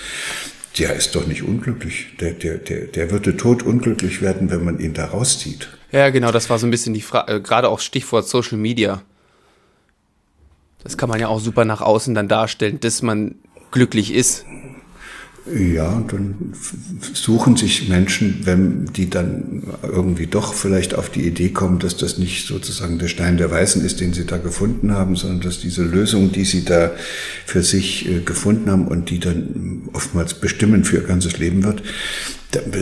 Der 0.79 0.95
ist 0.95 1.15
doch 1.15 1.27
nicht 1.27 1.43
unglücklich. 1.43 2.07
Der, 2.21 2.33
der, 2.33 2.59
der, 2.59 2.87
der 2.87 3.11
würde 3.11 3.37
tot 3.37 3.63
unglücklich 3.63 4.23
werden, 4.23 4.51
wenn 4.51 4.65
man 4.65 4.79
ihn 4.79 4.95
da 4.95 5.07
rauszieht. 5.07 5.69
Ja, 5.93 6.11
genau, 6.11 6.31
das 6.31 6.51
war 6.51 6.59
so 6.59 6.67
ein 6.67 6.71
bisschen 6.71 6.95
die 6.95 7.01
Frage, 7.01 7.35
äh, 7.35 7.41
gerade 7.41 7.69
auch 7.69 7.81
Stichwort 7.81 8.29
Social 8.29 8.59
Media. 8.59 9.03
Das 10.83 10.97
kann 10.97 11.09
man 11.09 11.21
ja 11.21 11.29
auch 11.29 11.41
super 11.41 11.65
nach 11.65 11.81
außen 11.81 12.15
dann 12.15 12.29
darstellen, 12.29 12.81
dass 12.81 13.03
man 13.03 13.35
glücklich 13.71 14.15
ist. 14.15 14.45
Ja, 15.47 16.05
dann 16.07 16.53
suchen 17.15 17.57
sich 17.57 17.89
Menschen, 17.89 18.41
wenn 18.45 18.85
die 18.93 19.09
dann 19.09 19.63
irgendwie 19.83 20.27
doch 20.27 20.53
vielleicht 20.53 20.95
auf 20.95 21.09
die 21.09 21.27
Idee 21.27 21.49
kommen, 21.49 21.79
dass 21.79 21.97
das 21.97 22.19
nicht 22.19 22.47
sozusagen 22.47 22.99
der 22.99 23.09
Stein 23.09 23.39
der 23.39 23.51
Weisen 23.51 23.85
ist, 23.85 24.01
den 24.01 24.13
sie 24.13 24.27
da 24.27 24.37
gefunden 24.37 24.93
haben, 24.93 25.17
sondern 25.17 25.41
dass 25.41 25.59
diese 25.59 25.83
Lösung, 25.83 26.31
die 26.31 26.45
sie 26.45 26.65
da 26.65 26.91
für 27.47 27.63
sich 27.63 28.07
äh, 28.07 28.21
gefunden 28.21 28.71
haben 28.71 28.87
und 28.87 29.09
die 29.09 29.19
dann 29.19 29.89
oftmals 29.95 30.35
bestimmend 30.35 30.87
für 30.87 30.97
ihr 30.97 31.05
ganzes 31.05 31.39
Leben 31.39 31.65
wird, 31.65 31.83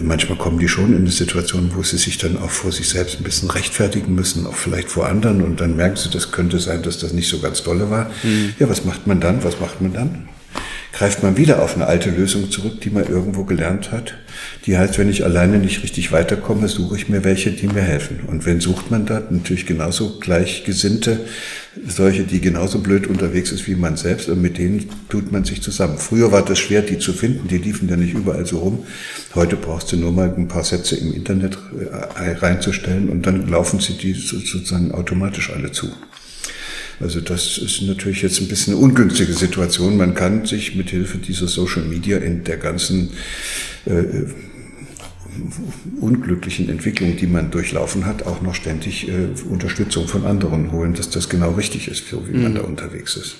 manchmal 0.02 0.36
kommen 0.36 0.58
die 0.58 0.68
schon 0.68 0.92
in 0.92 1.02
eine 1.02 1.10
Situation, 1.10 1.72
wo 1.74 1.82
sie 1.82 1.98
sich 1.98 2.18
dann 2.18 2.38
auch 2.38 2.50
vor 2.50 2.72
sich 2.72 2.88
selbst 2.88 3.20
ein 3.20 3.24
bisschen 3.24 3.50
rechtfertigen 3.50 4.14
müssen, 4.14 4.46
auch 4.46 4.56
vielleicht 4.56 4.90
vor 4.90 5.08
anderen 5.08 5.42
und 5.42 5.60
dann 5.60 5.76
merken 5.76 5.96
sie, 5.96 6.10
das 6.10 6.32
könnte 6.32 6.58
sein, 6.58 6.82
dass 6.82 6.98
das 6.98 7.12
nicht 7.12 7.28
so 7.28 7.38
ganz 7.38 7.62
dolle 7.62 7.88
war. 7.88 8.10
Mhm. 8.22 8.54
Ja, 8.58 8.68
was 8.68 8.84
macht 8.84 9.06
man 9.06 9.20
dann? 9.20 9.44
Was 9.44 9.60
macht 9.60 9.80
man 9.80 9.92
dann? 9.92 10.28
Greift 10.92 11.22
man 11.22 11.36
wieder 11.36 11.62
auf 11.62 11.74
eine 11.74 11.86
alte 11.86 12.10
Lösung 12.10 12.50
zurück, 12.50 12.80
die 12.80 12.90
man 12.90 13.06
irgendwo 13.06 13.44
gelernt 13.44 13.92
hat. 13.92 14.14
Die 14.66 14.76
heißt, 14.76 14.98
wenn 14.98 15.08
ich 15.08 15.24
alleine 15.24 15.58
nicht 15.58 15.82
richtig 15.82 16.12
weiterkomme, 16.12 16.68
suche 16.68 16.96
ich 16.96 17.08
mir 17.08 17.24
welche, 17.24 17.50
die 17.50 17.66
mir 17.66 17.82
helfen. 17.82 18.20
Und 18.26 18.46
wenn 18.46 18.60
sucht 18.60 18.90
man 18.90 19.06
da 19.06 19.22
natürlich 19.30 19.66
genauso 19.66 20.18
gleichgesinnte, 20.18 21.20
solche, 21.86 22.24
die 22.24 22.40
genauso 22.40 22.80
blöd 22.80 23.06
unterwegs 23.06 23.52
ist 23.52 23.68
wie 23.68 23.74
man 23.74 23.96
selbst, 23.96 24.28
und 24.28 24.40
mit 24.40 24.58
denen 24.58 24.88
tut 25.08 25.30
man 25.30 25.44
sich 25.44 25.62
zusammen. 25.62 25.98
Früher 25.98 26.32
war 26.32 26.44
das 26.44 26.58
schwer, 26.58 26.82
die 26.82 26.98
zu 26.98 27.12
finden, 27.12 27.48
die 27.48 27.58
liefen 27.58 27.88
ja 27.88 27.96
nicht 27.96 28.14
überall 28.14 28.46
so 28.46 28.58
rum. 28.58 28.84
Heute 29.34 29.56
brauchst 29.56 29.92
du 29.92 29.96
nur 29.96 30.12
mal 30.12 30.34
ein 30.36 30.48
paar 30.48 30.64
Sätze 30.64 30.96
im 30.96 31.12
Internet 31.12 31.58
äh, 31.78 32.30
reinzustellen 32.32 33.08
und 33.08 33.26
dann 33.26 33.48
laufen 33.48 33.78
sie 33.80 33.94
die 33.94 34.14
sozusagen 34.14 34.92
automatisch 34.92 35.50
alle 35.50 35.70
zu. 35.70 35.88
Also 37.00 37.20
das 37.20 37.58
ist 37.58 37.82
natürlich 37.82 38.22
jetzt 38.22 38.40
ein 38.40 38.48
bisschen 38.48 38.74
eine 38.74 38.82
ungünstige 38.82 39.32
Situation. 39.32 39.96
Man 39.96 40.14
kann 40.14 40.46
sich 40.46 40.74
mit 40.74 40.90
Hilfe 40.90 41.18
dieser 41.18 41.46
Social 41.46 41.84
Media 41.84 42.18
in 42.18 42.44
der 42.44 42.56
ganzen 42.56 43.10
äh, 43.86 44.24
unglücklichen 46.00 46.68
Entwicklung, 46.68 47.16
die 47.16 47.26
man 47.26 47.50
durchlaufen 47.50 48.06
hat, 48.06 48.24
auch 48.26 48.42
noch 48.42 48.54
ständig 48.54 49.08
äh, 49.08 49.28
Unterstützung 49.48 50.08
von 50.08 50.24
anderen 50.26 50.72
holen, 50.72 50.94
dass 50.94 51.10
das 51.10 51.28
genau 51.28 51.52
richtig 51.52 51.88
ist, 51.88 52.08
so 52.08 52.26
wie 52.28 52.32
mhm. 52.32 52.42
man 52.42 52.54
da 52.56 52.62
unterwegs 52.62 53.16
ist. 53.16 53.36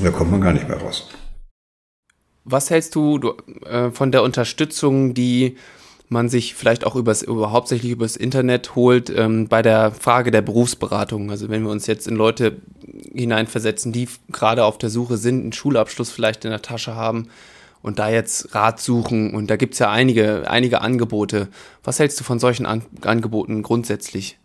Da 0.00 0.10
kommt 0.10 0.32
man 0.32 0.40
gar 0.40 0.52
nicht 0.52 0.68
mehr 0.68 0.78
raus. 0.78 1.08
Was 2.44 2.70
hältst 2.70 2.94
du, 2.94 3.18
du 3.18 3.34
äh, 3.64 3.90
von 3.90 4.10
der 4.10 4.22
Unterstützung, 4.22 5.14
die 5.14 5.56
man 6.08 6.28
sich 6.28 6.54
vielleicht 6.54 6.84
auch 6.86 6.96
übers, 6.96 7.22
über, 7.22 7.50
hauptsächlich 7.50 7.92
übers 7.92 8.16
Internet 8.16 8.74
holt 8.74 9.10
ähm, 9.10 9.48
bei 9.48 9.62
der 9.62 9.90
Frage 9.92 10.30
der 10.30 10.42
Berufsberatung. 10.42 11.30
Also 11.30 11.48
wenn 11.48 11.62
wir 11.62 11.70
uns 11.70 11.86
jetzt 11.86 12.06
in 12.06 12.14
Leute 12.14 12.56
hineinversetzen, 13.14 13.92
die 13.92 14.08
gerade 14.30 14.64
auf 14.64 14.78
der 14.78 14.90
Suche 14.90 15.16
sind, 15.16 15.42
einen 15.42 15.52
Schulabschluss 15.52 16.10
vielleicht 16.10 16.44
in 16.44 16.50
der 16.50 16.62
Tasche 16.62 16.94
haben 16.94 17.28
und 17.82 17.98
da 17.98 18.08
jetzt 18.08 18.54
Rat 18.54 18.80
suchen 18.80 19.34
und 19.34 19.50
da 19.50 19.56
gibt's 19.56 19.78
ja 19.78 19.90
einige, 19.90 20.50
einige 20.50 20.80
Angebote. 20.80 21.48
Was 21.82 21.98
hältst 21.98 22.20
du 22.20 22.24
von 22.24 22.38
solchen 22.38 22.66
An 22.66 22.82
Angeboten 23.02 23.62
grundsätzlich? 23.62 24.38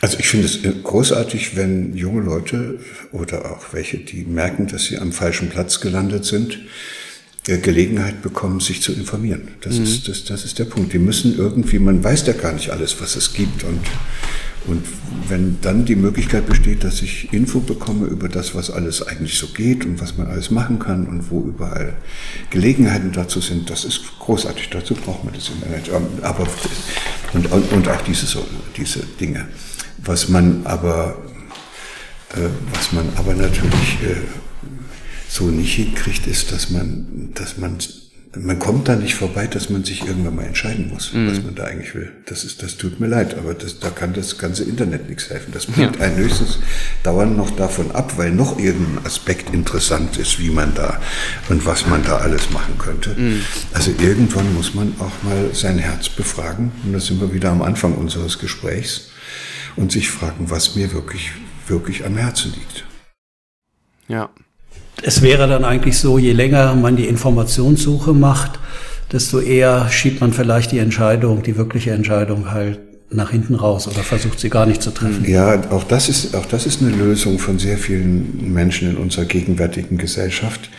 Also 0.00 0.18
ich 0.18 0.28
finde 0.28 0.46
es 0.46 0.60
großartig, 0.84 1.56
wenn 1.56 1.96
junge 1.96 2.22
Leute 2.22 2.80
oder 3.12 3.50
auch 3.50 3.72
welche, 3.72 3.98
die 3.98 4.24
merken, 4.24 4.66
dass 4.66 4.84
sie 4.84 4.98
am 4.98 5.10
falschen 5.10 5.48
Platz 5.48 5.80
gelandet 5.80 6.24
sind, 6.24 6.60
Gelegenheit 7.46 8.22
bekommen, 8.22 8.58
sich 8.58 8.82
zu 8.82 8.92
informieren. 8.92 9.48
Das, 9.60 9.76
mhm. 9.76 9.84
ist, 9.84 10.08
das, 10.08 10.24
das 10.24 10.44
ist 10.44 10.58
der 10.58 10.64
Punkt. 10.64 10.92
Die 10.92 10.98
müssen 10.98 11.38
irgendwie, 11.38 11.78
man 11.78 12.02
weiß 12.02 12.26
ja 12.26 12.32
gar 12.32 12.52
nicht 12.52 12.70
alles, 12.70 13.00
was 13.00 13.14
es 13.14 13.32
gibt. 13.34 13.62
Und, 13.62 13.80
und 14.66 14.84
wenn 15.28 15.58
dann 15.60 15.84
die 15.84 15.94
Möglichkeit 15.94 16.46
besteht, 16.46 16.82
dass 16.82 17.02
ich 17.02 17.32
Info 17.32 17.60
bekomme 17.60 18.06
über 18.06 18.28
das, 18.28 18.56
was 18.56 18.68
alles 18.68 19.06
eigentlich 19.06 19.38
so 19.38 19.46
geht 19.46 19.84
und 19.84 20.00
was 20.00 20.16
man 20.16 20.26
alles 20.26 20.50
machen 20.50 20.80
kann 20.80 21.06
und 21.06 21.30
wo 21.30 21.44
überall 21.44 21.94
Gelegenheiten 22.50 23.12
dazu 23.12 23.40
sind, 23.40 23.70
das 23.70 23.84
ist 23.84 24.00
großartig. 24.18 24.68
Dazu 24.70 24.94
braucht 24.94 25.22
man 25.22 25.32
das 25.32 25.48
Internet. 25.48 25.88
Ähm, 25.88 26.06
aber, 26.22 26.48
und, 27.32 27.46
und 27.46 27.88
auch 27.88 28.02
diese, 28.02 28.26
diese 28.76 29.00
Dinge. 29.20 29.46
Was 29.98 30.28
man 30.28 30.62
aber, 30.64 31.16
äh, 32.34 32.48
was 32.74 32.92
man 32.92 33.08
aber 33.14 33.34
natürlich 33.34 33.98
äh, 34.02 34.16
so 35.28 35.44
nicht 35.48 35.74
hinkriegt, 35.74 36.26
ist, 36.26 36.52
dass 36.52 36.70
man, 36.70 37.30
dass 37.34 37.56
man, 37.58 37.78
man 38.36 38.58
kommt 38.58 38.88
da 38.88 38.96
nicht 38.96 39.14
vorbei, 39.14 39.46
dass 39.46 39.70
man 39.70 39.84
sich 39.84 40.06
irgendwann 40.06 40.36
mal 40.36 40.44
entscheiden 40.44 40.88
muss, 40.88 41.12
mhm. 41.12 41.30
was 41.30 41.42
man 41.42 41.54
da 41.54 41.64
eigentlich 41.64 41.94
will. 41.94 42.12
Das 42.26 42.44
ist, 42.44 42.62
das 42.62 42.76
tut 42.76 43.00
mir 43.00 43.06
leid, 43.06 43.36
aber 43.36 43.54
das, 43.54 43.80
da 43.80 43.90
kann 43.90 44.12
das 44.12 44.38
ganze 44.38 44.64
Internet 44.64 45.08
nichts 45.08 45.30
helfen. 45.30 45.52
Das 45.52 45.66
bringt 45.66 45.96
ja. 45.96 46.02
einen 46.02 46.16
höchstens 46.16 46.58
dauernd 47.02 47.36
noch 47.36 47.50
davon 47.50 47.90
ab, 47.92 48.14
weil 48.16 48.30
noch 48.30 48.58
irgendein 48.58 49.04
Aspekt 49.04 49.52
interessant 49.52 50.16
ist, 50.16 50.38
wie 50.38 50.50
man 50.50 50.74
da 50.74 51.00
und 51.48 51.66
was 51.66 51.86
man 51.86 52.04
da 52.04 52.18
alles 52.18 52.50
machen 52.50 52.78
könnte. 52.78 53.14
Mhm. 53.18 53.42
Also 53.72 53.92
irgendwann 54.00 54.54
muss 54.54 54.74
man 54.74 54.94
auch 55.00 55.22
mal 55.22 55.54
sein 55.54 55.78
Herz 55.78 56.08
befragen. 56.08 56.72
Und 56.84 56.92
da 56.92 57.00
sind 57.00 57.20
wir 57.20 57.32
wieder 57.32 57.50
am 57.50 57.62
Anfang 57.62 57.94
unseres 57.94 58.38
Gesprächs 58.38 59.10
und 59.76 59.92
sich 59.92 60.08
fragen, 60.08 60.50
was 60.50 60.74
mir 60.76 60.92
wirklich, 60.92 61.32
wirklich 61.66 62.04
am 62.04 62.16
Herzen 62.16 62.52
liegt. 62.52 62.84
Ja, 64.08 64.30
es 65.02 65.22
wäre 65.22 65.46
dann 65.48 65.64
eigentlich 65.64 65.98
so, 65.98 66.18
je 66.18 66.32
länger 66.32 66.74
man 66.74 66.96
die 66.96 67.06
Informationssuche 67.06 68.12
macht, 68.12 68.58
desto 69.12 69.40
eher 69.40 69.88
schiebt 69.90 70.20
man 70.20 70.32
vielleicht 70.32 70.72
die 70.72 70.78
Entscheidung, 70.78 71.42
die 71.42 71.56
wirkliche 71.56 71.92
Entscheidung 71.92 72.50
halt 72.50 72.78
nach 73.10 73.30
hinten 73.30 73.54
raus 73.54 73.86
oder 73.86 74.02
versucht 74.02 74.40
sie 74.40 74.50
gar 74.50 74.66
nicht 74.66 74.82
zu 74.82 74.90
treffen. 74.90 75.24
Ja, 75.28 75.70
auch 75.70 75.84
das 75.84 76.08
ist, 76.08 76.34
auch 76.34 76.46
das 76.46 76.66
ist 76.66 76.82
eine 76.82 76.90
Lösung 76.90 77.38
von 77.38 77.58
sehr 77.58 77.78
vielen 77.78 78.52
Menschen 78.52 78.90
in 78.90 78.96
unserer 78.96 79.26
gegenwärtigen 79.26 79.96
Gesellschaft. 79.96 80.70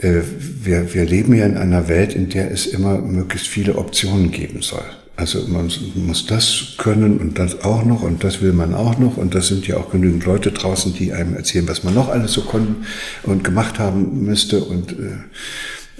Äh, 0.00 0.22
wir, 0.62 0.94
wir 0.94 1.04
leben 1.04 1.34
ja 1.34 1.44
in 1.44 1.58
einer 1.58 1.88
Welt, 1.88 2.14
in 2.14 2.30
der 2.30 2.50
es 2.50 2.66
immer 2.66 2.98
möglichst 2.98 3.48
viele 3.48 3.76
Optionen 3.76 4.30
geben 4.30 4.62
soll. 4.62 4.84
Also 5.18 5.48
man 5.48 5.68
muss 5.96 6.26
das 6.26 6.74
können 6.78 7.18
und 7.18 7.40
das 7.40 7.64
auch 7.64 7.84
noch 7.84 8.02
und 8.02 8.22
das 8.22 8.40
will 8.40 8.52
man 8.52 8.72
auch 8.72 9.00
noch 9.00 9.16
und 9.16 9.34
das 9.34 9.48
sind 9.48 9.66
ja 9.66 9.76
auch 9.76 9.90
genügend 9.90 10.24
Leute 10.24 10.52
draußen, 10.52 10.94
die 10.94 11.12
einem 11.12 11.34
erzählen, 11.34 11.66
was 11.66 11.82
man 11.82 11.92
noch 11.92 12.08
alles 12.08 12.34
so 12.34 12.42
konnten 12.42 12.86
und 13.24 13.42
gemacht 13.42 13.80
haben 13.80 14.24
müsste 14.24 14.60
und 14.60 14.92
äh, 14.92 15.16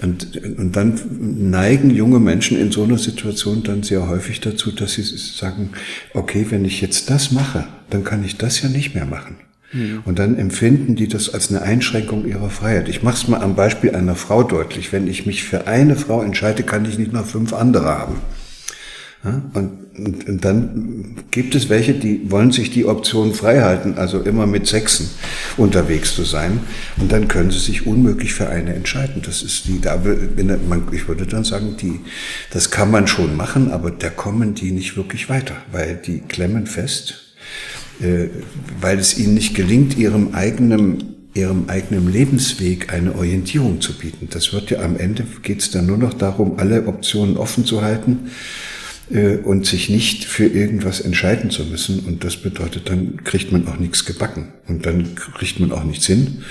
und, 0.01 0.37
und 0.57 0.77
dann 0.77 0.97
neigen 1.49 1.89
junge 1.89 2.21
Menschen 2.21 2.57
in 2.57 2.71
so 2.71 2.85
einer 2.85 2.97
Situation 2.97 3.63
dann 3.63 3.83
sehr 3.83 4.07
häufig 4.07 4.39
dazu, 4.39 4.71
dass 4.71 4.93
sie 4.93 5.03
sagen, 5.03 5.71
okay, 6.13 6.45
wenn 6.51 6.63
ich 6.63 6.79
jetzt 6.79 7.09
das 7.09 7.33
mache, 7.33 7.67
dann 7.89 8.05
kann 8.05 8.23
ich 8.23 8.37
das 8.37 8.61
ja 8.61 8.69
nicht 8.69 8.95
mehr 8.95 9.05
machen. 9.05 9.35
Mhm. 9.73 10.03
Und 10.05 10.17
dann 10.17 10.37
empfinden 10.37 10.95
die 10.95 11.09
das 11.09 11.33
als 11.33 11.49
eine 11.49 11.63
Einschränkung 11.63 12.25
ihrer 12.25 12.49
Freiheit. 12.49 12.87
Ich 12.87 13.03
mache 13.03 13.15
es 13.15 13.27
mal 13.27 13.41
am 13.41 13.55
Beispiel 13.55 13.93
einer 13.93 14.15
Frau 14.15 14.43
deutlich. 14.43 14.93
Wenn 14.93 15.07
ich 15.07 15.25
mich 15.25 15.43
für 15.43 15.67
eine 15.67 15.97
Frau 15.97 16.21
entscheide, 16.21 16.63
kann 16.63 16.85
ich 16.85 16.97
nicht 16.97 17.11
noch 17.11 17.25
fünf 17.25 17.51
andere 17.51 17.87
haben. 17.87 18.21
Und, 19.21 19.51
und, 19.97 20.29
und, 20.29 20.45
dann 20.45 21.15
gibt 21.29 21.53
es 21.53 21.67
welche, 21.67 21.93
die 21.93 22.31
wollen 22.31 22.53
sich 22.53 22.71
die 22.71 22.85
Option 22.85 23.33
freihalten, 23.33 23.97
also 23.97 24.21
immer 24.21 24.47
mit 24.47 24.65
Sechsen 24.65 25.09
unterwegs 25.57 26.15
zu 26.15 26.23
sein. 26.23 26.61
Und 26.95 27.11
dann 27.11 27.27
können 27.27 27.51
sie 27.51 27.59
sich 27.59 27.85
unmöglich 27.85 28.33
für 28.33 28.47
eine 28.47 28.73
entscheiden. 28.73 29.21
Das 29.25 29.41
ist 29.43 29.67
die, 29.67 29.81
da, 29.81 30.01
ich 30.93 31.07
würde 31.09 31.25
dann 31.25 31.43
sagen, 31.43 31.75
die, 31.81 31.99
das 32.51 32.71
kann 32.71 32.91
man 32.91 33.07
schon 33.07 33.35
machen, 33.35 33.71
aber 33.71 33.91
da 33.91 34.09
kommen 34.09 34.55
die 34.55 34.71
nicht 34.71 34.95
wirklich 34.95 35.27
weiter, 35.27 35.55
weil 35.73 35.97
die 35.97 36.19
klemmen 36.19 36.65
fest, 36.65 37.35
äh, 37.99 38.27
weil 38.79 38.99
es 38.99 39.17
ihnen 39.19 39.33
nicht 39.33 39.53
gelingt, 39.53 39.97
ihrem 39.97 40.33
eigenen 40.33 41.15
ihrem 41.35 41.69
eigenen 41.69 42.11
Lebensweg 42.11 42.91
eine 42.91 43.13
Orientierung 43.15 43.81
zu 43.81 43.93
bieten. 43.93 44.29
Das 44.31 44.51
wird 44.51 44.71
ja 44.71 44.79
am 44.79 44.97
Ende 44.97 45.23
geht 45.43 45.59
es 45.59 45.69
dann 45.69 45.85
nur 45.85 45.97
noch 45.97 46.15
darum, 46.15 46.57
alle 46.57 46.87
Optionen 46.87 47.37
offen 47.37 47.65
zu 47.65 47.83
halten 47.83 48.31
und 49.43 49.65
sich 49.65 49.89
nicht 49.89 50.25
für 50.25 50.45
irgendwas 50.45 50.99
entscheiden 51.01 51.49
zu 51.49 51.65
müssen. 51.65 52.01
Und 52.01 52.23
das 52.23 52.37
bedeutet, 52.37 52.89
dann 52.89 53.23
kriegt 53.23 53.51
man 53.51 53.67
auch 53.67 53.77
nichts 53.77 54.05
gebacken 54.05 54.49
und 54.67 54.85
dann 54.85 55.15
kriegt 55.15 55.59
man 55.59 55.71
auch 55.71 55.83
nichts 55.83 56.05
hin. 56.05 56.43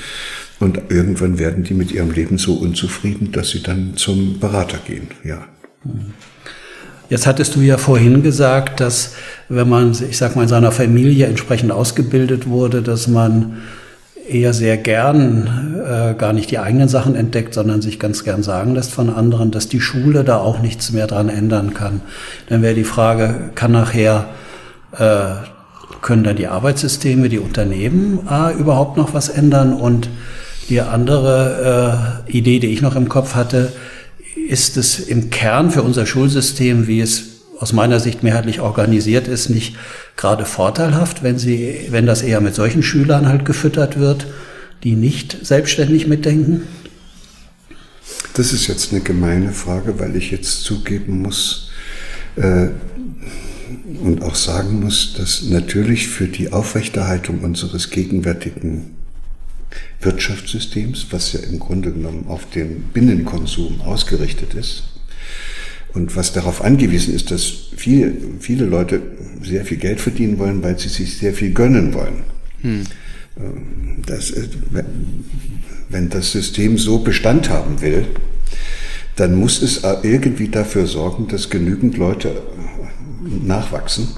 Und 0.60 0.80
irgendwann 0.88 1.38
werden 1.38 1.62
die 1.62 1.74
mit 1.74 1.92
ihrem 1.92 2.10
Leben 2.10 2.36
so 2.36 2.54
unzufrieden, 2.54 3.30
dass 3.30 3.50
sie 3.50 3.62
dann 3.62 3.96
zum 3.96 4.40
Berater 4.40 4.78
gehen. 4.84 5.08
Ja. 5.22 5.46
Jetzt 7.10 7.26
hattest 7.26 7.54
du 7.56 7.60
ja 7.60 7.78
vorhin 7.78 8.22
gesagt, 8.22 8.80
dass 8.80 9.14
wenn 9.48 9.68
man, 9.68 9.92
ich 9.92 10.18
sag 10.18 10.36
mal, 10.36 10.42
in 10.42 10.48
seiner 10.48 10.72
Familie 10.72 11.26
entsprechend 11.26 11.70
ausgebildet 11.70 12.48
wurde, 12.48 12.82
dass 12.82 13.08
man 13.08 13.58
eher 14.28 14.52
sehr 14.52 14.76
gern 14.76 15.80
äh, 15.86 16.14
gar 16.14 16.32
nicht 16.32 16.50
die 16.50 16.58
eigenen 16.58 16.88
Sachen 16.88 17.14
entdeckt, 17.14 17.54
sondern 17.54 17.82
sich 17.82 17.98
ganz 17.98 18.24
gern 18.24 18.42
sagen 18.42 18.74
lässt 18.74 18.92
von 18.92 19.10
anderen, 19.10 19.50
dass 19.50 19.68
die 19.68 19.80
Schule 19.80 20.24
da 20.24 20.38
auch 20.38 20.60
nichts 20.60 20.92
mehr 20.92 21.06
dran 21.06 21.28
ändern 21.28 21.74
kann. 21.74 22.00
Dann 22.48 22.62
wäre 22.62 22.74
die 22.74 22.84
Frage, 22.84 23.50
kann 23.54 23.72
nachher, 23.72 24.26
äh, 24.96 25.46
können 26.02 26.24
dann 26.24 26.36
die 26.36 26.46
Arbeitssysteme, 26.46 27.28
die 27.28 27.38
Unternehmen 27.38 28.20
äh, 28.30 28.52
überhaupt 28.58 28.96
noch 28.96 29.14
was 29.14 29.28
ändern? 29.28 29.72
Und 29.72 30.08
die 30.68 30.80
andere 30.80 32.24
äh, 32.28 32.30
Idee, 32.30 32.58
die 32.58 32.68
ich 32.68 32.82
noch 32.82 32.96
im 32.96 33.08
Kopf 33.08 33.34
hatte, 33.34 33.72
ist 34.48 34.76
es 34.76 35.00
im 35.00 35.30
Kern 35.30 35.70
für 35.70 35.82
unser 35.82 36.06
Schulsystem, 36.06 36.86
wie 36.86 37.00
es 37.00 37.24
aus 37.58 37.72
meiner 37.72 37.98
Sicht 37.98 38.22
mehrheitlich 38.22 38.60
organisiert 38.60 39.26
ist, 39.26 39.48
nicht 39.50 39.76
gerade 40.18 40.44
vorteilhaft, 40.44 41.22
wenn 41.22 41.38
sie, 41.38 41.86
wenn 41.90 42.04
das 42.04 42.20
eher 42.20 42.42
mit 42.42 42.54
solchen 42.54 42.82
Schülern 42.82 43.26
halt 43.26 43.46
gefüttert 43.46 43.98
wird, 43.98 44.26
die 44.84 44.96
nicht 44.96 45.46
selbstständig 45.46 46.06
mitdenken? 46.06 46.62
Das 48.34 48.52
ist 48.52 48.66
jetzt 48.66 48.92
eine 48.92 49.00
gemeine 49.00 49.52
Frage, 49.52 49.98
weil 49.98 50.16
ich 50.16 50.30
jetzt 50.30 50.64
zugeben 50.64 51.22
muss 51.22 51.70
äh, 52.36 52.68
und 54.02 54.22
auch 54.22 54.34
sagen 54.34 54.80
muss, 54.80 55.14
dass 55.16 55.44
natürlich 55.44 56.08
für 56.08 56.26
die 56.26 56.52
Aufrechterhaltung 56.52 57.40
unseres 57.40 57.90
gegenwärtigen 57.90 58.96
Wirtschaftssystems, 60.00 61.06
was 61.10 61.32
ja 61.32 61.40
im 61.40 61.58
Grunde 61.60 61.92
genommen 61.92 62.26
auf 62.28 62.48
den 62.50 62.82
Binnenkonsum 62.92 63.80
ausgerichtet 63.82 64.54
ist, 64.54 64.84
und 65.94 66.16
was 66.16 66.32
darauf 66.32 66.62
angewiesen 66.62 67.14
ist, 67.14 67.30
dass 67.30 67.70
viele, 67.76 68.12
viele 68.40 68.66
Leute 68.66 69.00
sehr 69.42 69.64
viel 69.64 69.78
Geld 69.78 70.00
verdienen 70.00 70.38
wollen, 70.38 70.62
weil 70.62 70.78
sie 70.78 70.88
sich 70.88 71.16
sehr 71.18 71.32
viel 71.32 71.52
gönnen 71.52 71.94
wollen. 71.94 72.22
Hm. 72.62 72.84
Ähm, 73.38 74.02
das, 74.06 74.32
wenn 75.88 76.08
das 76.08 76.32
System 76.32 76.78
so 76.78 76.98
Bestand 76.98 77.50
haben 77.50 77.80
will, 77.80 78.06
dann 79.16 79.34
muss 79.34 79.62
es 79.62 79.82
irgendwie 80.02 80.48
dafür 80.48 80.86
sorgen, 80.86 81.26
dass 81.28 81.50
genügend 81.50 81.96
Leute 81.96 82.42
nachwachsen, 83.20 84.08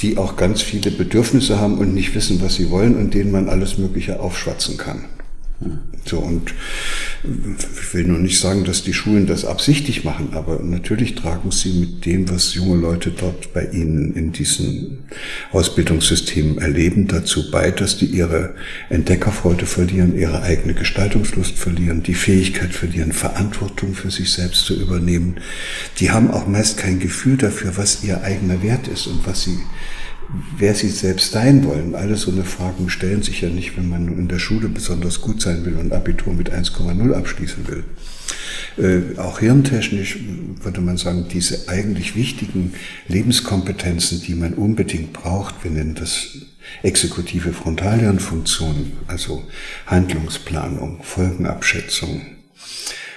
die 0.00 0.16
auch 0.16 0.36
ganz 0.36 0.62
viele 0.62 0.90
Bedürfnisse 0.90 1.58
haben 1.58 1.78
und 1.78 1.92
nicht 1.92 2.14
wissen, 2.14 2.40
was 2.40 2.54
sie 2.54 2.70
wollen 2.70 2.96
und 2.96 3.12
denen 3.12 3.30
man 3.30 3.48
alles 3.48 3.76
Mögliche 3.76 4.20
aufschwatzen 4.20 4.78
kann. 4.78 5.04
So, 6.04 6.20
und 6.20 6.54
ich 7.24 7.94
will 7.94 8.04
nur 8.04 8.18
nicht 8.18 8.38
sagen, 8.38 8.64
dass 8.64 8.84
die 8.84 8.94
Schulen 8.94 9.26
das 9.26 9.44
absichtlich 9.44 10.04
machen, 10.04 10.30
aber 10.32 10.60
natürlich 10.62 11.16
tragen 11.16 11.50
sie 11.50 11.72
mit 11.72 12.06
dem, 12.06 12.30
was 12.30 12.54
junge 12.54 12.76
Leute 12.76 13.10
dort 13.10 13.52
bei 13.52 13.66
ihnen 13.66 14.14
in 14.14 14.30
diesen 14.30 14.98
Ausbildungssystemen 15.50 16.58
erleben, 16.58 17.08
dazu 17.08 17.50
bei, 17.50 17.72
dass 17.72 17.98
die 17.98 18.06
ihre 18.06 18.54
Entdeckerfreude 18.88 19.66
verlieren, 19.66 20.16
ihre 20.16 20.42
eigene 20.42 20.74
Gestaltungslust 20.74 21.58
verlieren, 21.58 22.04
die 22.04 22.14
Fähigkeit 22.14 22.72
verlieren, 22.72 23.12
Verantwortung 23.12 23.94
für 23.94 24.12
sich 24.12 24.32
selbst 24.32 24.64
zu 24.64 24.80
übernehmen. 24.80 25.40
Die 25.98 26.12
haben 26.12 26.30
auch 26.30 26.46
meist 26.46 26.78
kein 26.78 27.00
Gefühl 27.00 27.36
dafür, 27.36 27.76
was 27.76 28.04
ihr 28.04 28.22
eigener 28.22 28.62
Wert 28.62 28.86
ist 28.86 29.08
und 29.08 29.26
was 29.26 29.42
sie 29.42 29.58
wer 30.56 30.74
sie 30.74 30.88
selbst 30.88 31.32
sein 31.32 31.64
wollen. 31.64 31.94
Alle 31.94 32.16
so 32.16 32.30
eine 32.30 32.44
Fragen 32.44 32.90
stellen 32.90 33.22
sich 33.22 33.40
ja 33.40 33.48
nicht, 33.48 33.76
wenn 33.76 33.88
man 33.88 34.08
in 34.08 34.28
der 34.28 34.38
Schule 34.38 34.68
besonders 34.68 35.20
gut 35.20 35.40
sein 35.40 35.64
will 35.64 35.76
und 35.76 35.92
Abitur 35.92 36.34
mit 36.34 36.52
1,0 36.52 37.12
abschließen 37.12 37.66
will. 37.68 37.84
Äh, 38.76 39.18
auch 39.18 39.40
hirntechnisch 39.40 40.18
würde 40.62 40.80
man 40.80 40.96
sagen, 40.96 41.26
diese 41.30 41.68
eigentlich 41.68 42.14
wichtigen 42.14 42.74
Lebenskompetenzen, 43.08 44.20
die 44.20 44.34
man 44.34 44.54
unbedingt 44.54 45.12
braucht, 45.12 45.64
wir 45.64 45.70
nennen 45.70 45.94
das 45.94 46.38
exekutive 46.82 47.52
Frontalhirnfunktion, 47.52 48.92
also 49.06 49.44
Handlungsplanung, 49.86 51.02
Folgenabschätzung, 51.02 52.20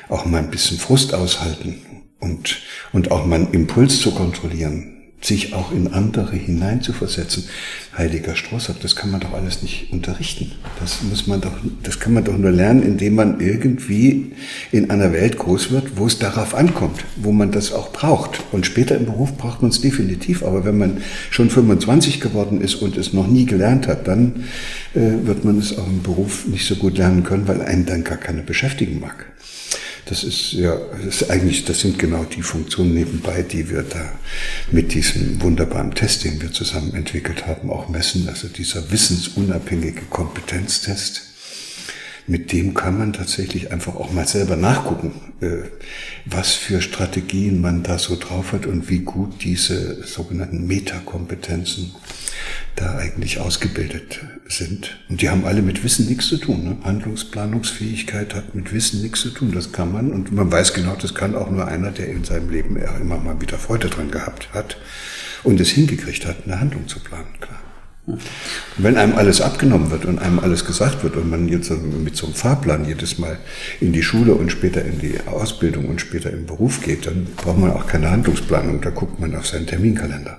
auch 0.07 0.25
mal 0.25 0.39
ein 0.39 0.51
bisschen 0.51 0.77
Frust 0.77 1.13
aushalten 1.13 1.75
und, 2.19 2.61
und 2.93 3.11
auch 3.11 3.25
mal 3.25 3.35
einen 3.35 3.53
Impuls 3.53 3.99
zu 3.99 4.11
kontrollieren, 4.11 5.00
sich 5.23 5.53
auch 5.53 5.71
in 5.71 5.93
andere 5.93 6.35
hineinzuversetzen. 6.35 7.43
Heiliger 7.95 8.35
Strohsack, 8.35 8.79
das 8.81 8.95
kann 8.95 9.11
man 9.11 9.19
doch 9.19 9.33
alles 9.33 9.61
nicht 9.61 9.91
unterrichten. 9.91 10.53
Das 10.79 11.03
muss 11.03 11.27
man 11.27 11.41
doch, 11.41 11.51
das 11.83 11.99
kann 11.99 12.13
man 12.13 12.23
doch 12.23 12.37
nur 12.37 12.51
lernen, 12.51 12.81
indem 12.81 13.15
man 13.15 13.39
irgendwie 13.39 14.31
in 14.71 14.89
einer 14.89 15.13
Welt 15.13 15.37
groß 15.37 15.71
wird, 15.71 15.97
wo 15.97 16.07
es 16.07 16.17
darauf 16.17 16.55
ankommt, 16.55 17.03
wo 17.17 17.31
man 17.31 17.51
das 17.51 17.71
auch 17.71 17.91
braucht. 17.91 18.41
Und 18.51 18.65
später 18.65 18.95
im 18.95 19.05
Beruf 19.05 19.37
braucht 19.37 19.61
man 19.61 19.69
es 19.69 19.81
definitiv. 19.81 20.43
Aber 20.43 20.65
wenn 20.65 20.77
man 20.77 21.01
schon 21.29 21.49
25 21.49 22.19
geworden 22.19 22.61
ist 22.61 22.75
und 22.75 22.97
es 22.97 23.13
noch 23.13 23.27
nie 23.27 23.45
gelernt 23.45 23.87
hat, 23.87 24.07
dann 24.07 24.45
äh, 24.95 25.25
wird 25.25 25.45
man 25.45 25.59
es 25.59 25.77
auch 25.77 25.87
im 25.87 26.01
Beruf 26.01 26.47
nicht 26.47 26.65
so 26.65 26.75
gut 26.75 26.97
lernen 26.97 27.23
können, 27.23 27.47
weil 27.47 27.61
einen 27.61 27.85
dann 27.85 28.03
gar 28.03 28.17
keine 28.17 28.41
beschäftigen 28.41 28.99
mag. 28.99 29.30
Das 30.11 30.25
ist 30.25 30.51
ja, 30.51 30.75
das 31.05 31.21
ist 31.21 31.29
eigentlich, 31.29 31.63
das 31.63 31.79
sind 31.79 31.97
genau 31.97 32.25
die 32.25 32.41
Funktionen 32.41 32.93
nebenbei, 32.93 33.43
die 33.43 33.69
wir 33.69 33.83
da 33.83 34.11
mit 34.69 34.93
diesem 34.93 35.41
wunderbaren 35.41 35.95
Test, 35.95 36.25
den 36.25 36.41
wir 36.41 36.51
zusammen 36.51 36.93
entwickelt 36.95 37.47
haben, 37.47 37.69
auch 37.69 37.87
messen. 37.87 38.27
Also 38.27 38.49
dieser 38.49 38.91
wissensunabhängige 38.91 40.01
Kompetenztest. 40.09 41.30
Mit 42.27 42.51
dem 42.51 42.73
kann 42.73 42.97
man 42.97 43.13
tatsächlich 43.13 43.71
einfach 43.71 43.95
auch 43.95 44.11
mal 44.11 44.27
selber 44.27 44.55
nachgucken, 44.55 45.13
äh, 45.41 45.63
was 46.25 46.53
für 46.53 46.81
Strategien 46.81 47.61
man 47.61 47.83
da 47.83 47.97
so 47.97 48.15
drauf 48.15 48.53
hat 48.53 48.65
und 48.65 48.89
wie 48.89 48.99
gut 48.99 49.43
diese 49.43 50.03
sogenannten 50.03 50.67
Metakompetenzen 50.67 51.95
da 52.75 52.97
eigentlich 52.97 53.39
ausgebildet 53.39 54.19
sind. 54.47 54.99
Und 55.09 55.21
die 55.21 55.29
haben 55.29 55.45
alle 55.45 55.61
mit 55.61 55.83
Wissen 55.83 56.07
nichts 56.07 56.27
zu 56.27 56.37
tun. 56.37 56.63
Ne? 56.63 56.77
Handlungsplanungsfähigkeit 56.83 58.35
hat 58.35 58.55
mit 58.55 58.71
Wissen 58.73 59.01
nichts 59.01 59.21
zu 59.21 59.29
tun. 59.29 59.51
Das 59.51 59.71
kann 59.71 59.91
man. 59.91 60.11
Und 60.11 60.31
man 60.31 60.51
weiß 60.51 60.73
genau, 60.73 60.95
das 60.95 61.13
kann 61.13 61.35
auch 61.35 61.49
nur 61.49 61.67
einer, 61.67 61.91
der 61.91 62.07
in 62.07 62.23
seinem 62.23 62.49
Leben 62.49 62.77
immer 62.77 63.17
mal 63.17 63.41
wieder 63.41 63.57
Freude 63.57 63.89
dran 63.89 64.11
gehabt 64.11 64.49
hat 64.53 64.77
und 65.43 65.59
es 65.59 65.69
hingekriegt 65.69 66.25
hat, 66.25 66.37
eine 66.45 66.59
Handlung 66.59 66.87
zu 66.87 66.99
planen, 66.99 67.33
klar. 67.39 67.60
Wenn 68.77 68.97
einem 68.97 69.15
alles 69.15 69.41
abgenommen 69.41 69.91
wird 69.91 70.05
und 70.05 70.19
einem 70.19 70.39
alles 70.39 70.65
gesagt 70.65 71.03
wird 71.03 71.15
und 71.15 71.29
man 71.29 71.47
jetzt 71.47 71.71
mit 71.71 72.15
so 72.15 72.25
einem 72.25 72.35
Fahrplan 72.35 72.85
jedes 72.85 73.19
Mal 73.19 73.37
in 73.79 73.93
die 73.93 74.01
Schule 74.01 74.33
und 74.33 74.51
später 74.51 74.83
in 74.83 74.99
die 74.99 75.19
Ausbildung 75.27 75.87
und 75.87 76.01
später 76.01 76.31
im 76.31 76.45
Beruf 76.45 76.81
geht, 76.81 77.05
dann 77.05 77.27
braucht 77.37 77.59
man 77.59 77.71
auch 77.71 77.85
keine 77.85 78.09
Handlungsplanung, 78.09 78.81
da 78.81 78.89
guckt 78.89 79.19
man 79.19 79.35
auf 79.35 79.47
seinen 79.47 79.67
Terminkalender 79.67 80.37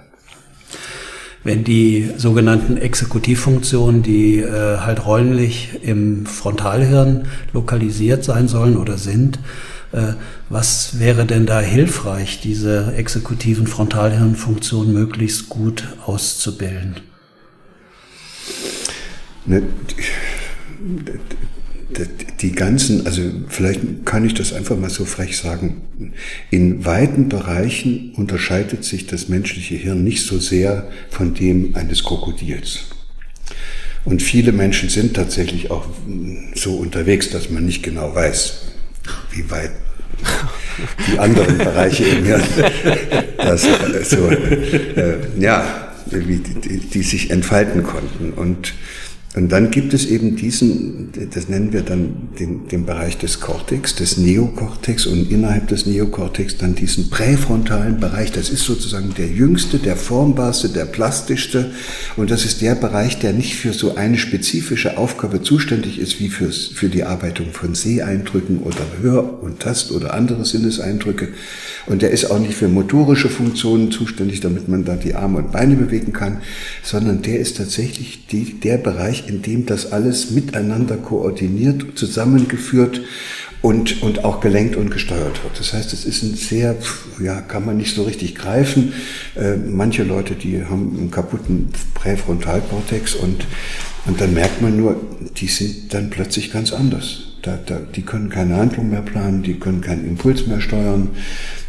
wenn 1.44 1.64
die 1.64 2.10
sogenannten 2.16 2.76
Exekutivfunktionen, 2.76 4.02
die 4.02 4.38
äh, 4.38 4.78
halt 4.78 5.04
räumlich 5.06 5.70
im 5.82 6.26
Frontalhirn 6.26 7.26
lokalisiert 7.52 8.24
sein 8.24 8.48
sollen 8.48 8.76
oder 8.76 8.96
sind, 8.96 9.38
äh, 9.92 10.14
was 10.48 11.00
wäre 11.00 11.24
denn 11.24 11.46
da 11.46 11.60
hilfreich, 11.60 12.40
diese 12.40 12.94
exekutiven 12.94 13.66
Frontalhirnfunktionen 13.66 14.92
möglichst 14.92 15.48
gut 15.48 15.88
auszubilden? 16.06 17.11
Ne, 19.46 19.62
die 22.40 22.52
ganzen, 22.52 23.06
also 23.06 23.22
vielleicht 23.48 23.80
kann 24.04 24.24
ich 24.24 24.34
das 24.34 24.52
einfach 24.52 24.76
mal 24.76 24.90
so 24.90 25.04
frech 25.04 25.36
sagen, 25.36 25.82
in 26.50 26.84
weiten 26.84 27.28
Bereichen 27.28 28.12
unterscheidet 28.16 28.84
sich 28.84 29.06
das 29.06 29.28
menschliche 29.28 29.74
Hirn 29.74 30.02
nicht 30.02 30.24
so 30.24 30.38
sehr 30.38 30.90
von 31.10 31.34
dem 31.34 31.76
eines 31.76 32.02
Krokodils. 32.02 32.86
Und 34.04 34.22
viele 34.22 34.52
Menschen 34.52 34.88
sind 34.88 35.14
tatsächlich 35.14 35.70
auch 35.70 35.86
so 36.54 36.74
unterwegs, 36.74 37.30
dass 37.30 37.50
man 37.50 37.64
nicht 37.64 37.82
genau 37.82 38.14
weiß, 38.14 38.62
wie 39.30 39.50
weit. 39.50 39.70
die 41.06 41.18
anderen 41.18 41.58
Bereiche 41.58 42.04
in 42.04 42.22
mir, 42.22 42.40
das, 43.36 43.66
so, 44.08 44.28
äh, 44.28 45.18
ja, 45.38 45.92
die, 46.10 46.38
die, 46.38 46.78
die 46.78 47.02
sich 47.02 47.30
entfalten 47.30 47.82
konnten. 47.82 48.32
Und 48.32 48.74
und 49.34 49.50
dann 49.50 49.70
gibt 49.70 49.94
es 49.94 50.04
eben 50.04 50.36
diesen, 50.36 51.08
das 51.32 51.48
nennen 51.48 51.72
wir 51.72 51.80
dann 51.80 52.28
den, 52.38 52.68
den 52.68 52.84
Bereich 52.84 53.16
des 53.16 53.40
Cortex, 53.40 53.94
des 53.94 54.18
Neokortex 54.18 55.06
und 55.06 55.30
innerhalb 55.30 55.68
des 55.68 55.86
Neokortex 55.86 56.58
dann 56.58 56.74
diesen 56.74 57.08
präfrontalen 57.08 57.98
Bereich. 57.98 58.30
Das 58.30 58.50
ist 58.50 58.64
sozusagen 58.64 59.14
der 59.16 59.28
jüngste, 59.28 59.78
der 59.78 59.96
formbarste, 59.96 60.68
der 60.68 60.84
plastischste. 60.84 61.70
Und 62.18 62.30
das 62.30 62.44
ist 62.44 62.60
der 62.60 62.74
Bereich, 62.74 63.20
der 63.20 63.32
nicht 63.32 63.54
für 63.54 63.72
so 63.72 63.94
eine 63.94 64.18
spezifische 64.18 64.98
Aufgabe 64.98 65.40
zuständig 65.40 65.98
ist, 65.98 66.20
wie 66.20 66.28
fürs, 66.28 66.66
für 66.66 66.90
die 66.90 67.04
Arbeitung 67.04 67.52
von 67.52 67.74
Seheindrücken 67.74 68.58
oder 68.58 68.84
Hör- 69.00 69.42
und 69.42 69.60
Tast- 69.60 69.92
oder 69.92 70.12
andere 70.12 70.44
Sinneseindrücke. 70.44 71.28
Und 71.86 72.02
der 72.02 72.10
ist 72.10 72.26
auch 72.26 72.38
nicht 72.38 72.54
für 72.54 72.68
motorische 72.68 73.30
Funktionen 73.30 73.90
zuständig, 73.90 74.40
damit 74.40 74.68
man 74.68 74.84
da 74.84 74.96
die 74.96 75.14
Arme 75.14 75.38
und 75.38 75.52
Beine 75.52 75.74
bewegen 75.74 76.12
kann, 76.12 76.42
sondern 76.82 77.22
der 77.22 77.40
ist 77.40 77.56
tatsächlich 77.56 78.26
die, 78.26 78.60
der 78.60 78.76
Bereich, 78.76 79.21
in 79.28 79.42
dem 79.42 79.66
das 79.66 79.92
alles 79.92 80.30
miteinander 80.30 80.96
koordiniert, 80.96 81.98
zusammengeführt 81.98 83.00
und, 83.62 84.02
und 84.02 84.24
auch 84.24 84.40
gelenkt 84.40 84.76
und 84.76 84.90
gesteuert 84.90 85.42
wird. 85.42 85.58
Das 85.58 85.72
heißt, 85.72 85.92
es 85.92 86.04
ist 86.04 86.22
ein 86.22 86.34
sehr, 86.34 86.76
ja, 87.22 87.40
kann 87.40 87.64
man 87.64 87.76
nicht 87.76 87.94
so 87.94 88.02
richtig 88.02 88.34
greifen. 88.34 88.92
Äh, 89.36 89.56
manche 89.56 90.02
Leute, 90.02 90.34
die 90.34 90.64
haben 90.64 90.96
einen 90.98 91.10
kaputten 91.10 91.70
Präfrontalkortex 91.94 93.14
und, 93.14 93.46
und 94.06 94.20
dann 94.20 94.34
merkt 94.34 94.60
man 94.60 94.76
nur, 94.76 94.96
die 95.36 95.46
sind 95.46 95.94
dann 95.94 96.10
plötzlich 96.10 96.52
ganz 96.52 96.72
anders. 96.72 97.31
Da, 97.42 97.58
da, 97.66 97.80
die 97.94 98.02
können 98.02 98.28
keine 98.28 98.56
Handlung 98.56 98.90
mehr 98.90 99.02
planen, 99.02 99.42
die 99.42 99.54
können 99.54 99.80
keinen 99.80 100.06
Impuls 100.06 100.46
mehr 100.46 100.60
steuern, 100.60 101.08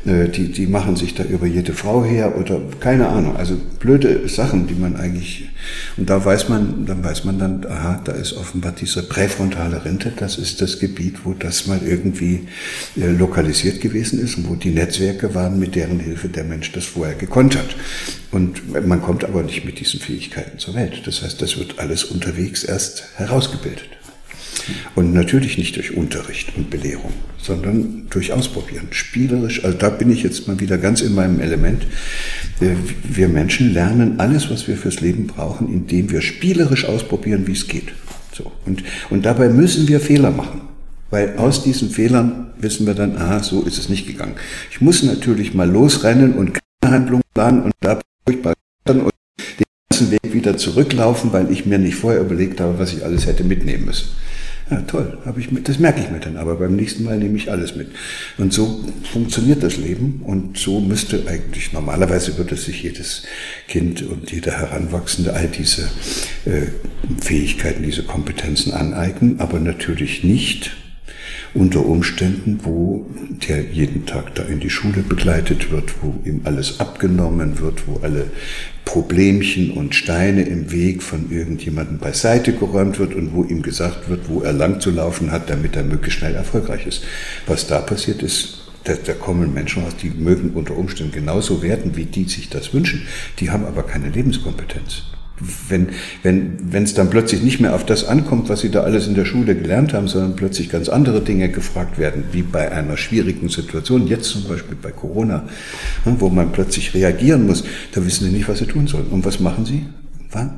äh, 0.05 0.29
die, 0.29 0.51
die 0.51 0.67
machen 0.67 0.95
sich 0.95 1.15
da 1.15 1.23
über 1.23 1.47
jede 1.47 1.73
Frau 1.73 2.05
her 2.05 2.37
oder 2.37 2.61
keine 2.79 3.07
Ahnung. 3.07 3.35
Also 3.37 3.57
blöde 3.79 4.29
Sachen, 4.29 4.67
die 4.67 4.75
man 4.75 4.95
eigentlich, 4.95 5.49
und 5.97 6.11
da 6.11 6.23
weiß 6.23 6.47
man, 6.49 6.85
dann 6.85 7.03
weiß 7.03 7.23
man 7.23 7.39
dann, 7.39 7.65
aha, 7.65 8.01
da 8.03 8.11
ist 8.11 8.33
offenbar 8.33 8.73
diese 8.79 9.01
präfrontale 9.01 9.83
Rente, 9.83 10.13
das 10.15 10.37
ist 10.37 10.61
das 10.61 10.77
Gebiet, 10.77 11.25
wo 11.25 11.33
das 11.33 11.65
mal 11.65 11.79
irgendwie 11.83 12.47
äh, 12.95 13.07
lokalisiert 13.07 13.81
gewesen 13.81 14.19
ist 14.19 14.37
und 14.37 14.49
wo 14.49 14.55
die 14.55 14.71
Netzwerke 14.71 15.33
waren, 15.33 15.57
mit 15.57 15.73
deren 15.73 15.99
Hilfe 15.99 16.29
der 16.29 16.43
Mensch 16.43 16.71
das 16.71 16.85
vorher 16.85 17.15
gekonnt 17.15 17.57
hat. 17.57 17.75
Und 18.31 18.87
man 18.87 19.01
kommt 19.01 19.23
aber 19.23 19.41
nicht 19.41 19.65
mit 19.65 19.79
diesen 19.79 19.99
Fähigkeiten 19.99 20.59
zur 20.59 20.75
Welt. 20.75 21.01
Das 21.05 21.23
heißt, 21.23 21.41
das 21.41 21.57
wird 21.57 21.79
alles 21.79 22.03
unterwegs 22.03 22.63
erst 22.63 23.05
herausgebildet. 23.15 23.89
Und 24.95 25.13
natürlich 25.13 25.57
nicht 25.57 25.75
durch 25.75 25.95
Unterricht 25.95 26.55
und 26.55 26.69
Belehrung, 26.69 27.13
sondern 27.37 28.07
durch 28.09 28.31
Ausprobieren, 28.31 28.87
spielerisch. 28.91 29.63
Also 29.63 29.77
da 29.77 29.89
bin 29.89 30.11
ich 30.11 30.23
jetzt 30.23 30.47
mal 30.47 30.59
wieder 30.59 30.77
ganz 30.77 31.01
in 31.01 31.13
meinem 31.13 31.39
Element. 31.39 31.83
Äh, 32.61 32.75
wir 33.03 33.27
Menschen 33.27 33.73
lernen 33.73 34.19
alles, 34.19 34.49
was 34.49 34.67
wir 34.67 34.77
fürs 34.77 35.01
Leben 35.01 35.27
brauchen, 35.27 35.71
indem 35.71 36.11
wir 36.11 36.21
spielerisch 36.21 36.85
ausprobieren, 36.85 37.47
wie 37.47 37.53
es 37.53 37.67
geht. 37.67 37.93
So. 38.33 38.51
Und, 38.65 38.83
und 39.09 39.25
dabei 39.25 39.49
müssen 39.49 39.87
wir 39.87 39.99
Fehler 39.99 40.31
machen. 40.31 40.61
Weil 41.09 41.37
aus 41.37 41.63
diesen 41.63 41.91
Fehlern 41.91 42.53
wissen 42.57 42.87
wir 42.87 42.95
dann, 42.95 43.17
aha, 43.17 43.43
so 43.43 43.61
ist 43.61 43.77
es 43.77 43.87
nicht 43.87 44.07
gegangen. 44.07 44.33
Ich 44.71 44.81
muss 44.81 45.03
natürlich 45.03 45.53
mal 45.53 45.69
losrennen 45.69 46.33
und 46.33 46.57
keine 46.81 46.95
Handlung 46.95 47.21
planen 47.35 47.61
und 47.61 47.73
da 47.81 47.99
furchtbar 48.25 48.55
und 48.87 48.97
den 48.97 49.65
ganzen 49.89 50.11
Weg 50.11 50.33
wieder 50.33 50.57
zurücklaufen, 50.57 51.31
weil 51.31 51.51
ich 51.51 51.67
mir 51.67 51.77
nicht 51.77 51.95
vorher 51.95 52.21
überlegt 52.21 52.59
habe, 52.59 52.79
was 52.79 52.93
ich 52.93 53.05
alles 53.05 53.27
hätte 53.27 53.43
mitnehmen 53.43 53.85
müssen. 53.85 54.07
Ja, 54.69 54.81
toll, 54.81 55.17
habe 55.25 55.39
ich 55.41 55.51
mit, 55.51 55.67
das 55.67 55.77
merke 55.77 55.99
ich 55.99 56.09
mir 56.09 56.19
dann, 56.19 56.37
aber 56.37 56.55
beim 56.55 56.75
nächsten 56.75 57.03
Mal 57.03 57.17
nehme 57.17 57.35
ich 57.37 57.51
alles 57.51 57.75
mit. 57.75 57.89
Und 58.37 58.53
so 58.53 58.83
funktioniert 59.11 59.61
das 59.61 59.77
Leben. 59.77 60.21
Und 60.25 60.57
so 60.57 60.79
müsste 60.79 61.23
eigentlich, 61.27 61.73
normalerweise 61.73 62.37
würde 62.37 62.55
sich 62.55 62.83
jedes 62.83 63.23
Kind 63.67 64.01
und 64.03 64.31
jeder 64.31 64.53
Heranwachsende 64.53 65.33
all 65.33 65.47
diese 65.47 65.83
äh, 66.45 66.67
Fähigkeiten, 67.21 67.83
diese 67.83 68.03
Kompetenzen 68.03 68.73
aneignen, 68.73 69.39
aber 69.39 69.59
natürlich 69.59 70.23
nicht 70.23 70.71
unter 71.53 71.85
Umständen, 71.85 72.59
wo 72.63 73.05
der 73.47 73.63
jeden 73.63 74.05
Tag 74.05 74.33
da 74.35 74.43
in 74.43 74.59
die 74.59 74.69
Schule 74.69 75.03
begleitet 75.07 75.71
wird, 75.71 75.93
wo 76.01 76.15
ihm 76.27 76.41
alles 76.45 76.79
abgenommen 76.79 77.59
wird, 77.59 77.87
wo 77.87 77.99
alle 78.01 78.31
Problemchen 78.85 79.71
und 79.71 79.93
Steine 79.95 80.43
im 80.43 80.71
Weg 80.71 81.03
von 81.03 81.31
irgendjemandem 81.31 81.99
beiseite 81.99 82.53
geräumt 82.53 82.99
wird 82.99 83.13
und 83.13 83.33
wo 83.33 83.43
ihm 83.43 83.61
gesagt 83.61 84.09
wird, 84.09 84.29
wo 84.29 84.41
er 84.41 84.53
lang 84.53 84.79
zu 84.79 84.91
laufen 84.91 85.31
hat, 85.31 85.49
damit 85.49 85.75
er 85.75 85.83
möglichst 85.83 86.19
schnell 86.19 86.35
erfolgreich 86.35 86.87
ist. 86.87 87.03
Was 87.45 87.67
da 87.67 87.79
passiert 87.79 88.23
ist, 88.23 88.71
da, 88.83 88.93
da 88.95 89.13
kommen 89.13 89.53
Menschen 89.53 89.83
raus, 89.83 89.95
die 90.01 90.09
mögen 90.09 90.51
unter 90.51 90.75
Umständen 90.75 91.13
genauso 91.13 91.61
werden, 91.61 91.95
wie 91.95 92.05
die 92.05 92.25
sich 92.25 92.49
das 92.49 92.73
wünschen. 92.73 93.03
Die 93.39 93.51
haben 93.51 93.65
aber 93.65 93.83
keine 93.83 94.09
Lebenskompetenz 94.09 95.03
wenn 95.67 95.89
wenn 96.21 96.59
wenn 96.71 96.83
es 96.83 96.93
dann 96.93 97.09
plötzlich 97.09 97.41
nicht 97.41 97.59
mehr 97.59 97.73
auf 97.73 97.85
das 97.85 98.05
ankommt, 98.05 98.49
was 98.49 98.61
sie 98.61 98.69
da 98.69 98.81
alles 98.83 99.07
in 99.07 99.15
der 99.15 99.25
Schule 99.25 99.55
gelernt 99.55 99.93
haben, 99.93 100.07
sondern 100.07 100.35
plötzlich 100.35 100.69
ganz 100.69 100.89
andere 100.89 101.21
Dinge 101.21 101.49
gefragt 101.49 101.97
werden, 101.97 102.25
wie 102.31 102.43
bei 102.43 102.71
einer 102.71 102.97
schwierigen 102.97 103.49
Situation, 103.49 104.07
jetzt 104.07 104.29
zum 104.29 104.43
Beispiel 104.45 104.77
bei 104.79 104.91
Corona, 104.91 105.43
ne, 106.05 106.15
wo 106.19 106.29
man 106.29 106.51
plötzlich 106.51 106.93
reagieren 106.93 107.45
muss, 107.47 107.63
da 107.93 108.05
wissen 108.05 108.25
sie 108.25 108.31
nicht, 108.31 108.47
was 108.47 108.59
sie 108.59 108.67
tun 108.67 108.87
sollen. 108.87 109.07
Und 109.07 109.25
was 109.25 109.39
machen 109.39 109.65
sie? 109.65 109.85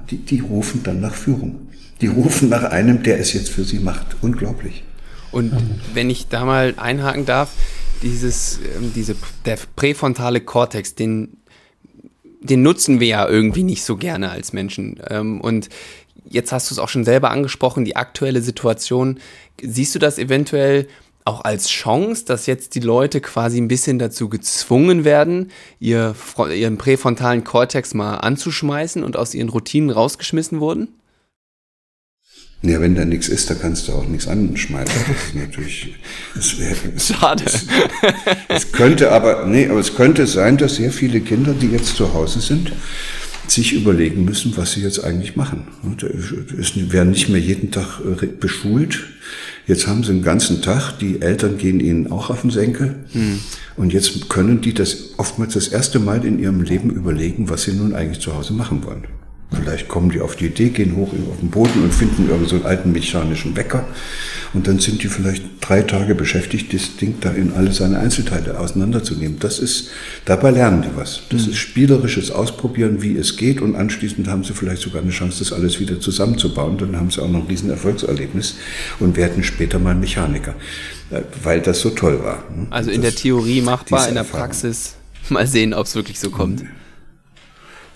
Die, 0.10 0.18
die 0.18 0.40
rufen 0.40 0.84
dann 0.84 1.02
nach 1.02 1.14
Führung. 1.14 1.68
Die 2.00 2.08
rufen 2.08 2.48
nach 2.48 2.64
einem, 2.64 3.04
der 3.04 3.20
es 3.20 3.34
jetzt 3.34 3.50
für 3.50 3.66
sie 3.66 3.80
macht. 3.80 4.16
Unglaublich. 4.22 4.84
Und 5.32 5.52
wenn 5.94 6.10
ich 6.10 6.28
da 6.30 6.46
mal 6.46 6.76
einhaken 6.78 7.26
darf, 7.26 7.52
dieses, 8.02 8.60
ähm, 8.78 8.94
diese, 8.96 9.16
der 9.46 9.58
präfrontale 9.76 10.40
Kortex, 10.40 10.96
den 10.96 11.38
den 12.46 12.62
nutzen 12.62 13.00
wir 13.00 13.08
ja 13.08 13.28
irgendwie 13.28 13.64
nicht 13.64 13.84
so 13.84 13.98
gerne 13.98 14.30
als 14.30 14.54
Menschen. 14.54 15.00
Ähm, 15.10 15.42
und 15.42 15.70
jetzt 16.30 16.52
hast 16.52 16.70
du 16.70 16.76
es 16.76 16.80
auch 16.80 16.90
schon 16.90 17.04
selber 17.04 17.32
angesprochen, 17.32 17.86
die 17.86 17.96
aktuelle 17.96 18.42
Situation. 18.42 19.20
Siehst 19.62 19.96
du 19.96 20.00
das 20.00 20.18
eventuell 20.18 20.88
auch 21.26 21.44
als 21.44 21.70
Chance, 21.70 22.26
dass 22.26 22.46
jetzt 22.46 22.76
die 22.76 22.80
Leute 22.80 23.20
quasi 23.20 23.60
ein 23.60 23.68
bisschen 23.68 23.98
dazu 23.98 24.30
gezwungen 24.30 25.04
werden, 25.06 25.52
ihr, 25.80 26.16
ihren 26.54 26.78
präfrontalen 26.78 27.44
Kortex 27.44 27.96
mal 27.96 28.18
anzuschmeißen 28.18 29.04
und 29.04 29.18
aus 29.18 29.34
ihren 29.34 29.50
Routinen 29.50 29.90
rausgeschmissen 29.90 30.60
wurden? 30.60 30.90
Ja, 32.62 32.82
wenn 32.82 32.96
da 32.96 33.06
nichts 33.06 33.28
ist, 33.28 33.50
da 33.50 33.54
kannst 33.54 33.88
du 33.88 33.92
auch 33.92 34.08
nichts 34.08 34.28
anschmeißen. 34.28 34.96
Das 35.08 35.28
ist 35.28 35.36
natürlich. 35.36 35.96
Das 36.34 36.60
wär, 36.60 36.76
Schade. 37.00 37.44
Es, 38.48 38.72
könnte 38.72 39.12
aber, 39.12 39.46
nee, 39.46 39.68
aber 39.68 39.80
es 39.80 39.96
könnte 39.96 40.26
sein, 40.26 40.58
dass 40.58 40.76
sehr 40.76 40.92
viele 40.92 41.22
Kinder, 41.22 41.54
die 41.54 41.68
jetzt 41.68 41.96
zu 41.96 42.14
Hause 42.14 42.40
sind, 42.40 42.72
sich 43.48 43.74
überlegen 43.74 44.26
müssen, 44.26 44.58
was 44.58 44.72
sie 44.72 44.82
jetzt 44.82 45.04
eigentlich 45.04 45.36
machen. 45.36 45.68
Es 46.60 46.74
werden 46.92 47.12
nicht 47.12 47.30
mehr 47.30 47.40
jeden 47.40 47.70
Tag 47.70 48.00
äh, 48.00 48.26
beschult. 48.26 49.04
Jetzt 49.68 49.88
haben 49.88 50.04
sie 50.04 50.12
einen 50.12 50.24
ganzen 50.24 50.62
Tag, 50.62 51.00
die 51.00 51.22
Eltern 51.22 51.58
gehen 51.58 51.80
ihnen 51.80 52.12
auch 52.12 52.30
auf 52.30 52.42
den 52.42 52.52
Senkel. 52.52 52.96
Hm. 53.12 53.40
Und 53.78 53.94
jetzt 53.94 54.30
können 54.30 54.62
die 54.62 54.74
das 54.74 55.18
oftmals 55.18 55.54
das 55.54 55.68
erste 55.68 56.00
Mal 56.00 56.24
in 56.26 56.40
ihrem 56.40 56.62
Leben 56.62 56.90
überlegen, 56.90 57.50
was 57.50 57.64
sie 57.64 57.74
nun 57.74 57.94
eigentlich 57.94 58.20
zu 58.20 58.36
Hause 58.36 58.54
machen 58.54 58.84
wollen. 58.84 59.06
Vielleicht 59.60 59.88
kommen 59.88 60.10
die 60.10 60.22
auf 60.22 60.36
die 60.36 60.48
Idee, 60.48 60.70
gehen 60.70 60.96
hoch 60.96 61.12
auf 61.32 61.40
den 61.40 61.50
Boden 61.50 61.84
und 61.84 61.94
finden 61.94 62.24
irgendeinen 62.24 62.48
so 62.48 62.56
einen 62.56 62.66
alten 62.66 62.92
mechanischen 62.92 63.56
Wecker. 63.56 63.86
Und 64.54 64.68
dann 64.68 64.80
sind 64.80 65.04
die 65.04 65.08
vielleicht 65.08 65.44
drei 65.60 65.82
Tage 65.82 66.16
beschäftigt, 66.16 66.74
das 66.74 66.96
Ding 66.96 67.16
da 67.20 67.32
in 67.32 67.54
alle 67.54 67.74
seine 67.74 68.00
Einzelteile 68.00 68.58
auseinanderzunehmen. 68.60 69.38
Das 69.40 69.60
ist, 69.60 69.90
dabei 70.24 70.52
lernen 70.52 70.84
die 70.84 70.96
was. 70.96 71.24
Das 71.30 71.46
mhm. 71.46 71.52
ist 71.52 71.58
spielerisches 71.58 72.32
Ausprobieren, 72.32 73.02
wie 73.02 73.18
es 73.18 73.36
geht. 73.36 73.60
Und 73.60 73.76
anschließend 73.76 74.28
haben 74.28 74.44
sie 74.44 74.54
vielleicht 74.54 74.82
sogar 74.82 75.02
eine 75.02 75.12
Chance, 75.12 75.40
das 75.40 75.52
alles 75.52 75.80
wieder 75.80 76.00
zusammenzubauen. 76.00 76.78
Dann 76.78 76.96
haben 76.96 77.12
sie 77.12 77.22
auch 77.22 77.30
noch 77.30 77.42
ein 77.42 77.48
riesen 77.48 77.70
Erfolgserlebnis 77.70 78.56
und 79.00 79.18
werden 79.18 79.44
später 79.44 79.80
mal 79.80 79.96
Mechaniker. 79.96 80.56
Äh, 81.12 81.22
weil 81.44 81.62
das 81.62 81.82
so 81.82 81.90
toll 81.90 82.24
war. 82.24 82.44
Also 82.70 82.92
in 82.92 83.02
das, 83.02 83.14
der 83.16 83.22
Theorie 83.22 83.62
machbar, 83.62 84.08
in 84.08 84.16
der 84.16 84.24
Praxis 84.24 84.96
mal 85.30 85.48
sehen, 85.48 85.74
ob 85.74 85.86
es 85.86 85.96
wirklich 85.96 86.20
so 86.20 86.30
kommt. 86.30 86.64
Mhm. 86.64 86.70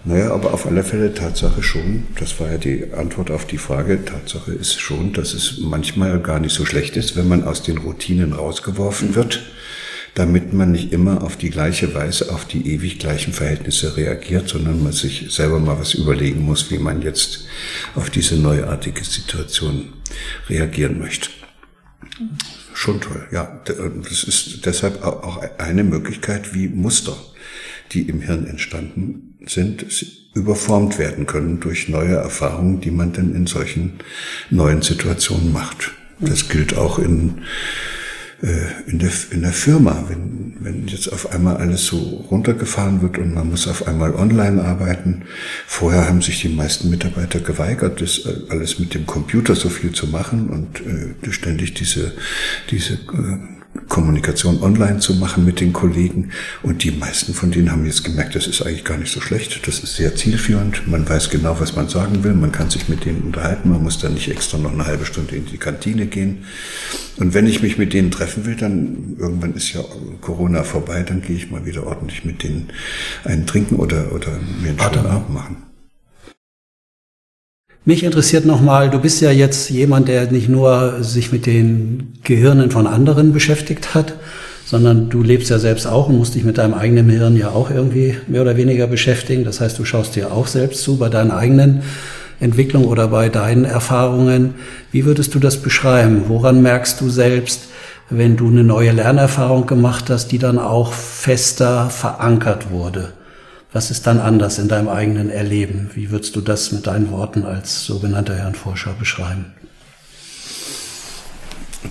Naja, 0.05 0.31
aber 0.31 0.53
auf 0.53 0.65
alle 0.65 0.83
Fälle 0.83 1.13
Tatsache 1.13 1.61
schon, 1.61 2.07
das 2.17 2.39
war 2.39 2.51
ja 2.51 2.57
die 2.57 2.93
Antwort 2.93 3.31
auf 3.31 3.45
die 3.45 3.57
Frage, 3.57 4.05
Tatsache 4.05 4.53
ist 4.53 4.79
schon, 4.79 5.11
dass 5.11 5.33
es 5.33 5.59
manchmal 5.59 6.21
gar 6.21 6.39
nicht 6.39 6.55
so 6.55 6.65
schlecht 6.65 6.95
ist, 6.95 7.17
wenn 7.17 7.27
man 7.27 7.43
aus 7.43 7.63
den 7.63 7.79
Routinen 7.79 8.31
rausgeworfen 8.31 9.15
wird, 9.15 9.43
damit 10.15 10.53
man 10.53 10.71
nicht 10.71 10.93
immer 10.93 11.21
auf 11.21 11.35
die 11.35 11.49
gleiche 11.49 11.93
Weise 11.93 12.33
auf 12.33 12.45
die 12.45 12.65
ewig 12.73 12.97
gleichen 12.99 13.33
Verhältnisse 13.33 13.97
reagiert, 13.97 14.47
sondern 14.47 14.81
man 14.81 14.93
sich 14.93 15.27
selber 15.29 15.59
mal 15.59 15.77
was 15.77 15.95
überlegen 15.95 16.43
muss, 16.43 16.71
wie 16.71 16.79
man 16.79 17.01
jetzt 17.01 17.45
auf 17.95 18.09
diese 18.09 18.37
neuartige 18.37 19.03
Situation 19.03 19.93
reagieren 20.47 20.97
möchte. 20.97 21.29
Schon 22.73 23.01
toll, 23.01 23.27
ja. 23.31 23.61
Das 23.65 24.23
ist 24.23 24.65
deshalb 24.65 25.03
auch 25.03 25.41
eine 25.57 25.83
Möglichkeit, 25.83 26.53
wie 26.53 26.69
Muster, 26.69 27.17
die 27.91 28.03
im 28.03 28.21
Hirn 28.21 28.47
entstanden 28.47 29.28
sind, 29.45 29.85
überformt 30.33 30.99
werden 30.99 31.25
können 31.25 31.59
durch 31.59 31.89
neue 31.89 32.15
Erfahrungen, 32.15 32.81
die 32.81 32.91
man 32.91 33.13
dann 33.13 33.35
in 33.35 33.47
solchen 33.47 33.93
neuen 34.49 34.81
Situationen 34.81 35.51
macht. 35.51 35.91
Das 36.19 36.49
gilt 36.49 36.77
auch 36.77 36.99
in, 36.99 37.41
äh, 38.41 38.89
in, 38.89 38.99
der, 38.99 39.11
in 39.31 39.41
der 39.41 39.53
Firma, 39.53 40.05
wenn, 40.07 40.57
wenn 40.59 40.87
jetzt 40.87 41.11
auf 41.11 41.31
einmal 41.31 41.57
alles 41.57 41.85
so 41.85 41.97
runtergefahren 42.29 43.01
wird 43.01 43.17
und 43.17 43.33
man 43.33 43.49
muss 43.49 43.67
auf 43.67 43.87
einmal 43.87 44.13
online 44.13 44.61
arbeiten. 44.61 45.23
Vorher 45.65 46.07
haben 46.07 46.21
sich 46.21 46.41
die 46.41 46.49
meisten 46.49 46.89
Mitarbeiter 46.89 47.39
geweigert, 47.39 48.01
das 48.01 48.25
äh, 48.25 48.33
alles 48.49 48.79
mit 48.79 48.93
dem 48.93 49.05
Computer 49.05 49.55
so 49.55 49.69
viel 49.69 49.93
zu 49.93 50.07
machen 50.07 50.49
und 50.49 50.81
äh, 50.81 51.31
ständig 51.31 51.73
diese, 51.73 52.13
diese 52.69 52.93
äh, 52.93 53.58
Kommunikation 53.87 54.61
online 54.61 54.99
zu 54.99 55.15
machen 55.15 55.45
mit 55.45 55.59
den 55.59 55.73
Kollegen. 55.73 56.31
Und 56.63 56.83
die 56.83 56.91
meisten 56.91 57.33
von 57.33 57.51
denen 57.51 57.71
haben 57.71 57.85
jetzt 57.85 58.03
gemerkt, 58.03 58.35
das 58.35 58.47
ist 58.47 58.61
eigentlich 58.61 58.85
gar 58.85 58.97
nicht 58.97 59.11
so 59.11 59.21
schlecht. 59.21 59.67
Das 59.67 59.79
ist 59.79 59.95
sehr 59.95 60.15
zielführend. 60.15 60.87
Man 60.87 61.07
weiß 61.07 61.29
genau, 61.29 61.59
was 61.59 61.75
man 61.75 61.87
sagen 61.87 62.23
will. 62.23 62.33
Man 62.33 62.51
kann 62.51 62.69
sich 62.69 62.89
mit 62.89 63.05
denen 63.05 63.21
unterhalten. 63.21 63.69
Man 63.69 63.83
muss 63.83 63.99
dann 63.99 64.13
nicht 64.13 64.29
extra 64.29 64.57
noch 64.57 64.73
eine 64.73 64.85
halbe 64.85 65.05
Stunde 65.05 65.35
in 65.35 65.45
die 65.45 65.57
Kantine 65.57 66.07
gehen. 66.07 66.45
Und 67.17 67.33
wenn 67.33 67.47
ich 67.47 67.61
mich 67.61 67.77
mit 67.77 67.93
denen 67.93 68.11
treffen 68.11 68.45
will, 68.45 68.55
dann 68.55 69.15
irgendwann 69.19 69.53
ist 69.53 69.73
ja 69.73 69.81
Corona 70.21 70.63
vorbei, 70.63 71.03
dann 71.03 71.21
gehe 71.21 71.35
ich 71.35 71.51
mal 71.51 71.65
wieder 71.65 71.85
ordentlich 71.85 72.25
mit 72.25 72.43
denen 72.43 72.69
einen 73.23 73.45
trinken 73.45 73.75
oder, 73.75 74.13
oder 74.13 74.39
mir 74.61 74.69
einen 74.69 74.79
schönen 74.79 75.05
Abend 75.05 75.33
machen. 75.33 75.68
Mich 77.89 78.03
interessiert 78.03 78.45
nochmal, 78.45 78.91
du 78.91 78.99
bist 78.99 79.19
ja 79.19 79.31
jetzt 79.31 79.71
jemand, 79.71 80.09
der 80.09 80.31
nicht 80.31 80.47
nur 80.47 81.01
sich 81.01 81.31
mit 81.31 81.47
den 81.47 82.13
Gehirnen 82.23 82.69
von 82.69 82.85
anderen 82.85 83.33
beschäftigt 83.33 83.95
hat, 83.95 84.13
sondern 84.63 85.09
du 85.09 85.23
lebst 85.23 85.49
ja 85.49 85.57
selbst 85.57 85.87
auch 85.87 86.07
und 86.07 86.19
musst 86.19 86.35
dich 86.35 86.43
mit 86.43 86.59
deinem 86.59 86.75
eigenen 86.75 87.09
Hirn 87.09 87.35
ja 87.35 87.49
auch 87.49 87.71
irgendwie 87.71 88.15
mehr 88.27 88.43
oder 88.43 88.57
weniger 88.57 88.85
beschäftigen. 88.85 89.43
Das 89.43 89.59
heißt, 89.59 89.79
du 89.79 89.85
schaust 89.85 90.15
dir 90.15 90.31
auch 90.31 90.45
selbst 90.45 90.83
zu 90.83 90.97
bei 90.97 91.09
deinen 91.09 91.31
eigenen 91.31 91.81
Entwicklungen 92.39 92.87
oder 92.87 93.07
bei 93.07 93.27
deinen 93.27 93.65
Erfahrungen. 93.65 94.53
Wie 94.91 95.05
würdest 95.05 95.33
du 95.33 95.39
das 95.39 95.57
beschreiben? 95.57 96.25
Woran 96.27 96.61
merkst 96.61 97.01
du 97.01 97.09
selbst, 97.09 97.69
wenn 98.11 98.37
du 98.37 98.49
eine 98.49 98.63
neue 98.63 98.91
Lernerfahrung 98.91 99.65
gemacht 99.65 100.11
hast, 100.11 100.27
die 100.27 100.37
dann 100.37 100.59
auch 100.59 100.93
fester 100.93 101.89
verankert 101.89 102.69
wurde? 102.69 103.13
Was 103.71 103.91
ist 103.91 104.07
dann 104.07 104.19
anders 104.19 104.57
in 104.57 104.67
deinem 104.67 104.89
eigenen 104.89 105.29
Erleben? 105.29 105.91
Wie 105.93 106.09
würdest 106.09 106.35
du 106.35 106.41
das 106.41 106.71
mit 106.71 106.87
deinen 106.87 107.11
Worten 107.11 107.43
als 107.43 107.85
sogenannter 107.85 108.35
Hirnforscher 108.35 108.93
beschreiben? 108.93 109.53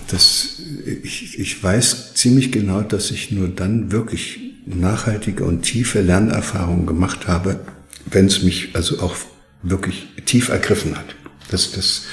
Das, 0.07 0.61
ich, 1.03 1.39
ich 1.39 1.63
weiß 1.63 2.13
ziemlich 2.15 2.51
genau, 2.51 2.81
dass 2.81 3.11
ich 3.11 3.31
nur 3.31 3.47
dann 3.47 3.91
wirklich 3.91 4.39
nachhaltige 4.65 5.45
und 5.45 5.61
tiefe 5.61 6.01
Lernerfahrungen 6.01 6.85
gemacht 6.85 7.27
habe, 7.27 7.61
wenn 8.05 8.25
es 8.25 8.43
mich 8.43 8.75
also 8.75 8.99
auch 8.99 9.15
wirklich 9.63 10.07
tief 10.25 10.49
ergriffen 10.49 10.97
hat. 10.97 11.15
Das, 11.49 11.71
das, 11.71 12.03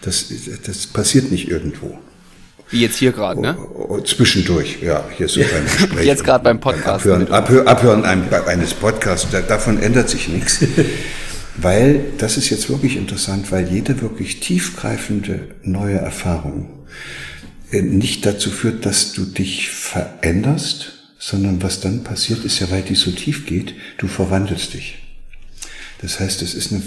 das, 0.00 0.32
das 0.64 0.86
passiert 0.86 1.30
nicht 1.30 1.48
irgendwo. 1.48 1.98
Wie 2.70 2.80
jetzt 2.80 2.96
hier 2.98 3.12
gerade, 3.12 3.40
ne? 3.40 3.56
Oh, 3.58 3.86
oh, 3.88 4.00
zwischendurch, 4.00 4.78
ja, 4.80 5.04
hier 5.16 5.28
so 5.28 5.40
beim 5.40 5.64
Gespräch. 5.76 6.06
jetzt 6.06 6.24
gerade 6.24 6.44
beim 6.44 6.60
Podcast. 6.60 7.06
Abhören, 7.06 7.28
abhören, 7.28 7.66
abhören 7.66 8.04
eines 8.46 8.74
Podcasts, 8.74 9.26
davon 9.48 9.82
ändert 9.82 10.08
sich 10.08 10.28
nichts. 10.28 10.60
weil, 11.56 12.04
das 12.18 12.36
ist 12.36 12.50
jetzt 12.50 12.68
wirklich 12.70 12.96
interessant, 12.96 13.50
weil 13.50 13.68
jede 13.68 14.00
wirklich 14.00 14.40
tiefgreifende 14.40 15.48
neue 15.62 15.96
Erfahrung 15.96 16.68
äh, 17.72 17.82
nicht 17.82 18.24
dazu 18.24 18.50
führt, 18.50 18.86
dass 18.86 19.12
du 19.12 19.24
dich 19.24 19.70
veränderst, 19.70 20.92
sondern 21.18 21.62
was 21.62 21.80
dann 21.80 22.04
passiert 22.04 22.44
ist 22.44 22.60
ja, 22.60 22.70
weil 22.70 22.82
die 22.82 22.94
so 22.94 23.10
tief 23.10 23.46
geht, 23.46 23.74
du 23.98 24.06
verwandelst 24.06 24.74
dich. 24.74 24.98
Das 26.00 26.20
heißt, 26.20 26.40
es 26.42 26.54
ist 26.54 26.72
eine 26.72 26.82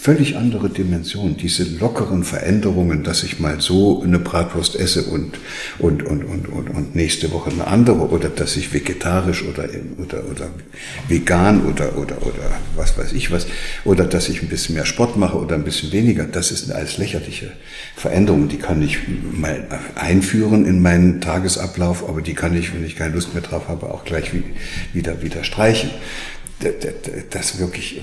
völlig 0.00 0.36
andere 0.36 0.70
Dimension. 0.70 1.36
Diese 1.36 1.64
lockeren 1.64 2.22
Veränderungen, 2.22 3.02
dass 3.02 3.24
ich 3.24 3.40
mal 3.40 3.60
so 3.60 4.00
eine 4.00 4.20
Bratwurst 4.20 4.76
esse 4.76 5.02
und, 5.02 5.38
und, 5.80 6.04
und, 6.04 6.24
und, 6.24 6.48
und, 6.48 6.70
und 6.70 6.94
nächste 6.94 7.32
Woche 7.32 7.50
eine 7.50 7.66
andere 7.66 8.08
oder 8.08 8.28
dass 8.28 8.56
ich 8.56 8.72
vegetarisch 8.72 9.44
oder, 9.44 9.64
oder, 9.98 10.24
oder 10.30 10.50
vegan 11.08 11.66
oder, 11.66 11.98
oder, 11.98 12.22
oder 12.22 12.52
was 12.76 12.96
weiß 12.96 13.12
ich 13.12 13.32
was, 13.32 13.48
oder 13.84 14.04
dass 14.04 14.28
ich 14.28 14.40
ein 14.40 14.48
bisschen 14.48 14.76
mehr 14.76 14.86
Sport 14.86 15.16
mache 15.16 15.36
oder 15.36 15.56
ein 15.56 15.64
bisschen 15.64 15.90
weniger, 15.90 16.24
das 16.24 16.52
ist 16.52 16.70
eine 16.70 16.78
als 16.78 16.96
lächerliche 16.96 17.50
Veränderung. 17.96 18.48
Die 18.48 18.58
kann 18.58 18.80
ich 18.80 18.98
mal 19.32 19.66
einführen 19.96 20.64
in 20.64 20.80
meinen 20.80 21.20
Tagesablauf, 21.20 22.08
aber 22.08 22.22
die 22.22 22.34
kann 22.34 22.56
ich, 22.56 22.72
wenn 22.72 22.84
ich 22.84 22.94
keine 22.94 23.14
Lust 23.14 23.34
mehr 23.34 23.42
drauf 23.42 23.66
habe, 23.66 23.92
auch 23.92 24.04
gleich 24.04 24.30
wieder, 24.92 25.22
wieder 25.22 25.42
streichen 25.42 25.90
das 27.30 27.58
wirklich 27.60 28.00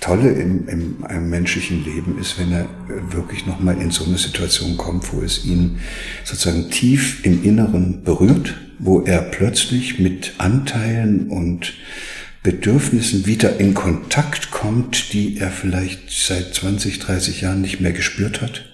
Tolle 0.00 0.30
im, 0.30 0.68
im, 0.68 1.04
im, 1.08 1.30
menschlichen 1.30 1.84
Leben 1.84 2.18
ist, 2.20 2.38
wenn 2.38 2.52
er 2.52 2.68
wirklich 3.10 3.46
nochmal 3.46 3.80
in 3.80 3.90
so 3.90 4.04
eine 4.04 4.18
Situation 4.18 4.76
kommt, 4.76 5.12
wo 5.12 5.20
es 5.22 5.44
ihn 5.44 5.80
sozusagen 6.24 6.70
tief 6.70 7.24
im 7.24 7.42
Inneren 7.42 8.04
berührt, 8.04 8.54
wo 8.78 9.02
er 9.02 9.22
plötzlich 9.22 9.98
mit 9.98 10.34
Anteilen 10.38 11.28
und 11.28 11.74
Bedürfnissen 12.44 13.26
wieder 13.26 13.58
in 13.58 13.74
Kontakt 13.74 14.52
kommt, 14.52 15.12
die 15.12 15.38
er 15.38 15.50
vielleicht 15.50 16.10
seit 16.10 16.54
20, 16.54 17.00
30 17.00 17.40
Jahren 17.40 17.60
nicht 17.60 17.80
mehr 17.80 17.92
gespürt 17.92 18.40
hat. 18.40 18.64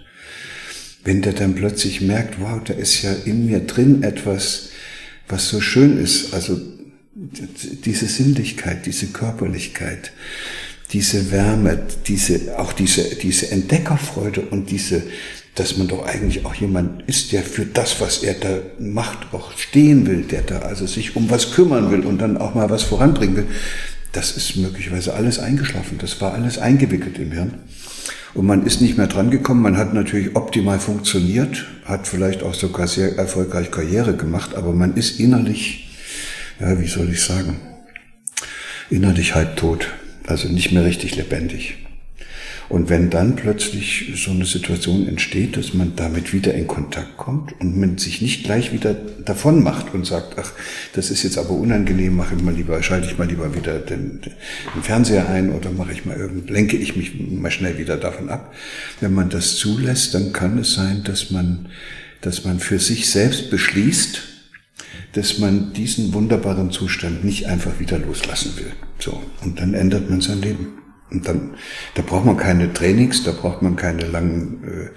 Wenn 1.02 1.22
der 1.22 1.32
dann 1.32 1.54
plötzlich 1.54 2.02
merkt, 2.02 2.40
wow, 2.40 2.62
da 2.62 2.74
ist 2.74 3.02
ja 3.02 3.12
in 3.24 3.46
mir 3.46 3.60
drin 3.60 4.02
etwas, 4.02 4.70
was 5.28 5.48
so 5.48 5.60
schön 5.60 5.98
ist. 5.98 6.34
Also 6.34 6.60
diese 7.16 8.06
Sinnlichkeit, 8.06 8.86
diese 8.86 9.06
Körperlichkeit, 9.06 10.12
diese 10.92 11.30
Wärme, 11.30 11.80
diese, 12.06 12.58
auch 12.58 12.72
diese, 12.72 13.16
diese 13.16 13.50
Entdeckerfreude 13.50 14.42
und 14.42 14.70
diese, 14.70 15.02
dass 15.54 15.76
man 15.76 15.86
doch 15.86 16.04
eigentlich 16.04 16.44
auch 16.44 16.54
jemand 16.54 17.08
ist, 17.08 17.30
der 17.32 17.42
für 17.42 17.66
das, 17.66 18.00
was 18.00 18.24
er 18.24 18.34
da 18.34 18.58
macht, 18.80 19.32
auch 19.32 19.56
stehen 19.56 20.06
will, 20.06 20.22
der 20.22 20.42
da 20.42 20.60
also 20.60 20.86
sich 20.86 21.14
um 21.14 21.30
was 21.30 21.52
kümmern 21.52 21.92
will 21.92 22.00
und 22.00 22.18
dann 22.18 22.36
auch 22.36 22.54
mal 22.54 22.68
was 22.70 22.82
voranbringen 22.82 23.36
will. 23.36 23.46
Das 24.10 24.36
ist 24.36 24.56
möglicherweise 24.56 25.14
alles 25.14 25.38
eingeschlafen. 25.38 25.98
Das 25.98 26.20
war 26.20 26.34
alles 26.34 26.58
eingewickelt 26.58 27.18
im 27.18 27.32
Hirn. 27.32 27.54
Und 28.34 28.46
man 28.46 28.66
ist 28.66 28.80
nicht 28.80 28.96
mehr 28.96 29.06
drangekommen. 29.06 29.62
Man 29.62 29.76
hat 29.76 29.94
natürlich 29.94 30.34
optimal 30.34 30.80
funktioniert, 30.80 31.66
hat 31.84 32.08
vielleicht 32.08 32.42
auch 32.42 32.54
sogar 32.54 32.88
sehr 32.88 33.16
erfolgreich 33.16 33.70
Karriere 33.70 34.16
gemacht, 34.16 34.56
aber 34.56 34.72
man 34.72 34.96
ist 34.96 35.20
innerlich 35.20 35.84
ja, 36.64 36.80
wie 36.80 36.86
soll 36.86 37.10
ich 37.10 37.20
sagen, 37.20 37.56
innerlich 38.88 39.34
halbtot, 39.34 39.88
also 40.26 40.48
nicht 40.48 40.72
mehr 40.72 40.84
richtig 40.84 41.14
lebendig. 41.16 41.76
Und 42.70 42.88
wenn 42.88 43.10
dann 43.10 43.36
plötzlich 43.36 44.14
so 44.16 44.30
eine 44.30 44.46
Situation 44.46 45.06
entsteht, 45.06 45.58
dass 45.58 45.74
man 45.74 45.96
damit 45.96 46.32
wieder 46.32 46.54
in 46.54 46.66
Kontakt 46.66 47.18
kommt 47.18 47.52
und 47.60 47.78
man 47.78 47.98
sich 47.98 48.22
nicht 48.22 48.44
gleich 48.44 48.72
wieder 48.72 48.94
davon 48.94 49.62
macht 49.62 49.92
und 49.92 50.06
sagt, 50.06 50.38
ach, 50.38 50.52
das 50.94 51.10
ist 51.10 51.22
jetzt 51.24 51.36
aber 51.36 51.50
unangenehm, 51.50 52.16
mache 52.16 52.34
ich 52.34 52.42
mal 52.42 52.54
lieber, 52.54 52.82
schalte 52.82 53.06
ich 53.06 53.18
mal 53.18 53.28
lieber 53.28 53.54
wieder 53.54 53.78
den, 53.78 54.22
den 54.22 54.82
Fernseher 54.82 55.28
ein 55.28 55.52
oder 55.52 55.70
mache 55.70 55.92
ich 55.92 56.06
mal 56.06 56.16
irgend, 56.16 56.48
lenke 56.48 56.78
ich 56.78 56.96
mich 56.96 57.12
mal 57.30 57.50
schnell 57.50 57.76
wieder 57.76 57.98
davon 57.98 58.30
ab. 58.30 58.54
Wenn 59.00 59.12
man 59.12 59.28
das 59.28 59.56
zulässt, 59.56 60.14
dann 60.14 60.32
kann 60.32 60.56
es 60.56 60.72
sein, 60.72 61.04
dass 61.04 61.30
man, 61.30 61.68
dass 62.22 62.46
man 62.46 62.60
für 62.60 62.78
sich 62.78 63.10
selbst 63.10 63.50
beschließt, 63.50 64.34
dass 65.14 65.38
man 65.38 65.72
diesen 65.72 66.12
wunderbaren 66.12 66.70
Zustand 66.70 67.24
nicht 67.24 67.46
einfach 67.46 67.78
wieder 67.78 67.98
loslassen 67.98 68.52
will. 68.56 68.72
So. 68.98 69.22
Und 69.42 69.60
dann 69.60 69.74
ändert 69.74 70.10
man 70.10 70.20
sein 70.20 70.42
Leben. 70.42 70.78
Und 71.10 71.28
dann, 71.28 71.52
da 71.94 72.02
braucht 72.02 72.24
man 72.24 72.36
keine 72.36 72.72
Trainings, 72.72 73.22
da 73.22 73.30
braucht 73.30 73.62
man 73.62 73.76
keine 73.76 74.06
langen 74.06 74.90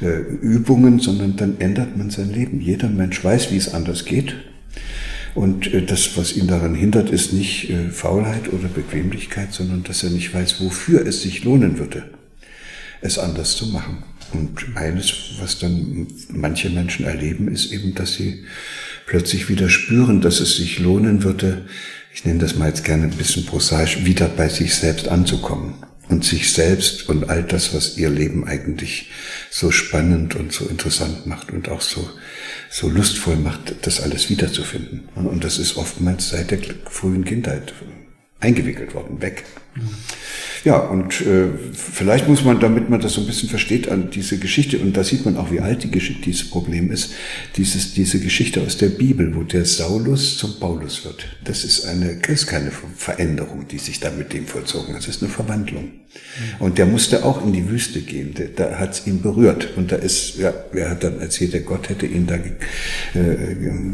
äh, 0.00 0.06
äh, 0.06 0.20
Übungen, 0.40 1.00
sondern 1.00 1.36
dann 1.36 1.60
ändert 1.60 1.96
man 1.96 2.10
sein 2.10 2.32
Leben. 2.32 2.60
Jeder 2.60 2.88
Mensch 2.88 3.22
weiß, 3.22 3.50
wie 3.50 3.56
es 3.56 3.74
anders 3.74 4.04
geht. 4.04 4.36
Und 5.34 5.72
äh, 5.74 5.82
das, 5.84 6.16
was 6.16 6.36
ihn 6.36 6.46
daran 6.46 6.76
hindert, 6.76 7.10
ist 7.10 7.32
nicht 7.32 7.70
äh, 7.70 7.90
Faulheit 7.90 8.52
oder 8.52 8.68
Bequemlichkeit, 8.68 9.52
sondern 9.52 9.82
dass 9.82 10.04
er 10.04 10.10
nicht 10.10 10.32
weiß, 10.32 10.60
wofür 10.60 11.04
es 11.04 11.22
sich 11.22 11.42
lohnen 11.42 11.78
würde, 11.80 12.04
es 13.00 13.18
anders 13.18 13.56
zu 13.56 13.66
machen. 13.66 14.04
Und 14.32 14.76
eines, 14.76 15.32
was 15.40 15.58
dann 15.58 16.06
manche 16.28 16.70
Menschen 16.70 17.06
erleben, 17.06 17.48
ist 17.48 17.72
eben, 17.72 17.94
dass 17.94 18.14
sie 18.14 18.44
plötzlich 19.06 19.48
wieder 19.48 19.68
spüren, 19.68 20.20
dass 20.20 20.40
es 20.40 20.56
sich 20.56 20.78
lohnen 20.78 21.22
würde, 21.22 21.64
ich 22.14 22.24
nenne 22.24 22.38
das 22.38 22.54
mal 22.54 22.68
jetzt 22.68 22.84
gerne 22.84 23.04
ein 23.04 23.10
bisschen 23.10 23.44
prosaisch, 23.44 24.04
wieder 24.04 24.28
bei 24.28 24.48
sich 24.48 24.74
selbst 24.74 25.08
anzukommen 25.08 25.74
und 26.08 26.24
sich 26.24 26.52
selbst 26.52 27.08
und 27.08 27.28
all 27.28 27.42
das, 27.42 27.74
was 27.74 27.98
ihr 27.98 28.08
Leben 28.08 28.46
eigentlich 28.46 29.10
so 29.50 29.70
spannend 29.70 30.36
und 30.36 30.52
so 30.52 30.66
interessant 30.66 31.26
macht 31.26 31.50
und 31.50 31.68
auch 31.68 31.80
so, 31.80 32.08
so 32.70 32.88
lustvoll 32.88 33.36
macht, 33.36 33.74
das 33.82 34.00
alles 34.00 34.30
wiederzufinden. 34.30 35.08
Und 35.16 35.42
das 35.42 35.58
ist 35.58 35.76
oftmals 35.76 36.28
seit 36.28 36.50
der 36.50 36.60
frühen 36.88 37.24
Kindheit 37.24 37.74
eingewickelt 38.44 38.94
worden, 38.94 39.20
weg. 39.20 39.44
Mhm. 39.74 39.88
Ja, 40.64 40.78
und 40.78 41.20
äh, 41.20 41.48
vielleicht 41.74 42.26
muss 42.26 42.42
man, 42.42 42.58
damit 42.58 42.88
man 42.88 43.00
das 43.00 43.12
so 43.12 43.20
ein 43.20 43.26
bisschen 43.26 43.50
versteht, 43.50 43.88
an 43.88 44.10
diese 44.10 44.38
Geschichte, 44.38 44.78
und 44.78 44.96
da 44.96 45.04
sieht 45.04 45.26
man 45.26 45.36
auch, 45.36 45.50
wie 45.50 45.60
alt 45.60 45.82
die 45.82 45.90
Geschichte, 45.90 46.22
dieses 46.22 46.48
Problem 46.48 46.90
ist, 46.90 47.12
dieses, 47.56 47.92
diese 47.92 48.18
Geschichte 48.18 48.62
aus 48.62 48.78
der 48.78 48.88
Bibel, 48.88 49.34
wo 49.36 49.42
der 49.42 49.66
Saulus 49.66 50.38
zum 50.38 50.58
Paulus 50.58 51.04
wird. 51.04 51.26
Das 51.44 51.64
ist 51.64 51.84
eine, 51.84 52.18
ist 52.28 52.46
keine 52.46 52.70
Veränderung, 52.96 53.68
die 53.68 53.78
sich 53.78 54.00
da 54.00 54.10
mit 54.10 54.32
dem 54.32 54.46
vollzogen 54.46 54.94
hat. 54.94 55.02
Das 55.02 55.08
ist 55.08 55.22
eine 55.22 55.30
Verwandlung. 55.30 55.90
Und 56.58 56.78
der 56.78 56.86
musste 56.86 57.24
auch 57.24 57.44
in 57.44 57.52
die 57.52 57.68
Wüste 57.68 58.00
gehen. 58.00 58.34
Da 58.56 58.78
hat 58.78 58.94
es 58.94 59.06
ihn 59.06 59.22
berührt. 59.22 59.76
Und 59.76 59.92
da 59.92 59.96
ist, 59.96 60.36
ja, 60.36 60.52
er 60.72 60.90
hat 60.90 61.04
dann 61.04 61.20
erzählt, 61.20 61.52
der 61.52 61.60
Gott 61.60 61.88
hätte 61.88 62.06
ihn 62.06 62.26
da 62.26 62.34
äh, 62.34 62.50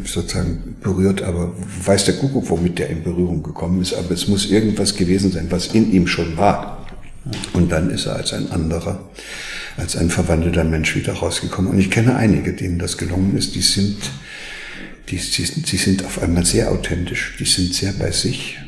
sozusagen 0.04 0.76
berührt, 0.82 1.22
aber 1.22 1.52
weiß 1.84 2.06
der 2.06 2.14
Kuckuck, 2.14 2.48
womit 2.48 2.78
der 2.78 2.88
in 2.88 3.02
Berührung 3.02 3.42
gekommen 3.42 3.82
ist. 3.82 3.94
Aber 3.94 4.12
es 4.12 4.28
muss 4.28 4.50
irgendwas 4.50 4.94
gewesen 4.94 5.30
sein, 5.32 5.46
was 5.50 5.68
in 5.68 5.92
ihm 5.92 6.06
schon 6.06 6.36
war. 6.36 6.86
Und 7.52 7.70
dann 7.70 7.90
ist 7.90 8.06
er 8.06 8.16
als 8.16 8.32
ein 8.32 8.50
anderer, 8.50 9.10
als 9.76 9.96
ein 9.96 10.08
verwandelter 10.08 10.64
Mensch 10.64 10.96
wieder 10.96 11.12
rausgekommen. 11.12 11.70
Und 11.70 11.78
ich 11.78 11.90
kenne 11.90 12.16
einige, 12.16 12.54
denen 12.54 12.78
das 12.78 12.96
gelungen 12.96 13.36
ist. 13.36 13.54
Die 13.54 13.60
sind, 13.60 13.98
die, 15.10 15.18
die, 15.18 15.62
die 15.62 15.76
sind 15.76 16.04
auf 16.06 16.22
einmal 16.22 16.46
sehr 16.46 16.72
authentisch. 16.72 17.36
Die 17.38 17.44
sind 17.44 17.74
sehr 17.74 17.92
bei 17.92 18.10
sich 18.10 18.58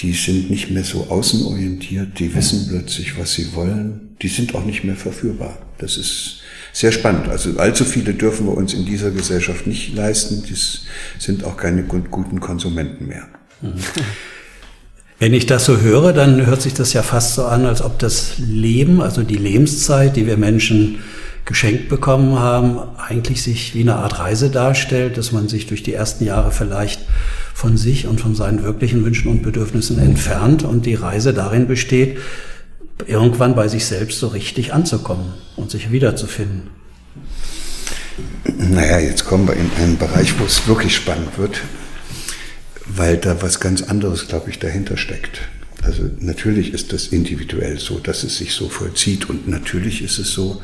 die 0.00 0.12
sind 0.12 0.50
nicht 0.50 0.70
mehr 0.70 0.84
so 0.84 1.06
außenorientiert, 1.08 2.18
die 2.18 2.34
wissen 2.34 2.66
plötzlich, 2.68 3.18
was 3.18 3.34
sie 3.34 3.54
wollen, 3.54 4.16
die 4.22 4.28
sind 4.28 4.54
auch 4.54 4.64
nicht 4.64 4.84
mehr 4.84 4.96
verführbar. 4.96 5.58
Das 5.78 5.96
ist 5.96 6.40
sehr 6.72 6.92
spannend. 6.92 7.28
Also 7.28 7.56
allzu 7.58 7.84
viele 7.84 8.14
dürfen 8.14 8.46
wir 8.46 8.56
uns 8.56 8.74
in 8.74 8.84
dieser 8.84 9.10
Gesellschaft 9.10 9.66
nicht 9.66 9.94
leisten, 9.94 10.42
die 10.42 10.56
sind 11.18 11.44
auch 11.44 11.56
keine 11.56 11.84
guten 11.84 12.40
Konsumenten 12.40 13.06
mehr. 13.06 13.28
Wenn 15.20 15.32
ich 15.32 15.46
das 15.46 15.64
so 15.64 15.80
höre, 15.80 16.12
dann 16.12 16.44
hört 16.44 16.60
sich 16.60 16.74
das 16.74 16.92
ja 16.92 17.02
fast 17.02 17.34
so 17.34 17.44
an, 17.44 17.64
als 17.64 17.80
ob 17.80 17.98
das 18.00 18.38
Leben, 18.38 19.00
also 19.00 19.22
die 19.22 19.36
Lebenszeit, 19.36 20.16
die 20.16 20.26
wir 20.26 20.36
Menschen 20.36 20.98
geschenkt 21.44 21.88
bekommen 21.88 22.38
haben, 22.38 22.78
eigentlich 22.98 23.42
sich 23.42 23.74
wie 23.74 23.82
eine 23.82 23.96
Art 23.96 24.18
Reise 24.18 24.50
darstellt, 24.50 25.16
dass 25.16 25.30
man 25.30 25.48
sich 25.48 25.66
durch 25.66 25.82
die 25.82 25.92
ersten 25.92 26.24
Jahre 26.24 26.50
vielleicht 26.50 27.02
von 27.54 27.76
sich 27.76 28.08
und 28.08 28.20
von 28.20 28.34
seinen 28.34 28.64
wirklichen 28.64 29.04
Wünschen 29.04 29.28
und 29.30 29.42
Bedürfnissen 29.42 29.98
entfernt 30.00 30.64
und 30.64 30.84
die 30.86 30.94
Reise 30.94 31.32
darin 31.32 31.68
besteht, 31.68 32.18
irgendwann 33.06 33.54
bei 33.54 33.68
sich 33.68 33.86
selbst 33.86 34.18
so 34.18 34.26
richtig 34.26 34.74
anzukommen 34.74 35.32
und 35.56 35.70
sich 35.70 35.92
wiederzufinden. 35.92 36.68
Naja, 38.58 38.98
jetzt 38.98 39.24
kommen 39.24 39.46
wir 39.46 39.54
in 39.54 39.70
einen 39.78 39.96
Bereich, 39.96 40.38
wo 40.38 40.44
es 40.44 40.66
wirklich 40.66 40.96
spannend 40.96 41.38
wird, 41.38 41.60
weil 42.86 43.16
da 43.16 43.40
was 43.40 43.60
ganz 43.60 43.82
anderes, 43.82 44.26
glaube 44.26 44.50
ich, 44.50 44.58
dahinter 44.58 44.96
steckt. 44.96 45.42
Also 45.82 46.10
natürlich 46.18 46.74
ist 46.74 46.92
das 46.92 47.06
individuell 47.08 47.78
so, 47.78 48.00
dass 48.00 48.24
es 48.24 48.36
sich 48.36 48.52
so 48.52 48.68
vollzieht 48.68 49.30
und 49.30 49.48
natürlich 49.48 50.02
ist 50.02 50.18
es 50.18 50.32
so, 50.32 50.60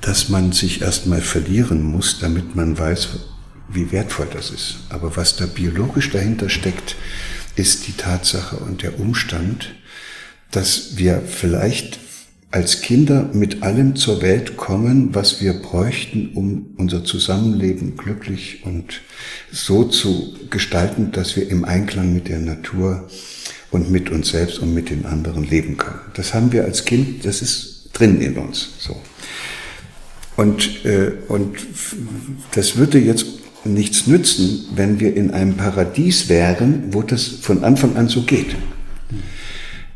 dass 0.00 0.28
man 0.28 0.50
sich 0.50 0.82
erstmal 0.82 1.20
verlieren 1.20 1.82
muss, 1.82 2.18
damit 2.18 2.56
man 2.56 2.76
weiß, 2.76 3.10
wie 3.72 3.92
wertvoll 3.92 4.28
das 4.32 4.50
ist. 4.50 4.78
Aber 4.88 5.16
was 5.16 5.36
da 5.36 5.46
biologisch 5.46 6.10
dahinter 6.10 6.48
steckt, 6.48 6.96
ist 7.56 7.86
die 7.86 7.92
Tatsache 7.92 8.56
und 8.56 8.82
der 8.82 8.98
Umstand, 8.98 9.74
dass 10.50 10.96
wir 10.96 11.22
vielleicht 11.26 11.98
als 12.50 12.80
Kinder 12.80 13.30
mit 13.32 13.62
allem 13.62 13.94
zur 13.94 14.22
Welt 14.22 14.56
kommen, 14.56 15.14
was 15.14 15.40
wir 15.40 15.52
bräuchten, 15.52 16.30
um 16.34 16.74
unser 16.78 17.04
Zusammenleben 17.04 17.96
glücklich 17.96 18.62
und 18.64 19.02
so 19.52 19.84
zu 19.84 20.34
gestalten, 20.50 21.12
dass 21.12 21.36
wir 21.36 21.48
im 21.48 21.64
Einklang 21.64 22.12
mit 22.12 22.28
der 22.28 22.40
Natur 22.40 23.08
und 23.70 23.90
mit 23.90 24.10
uns 24.10 24.30
selbst 24.30 24.58
und 24.58 24.74
mit 24.74 24.90
den 24.90 25.06
anderen 25.06 25.44
leben 25.44 25.76
können. 25.76 26.00
Das 26.14 26.34
haben 26.34 26.50
wir 26.50 26.64
als 26.64 26.84
Kind, 26.84 27.24
das 27.24 27.40
ist 27.40 27.90
drin 27.92 28.20
in 28.20 28.36
uns, 28.36 28.70
so. 28.78 29.00
Und, 30.36 30.84
äh, 30.86 31.12
und 31.28 31.56
das 32.52 32.76
würde 32.76 32.98
jetzt 32.98 33.26
nichts 33.64 34.06
nützen, 34.06 34.66
wenn 34.74 35.00
wir 35.00 35.16
in 35.16 35.30
einem 35.30 35.56
Paradies 35.56 36.28
wären, 36.28 36.84
wo 36.92 37.02
das 37.02 37.24
von 37.24 37.64
Anfang 37.64 37.96
an 37.96 38.08
so 38.08 38.22
geht. 38.22 38.54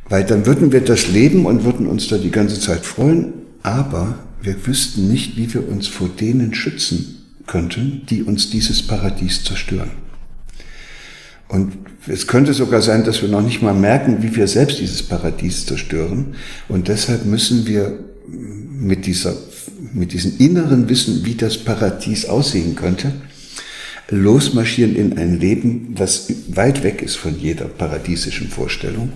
Weil 0.09 0.25
dann 0.25 0.47
würden 0.47 0.73
wir 0.73 0.83
das 0.83 1.09
leben 1.09 1.47
und 1.47 1.65
würden 1.65 1.87
uns 1.87 2.09
da 2.09 2.19
die 2.19 2.31
ganze 2.31 2.61
Zeit 2.61 2.85
freuen, 2.85 3.33
aber 3.63 4.19
wir 4.43 4.67
wüssten 4.67 5.09
nicht, 5.09 5.37
wie 5.37 5.53
wir 5.55 5.67
uns 5.69 5.89
vor 5.89 6.09
denen 6.09 6.55
schützen 6.55 7.23
könnten, 7.47 8.03
die 8.11 8.23
uns 8.23 8.51
dieses 8.51 8.83
Paradies 8.83 9.45
zerstören. 9.45 9.91
Und 11.49 11.73
es 12.07 12.27
könnte 12.27 12.53
sogar 12.53 12.83
sein, 12.83 13.05
dass 13.05 13.23
wir 13.23 13.29
noch 13.29 13.43
nicht 13.43 13.63
mal 13.63 13.75
merken, 13.75 14.23
wie 14.23 14.35
wir 14.35 14.49
selbst 14.49 14.81
dieses 14.81 15.03
Paradies 15.03 15.67
zerstören. 15.67 16.35
Und 16.69 16.89
deshalb 16.89 17.25
müssen 17.25 17.67
wir 17.67 17.99
mit 18.29 19.07
dieser, 19.07 19.35
mit 19.93 20.13
diesem 20.13 20.37
inneren 20.39 20.89
Wissen, 20.89 21.25
wie 21.25 21.35
das 21.35 21.57
Paradies 21.59 22.27
aussehen 22.27 22.75
könnte, 22.75 23.13
losmarschieren 24.11 24.97
in 24.97 25.19
ein 25.19 25.39
Leben, 25.39 25.95
was 25.97 26.33
weit 26.49 26.83
weg 26.83 27.03
ist 27.03 27.17
von 27.17 27.39
jeder 27.39 27.67
paradiesischen 27.67 28.49
Vorstellung, 28.49 29.13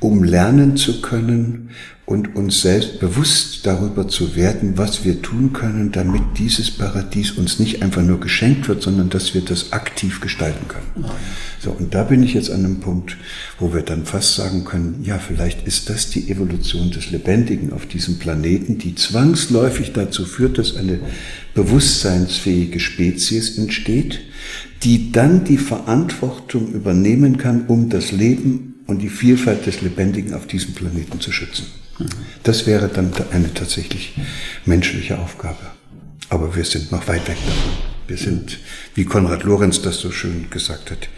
um 0.00 0.24
lernen 0.24 0.76
zu 0.76 1.00
können 1.00 1.70
und 2.06 2.36
uns 2.36 2.62
selbst 2.62 3.00
bewusst 3.00 3.66
darüber 3.66 4.06
zu 4.06 4.36
werden, 4.36 4.78
was 4.78 5.04
wir 5.04 5.22
tun 5.22 5.52
können, 5.52 5.90
damit 5.90 6.22
dieses 6.38 6.70
Paradies 6.70 7.32
uns 7.32 7.58
nicht 7.58 7.82
einfach 7.82 8.02
nur 8.02 8.20
geschenkt 8.20 8.68
wird, 8.68 8.80
sondern 8.80 9.10
dass 9.10 9.34
wir 9.34 9.40
das 9.40 9.72
aktiv 9.72 10.20
gestalten 10.20 10.68
können. 10.68 11.10
So, 11.58 11.72
und 11.72 11.94
da 11.94 12.04
bin 12.04 12.22
ich 12.22 12.34
jetzt 12.34 12.50
an 12.52 12.64
einem 12.64 12.78
Punkt, 12.78 13.16
wo 13.58 13.74
wir 13.74 13.82
dann 13.82 14.04
fast 14.04 14.36
sagen 14.36 14.64
können, 14.64 15.02
ja, 15.02 15.18
vielleicht 15.18 15.66
ist 15.66 15.90
das 15.90 16.08
die 16.08 16.30
Evolution 16.30 16.92
des 16.92 17.10
Lebendigen 17.10 17.72
auf 17.72 17.86
diesem 17.86 18.20
Planeten, 18.20 18.78
die 18.78 18.94
zwangsläufig 18.94 19.92
dazu 19.92 20.24
führt, 20.24 20.58
dass 20.58 20.76
eine 20.76 21.00
bewusstseinsfähige 21.54 22.78
Spezies 22.78 23.58
entsteht, 23.58 24.20
die 24.84 25.10
dann 25.10 25.42
die 25.42 25.58
Verantwortung 25.58 26.72
übernehmen 26.72 27.36
kann, 27.36 27.66
um 27.66 27.88
das 27.88 28.12
Leben 28.12 28.74
und 28.86 29.02
die 29.02 29.08
Vielfalt 29.08 29.66
des 29.66 29.82
Lebendigen 29.82 30.34
auf 30.34 30.46
diesem 30.46 30.74
Planeten 30.74 31.20
zu 31.20 31.32
schützen. 31.32 31.66
Das 32.42 32.66
wäre 32.66 32.88
dann 32.88 33.12
eine 33.32 33.52
tatsächlich 33.54 34.14
menschliche 34.64 35.18
Aufgabe. 35.18 35.58
Aber 36.28 36.54
wir 36.56 36.64
sind 36.64 36.92
noch 36.92 37.06
weit 37.08 37.26
weg 37.28 37.36
davon. 37.46 37.96
Wir 38.08 38.16
sind, 38.16 38.58
wie 38.94 39.04
Konrad 39.04 39.42
Lorenz 39.42 39.82
das 39.82 39.98
so 39.98 40.12
schön 40.12 40.48
gesagt 40.48 40.92
hat, 40.92 41.08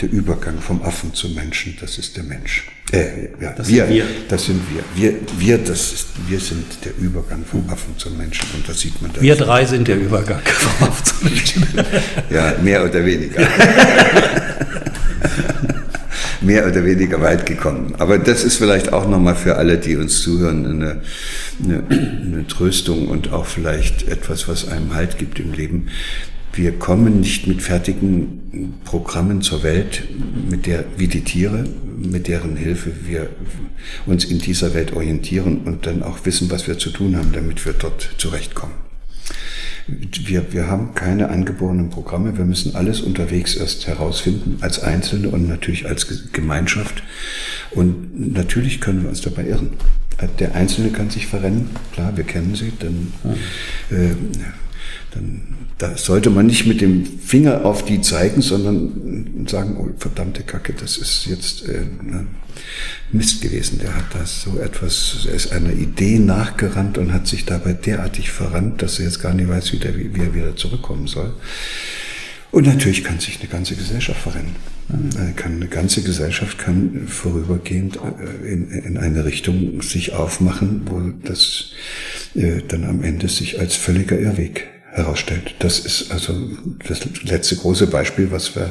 der 0.00 0.10
Übergang 0.10 0.60
vom 0.60 0.82
Affen 0.82 1.12
zum 1.12 1.34
Menschen, 1.34 1.76
das 1.78 1.98
ist 1.98 2.16
der 2.16 2.24
Mensch. 2.24 2.68
Äh, 2.90 3.28
ja, 3.40 3.52
das 3.52 3.68
wir, 3.68 3.86
sind 3.86 3.94
wir. 3.94 4.06
Das 4.28 4.44
sind 4.46 4.60
wir. 4.70 4.82
Wir, 4.94 5.20
wir, 5.38 5.58
das 5.58 5.92
ist, 5.92 6.06
wir 6.28 6.40
sind 6.40 6.84
der 6.84 6.96
Übergang 6.96 7.44
vom 7.44 7.68
Affen 7.68 7.98
zum 7.98 8.16
Menschen 8.16 8.46
und 8.54 8.66
da 8.66 8.72
sieht 8.72 9.00
man 9.02 9.12
das. 9.12 9.22
Wir 9.22 9.36
drei 9.36 9.66
sind 9.66 9.88
der 9.88 9.98
Übergang 9.98 10.42
vom 10.44 10.88
Affen 10.88 11.04
zum 11.04 11.28
Menschen. 11.28 11.66
ja, 12.30 12.54
mehr 12.62 12.84
oder 12.84 13.04
weniger. 13.04 13.46
mehr 16.52 16.66
oder 16.66 16.84
weniger 16.84 17.22
weit 17.22 17.46
gekommen. 17.46 17.94
Aber 17.98 18.18
das 18.18 18.44
ist 18.44 18.58
vielleicht 18.58 18.92
auch 18.92 19.08
nochmal 19.08 19.36
für 19.36 19.56
alle, 19.56 19.78
die 19.78 19.96
uns 19.96 20.20
zuhören, 20.20 20.66
eine, 20.66 21.02
eine, 21.62 21.82
eine 21.88 22.46
Tröstung 22.46 23.08
und 23.08 23.32
auch 23.32 23.46
vielleicht 23.46 24.06
etwas, 24.06 24.48
was 24.48 24.68
einem 24.68 24.94
Halt 24.94 25.16
gibt 25.16 25.40
im 25.40 25.54
Leben. 25.54 25.88
Wir 26.52 26.72
kommen 26.72 27.20
nicht 27.20 27.46
mit 27.46 27.62
fertigen 27.62 28.74
Programmen 28.84 29.40
zur 29.40 29.62
Welt, 29.62 30.02
mit 30.50 30.66
der, 30.66 30.84
wie 30.98 31.08
die 31.08 31.24
Tiere, 31.24 31.64
mit 31.96 32.28
deren 32.28 32.56
Hilfe 32.56 32.92
wir 33.06 33.30
uns 34.04 34.26
in 34.26 34.38
dieser 34.38 34.74
Welt 34.74 34.92
orientieren 34.92 35.62
und 35.64 35.86
dann 35.86 36.02
auch 36.02 36.18
wissen, 36.26 36.50
was 36.50 36.66
wir 36.66 36.76
zu 36.76 36.90
tun 36.90 37.16
haben, 37.16 37.32
damit 37.32 37.64
wir 37.64 37.72
dort 37.72 38.10
zurechtkommen. 38.18 38.91
Wir, 39.86 40.52
wir 40.52 40.68
haben 40.68 40.94
keine 40.94 41.28
angeborenen 41.28 41.90
Programme. 41.90 42.36
Wir 42.36 42.44
müssen 42.44 42.74
alles 42.76 43.00
unterwegs 43.00 43.56
erst 43.56 43.86
herausfinden, 43.86 44.58
als 44.60 44.80
Einzelne 44.80 45.28
und 45.28 45.48
natürlich 45.48 45.86
als 45.88 46.32
Gemeinschaft. 46.32 47.02
Und 47.70 48.32
natürlich 48.32 48.80
können 48.80 49.02
wir 49.02 49.08
uns 49.08 49.20
dabei 49.20 49.46
irren. 49.46 49.70
Der 50.38 50.54
Einzelne 50.54 50.90
kann 50.90 51.10
sich 51.10 51.26
verrennen, 51.26 51.70
klar, 51.92 52.16
wir 52.16 52.24
kennen 52.24 52.54
sie, 52.54 52.72
dann, 52.78 53.12
äh, 53.90 54.14
dann 55.14 55.62
da 55.82 55.96
sollte 55.96 56.30
man 56.30 56.46
nicht 56.46 56.64
mit 56.66 56.80
dem 56.80 57.04
Finger 57.04 57.64
auf 57.64 57.84
die 57.84 58.00
zeigen, 58.00 58.40
sondern 58.40 59.46
sagen, 59.48 59.76
oh 59.78 59.88
verdammte 59.98 60.44
Kacke, 60.44 60.74
das 60.74 60.96
ist 60.96 61.26
jetzt 61.26 61.68
äh, 61.68 61.80
ne, 62.02 62.26
Mist 63.10 63.42
gewesen. 63.42 63.80
Der 63.80 63.96
hat 63.96 64.14
da 64.14 64.24
so 64.24 64.60
etwas, 64.60 65.26
er 65.26 65.34
ist 65.34 65.50
einer 65.50 65.72
Idee 65.72 66.20
nachgerannt 66.20 66.98
und 66.98 67.12
hat 67.12 67.26
sich 67.26 67.46
dabei 67.46 67.72
derartig 67.72 68.30
verrannt, 68.30 68.80
dass 68.80 69.00
er 69.00 69.06
jetzt 69.06 69.20
gar 69.20 69.34
nicht 69.34 69.48
weiß, 69.48 69.72
wie, 69.72 69.78
der, 69.78 69.96
wie 69.96 70.20
er 70.20 70.34
wieder 70.34 70.54
zurückkommen 70.54 71.08
soll. 71.08 71.34
Und 72.52 72.66
natürlich 72.66 73.02
kann 73.02 73.18
sich 73.18 73.40
eine 73.40 73.48
ganze 73.48 73.74
Gesellschaft 73.74 74.20
verrennen. 74.20 74.54
Eine, 74.88 75.32
kann, 75.32 75.56
eine 75.56 75.66
ganze 75.66 76.02
Gesellschaft 76.02 76.58
kann 76.58 77.08
vorübergehend 77.08 77.96
äh, 77.96 78.52
in, 78.52 78.70
in 78.70 78.98
eine 78.98 79.24
Richtung 79.24 79.82
sich 79.82 80.12
aufmachen, 80.12 80.82
wo 80.84 81.00
das 81.26 81.72
äh, 82.36 82.60
dann 82.68 82.84
am 82.84 83.02
Ende 83.02 83.28
sich 83.28 83.58
als 83.58 83.74
völliger 83.74 84.16
Irrweg 84.16 84.68
herausstellt. 84.92 85.54
Das 85.58 85.80
ist 85.80 86.12
also 86.12 86.34
das 86.86 87.00
letzte 87.22 87.56
große 87.56 87.86
Beispiel, 87.86 88.30
was 88.30 88.54
wir 88.54 88.70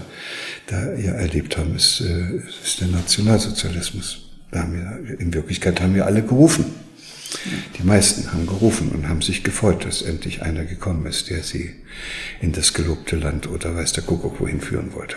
da 0.67 0.93
ja 0.93 1.13
erlebt 1.13 1.57
haben, 1.57 1.75
ist, 1.75 2.01
äh, 2.01 2.37
ist 2.63 2.79
der 2.79 2.87
Nationalsozialismus. 2.87 4.29
Da 4.51 4.61
haben 4.61 4.73
wir, 4.73 5.19
in 5.19 5.33
Wirklichkeit 5.33 5.81
haben 5.81 5.95
wir 5.95 6.05
alle 6.05 6.21
gerufen. 6.21 6.65
Die 7.77 7.83
meisten 7.83 8.31
haben 8.31 8.45
gerufen 8.45 8.89
und 8.89 9.07
haben 9.07 9.21
sich 9.21 9.43
gefreut, 9.43 9.85
dass 9.85 10.01
endlich 10.01 10.41
einer 10.41 10.65
gekommen 10.65 11.05
ist, 11.05 11.29
der 11.29 11.43
sie 11.43 11.71
in 12.41 12.51
das 12.51 12.73
gelobte 12.73 13.15
Land 13.15 13.47
oder 13.47 13.73
weiß 13.73 13.93
der 13.93 14.03
Kuckuck 14.03 14.41
wohin 14.41 14.59
führen 14.59 14.93
wollte. 14.93 15.15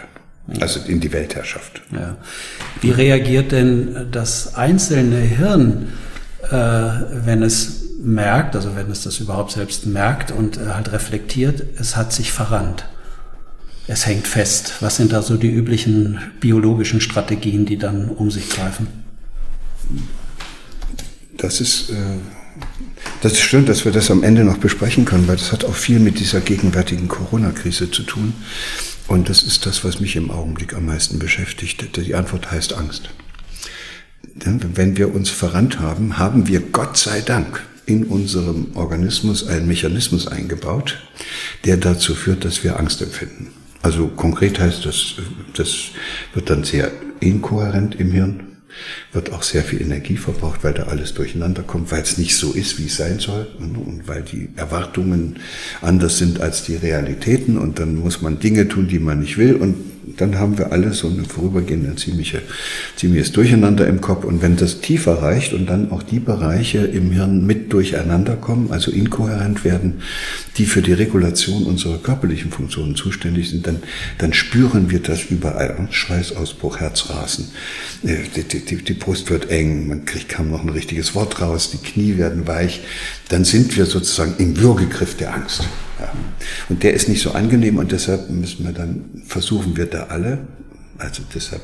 Also 0.61 0.81
in 0.87 1.01
die 1.01 1.13
Weltherrschaft. 1.13 1.83
Ja. 1.91 2.19
Wie 2.81 2.91
reagiert 2.91 3.51
denn 3.51 4.09
das 4.13 4.55
einzelne 4.55 5.21
Hirn, 5.21 5.93
äh, 6.43 6.53
wenn 6.53 7.43
es 7.43 7.84
merkt, 8.05 8.55
also 8.55 8.77
wenn 8.77 8.91
es 8.91 9.03
das 9.03 9.19
überhaupt 9.19 9.53
selbst 9.53 9.87
merkt 9.87 10.31
und 10.31 10.57
äh, 10.57 10.67
halt 10.75 10.93
reflektiert, 10.93 11.63
es 11.79 11.97
hat 11.97 12.13
sich 12.13 12.33
verrannt? 12.33 12.87
Es 13.87 14.07
hängt 14.07 14.27
fest. 14.27 14.75
Was 14.81 14.97
sind 14.97 15.13
da 15.13 15.23
so 15.23 15.37
die 15.37 15.51
üblichen 15.51 16.19
biologischen 16.41 17.01
Strategien, 17.01 17.67
die 17.67 17.77
dann 17.77 18.09
um 18.09 18.31
sich 18.31 18.49
greifen? 18.49 18.87
Das 21.37 21.61
ist, 21.61 21.91
äh, 21.91 22.19
das 23.21 23.33
ist 23.33 23.41
schön, 23.41 23.67
dass 23.67 23.85
wir 23.85 23.93
das 23.93 24.11
am 24.11 24.23
Ende 24.23 24.45
noch 24.45 24.59
besprechen 24.59 25.05
können, 25.05 25.29
weil 25.29 25.37
das 25.37 25.53
hat 25.53 25.65
auch 25.65 25.75
viel 25.75 25.99
mit 25.99 26.19
dieser 26.19 26.41
gegenwärtigen 26.41 27.09
Corona-Krise 27.09 27.91
zu 27.91 28.05
tun. 28.05 28.33
Und 29.07 29.29
das 29.29 29.43
ist 29.43 29.67
das, 29.67 29.85
was 29.85 30.01
mich 30.01 30.17
im 30.17 30.31
Augenblick 30.31 30.73
am 30.73 30.87
meisten 30.87 31.19
beschäftigt. 31.19 31.97
Die 31.97 32.15
Antwort 32.15 32.51
heißt 32.51 32.73
Angst. 32.73 33.11
Wenn 34.35 34.97
wir 34.97 35.15
uns 35.15 35.29
verrannt 35.29 35.79
haben, 35.79 36.17
haben 36.17 36.49
wir 36.49 36.61
Gott 36.61 36.97
sei 36.97 37.21
Dank 37.21 37.63
in 37.87 38.05
unserem 38.05 38.69
Organismus 38.75 39.47
einen 39.47 39.69
Mechanismus 39.69 40.27
eingebaut, 40.27 41.03
der 41.65 41.77
dazu 41.77 42.15
führt, 42.15 42.45
dass 42.45 42.65
wir 42.65 42.79
Angst 42.79 43.03
empfinden. 43.03 43.53
Also 43.83 44.09
konkret 44.09 44.59
heißt 44.59 44.87
das, 44.87 45.17
das 45.55 45.75
wird 46.33 46.49
dann 46.49 46.65
sehr 46.65 46.91
inkohärent 47.21 47.95
im 47.97 48.13
Hirn 48.13 48.55
wird 49.15 49.33
auch 49.33 49.43
sehr 49.43 49.63
viel 49.63 49.81
Energie 49.81 50.17
verbraucht, 50.17 50.65
weil 50.65 50.75
da 50.75 50.85
alles 50.85 51.15
durcheinander 51.15 51.63
kommt, 51.63 51.93
weil 51.93 52.03
es 52.03 52.19
nicht 52.19 52.37
so 52.37 52.53
ist, 52.53 52.79
wie 52.79 52.87
es 52.87 52.97
sein 52.97 53.19
soll 53.19 53.47
und 53.59 54.07
weil 54.07 54.23
die 54.23 54.49
Erwartungen 54.57 55.37
anders 55.81 56.19
sind 56.19 56.41
als 56.41 56.65
die 56.65 56.77
Realitäten 56.77 57.59
und 57.59 57.79
dann 57.79 57.97
muss 57.97 58.23
man 58.23 58.39
Dinge 58.39 58.69
tun, 58.69 58.89
die 58.89 58.99
man 58.99 59.21
nicht 59.21 59.39
will 59.39 59.55
und 59.55 59.77
dann 60.17 60.39
haben 60.39 60.59
wir 60.59 60.73
alle 60.73 60.93
so 60.93 61.09
eine 61.09 61.25
vorübergehende 61.25 61.97
ziemliche, 61.97 62.43
ziemliches 62.97 63.33
Durcheinander 63.33 63.87
im 63.87 64.01
Kopf. 64.01 64.25
Und 64.25 64.43
wenn 64.43 64.57
das 64.57 64.81
tiefer 64.81 65.23
reicht 65.23 65.53
und 65.53 65.67
dann 65.67 65.91
auch 65.91 66.03
die 66.03 66.21
Bereiche 66.21 66.79
im 66.79 67.11
Hirn 67.11 67.47
mit 67.47 67.73
durcheinander 67.73 68.37
kommen, 68.37 68.71
also 68.71 68.91
inkohärent 68.91 69.65
werden, 69.65 70.03
die 70.57 70.67
für 70.67 70.83
die 70.83 70.93
Regulation 70.93 71.65
unserer 71.65 71.99
körperlichen 71.99 72.51
Funktionen 72.51 72.95
zuständig 72.95 73.51
sind, 73.51 73.67
dann, 73.67 73.83
dann 74.19 74.33
spüren 74.33 74.91
wir 74.91 75.01
das 75.01 75.25
überall. 75.31 75.89
Schweißausbruch, 75.91 76.81
Herzrasen, 76.81 77.49
äh, 78.05 78.17
die, 78.37 78.61
die, 78.61 78.77
die 78.77 78.95
Brust 79.05 79.29
wird 79.29 79.51
eng, 79.51 79.87
man 79.87 80.07
kriegt 80.07 80.31
kaum 80.31 80.51
noch 80.51 80.63
ein 80.63 80.71
richtiges 80.71 81.15
Wort 81.15 81.43
raus, 81.43 81.71
die 81.71 81.77
Knie 81.77 82.17
werden 82.17 82.47
weich. 82.47 82.81
Dann 83.29 83.45
sind 83.45 83.77
wir 83.77 83.85
sozusagen 83.85 84.35
im 84.39 84.59
Würgegriff 84.59 85.17
der 85.17 85.35
Angst. 85.35 85.61
Ja. 86.01 86.11
Und 86.71 86.83
der 86.83 86.95
ist 86.95 87.09
nicht 87.09 87.21
so 87.21 87.33
angenehm 87.33 87.77
und 87.77 87.93
deshalb 87.93 88.31
müssen 88.31 88.65
wir 88.65 88.73
dann, 88.73 89.23
versuchen 89.27 89.77
wir 89.77 89.87
da 89.87 90.05
alle, 90.05 90.39
also 90.97 91.23
deshalb 91.35 91.61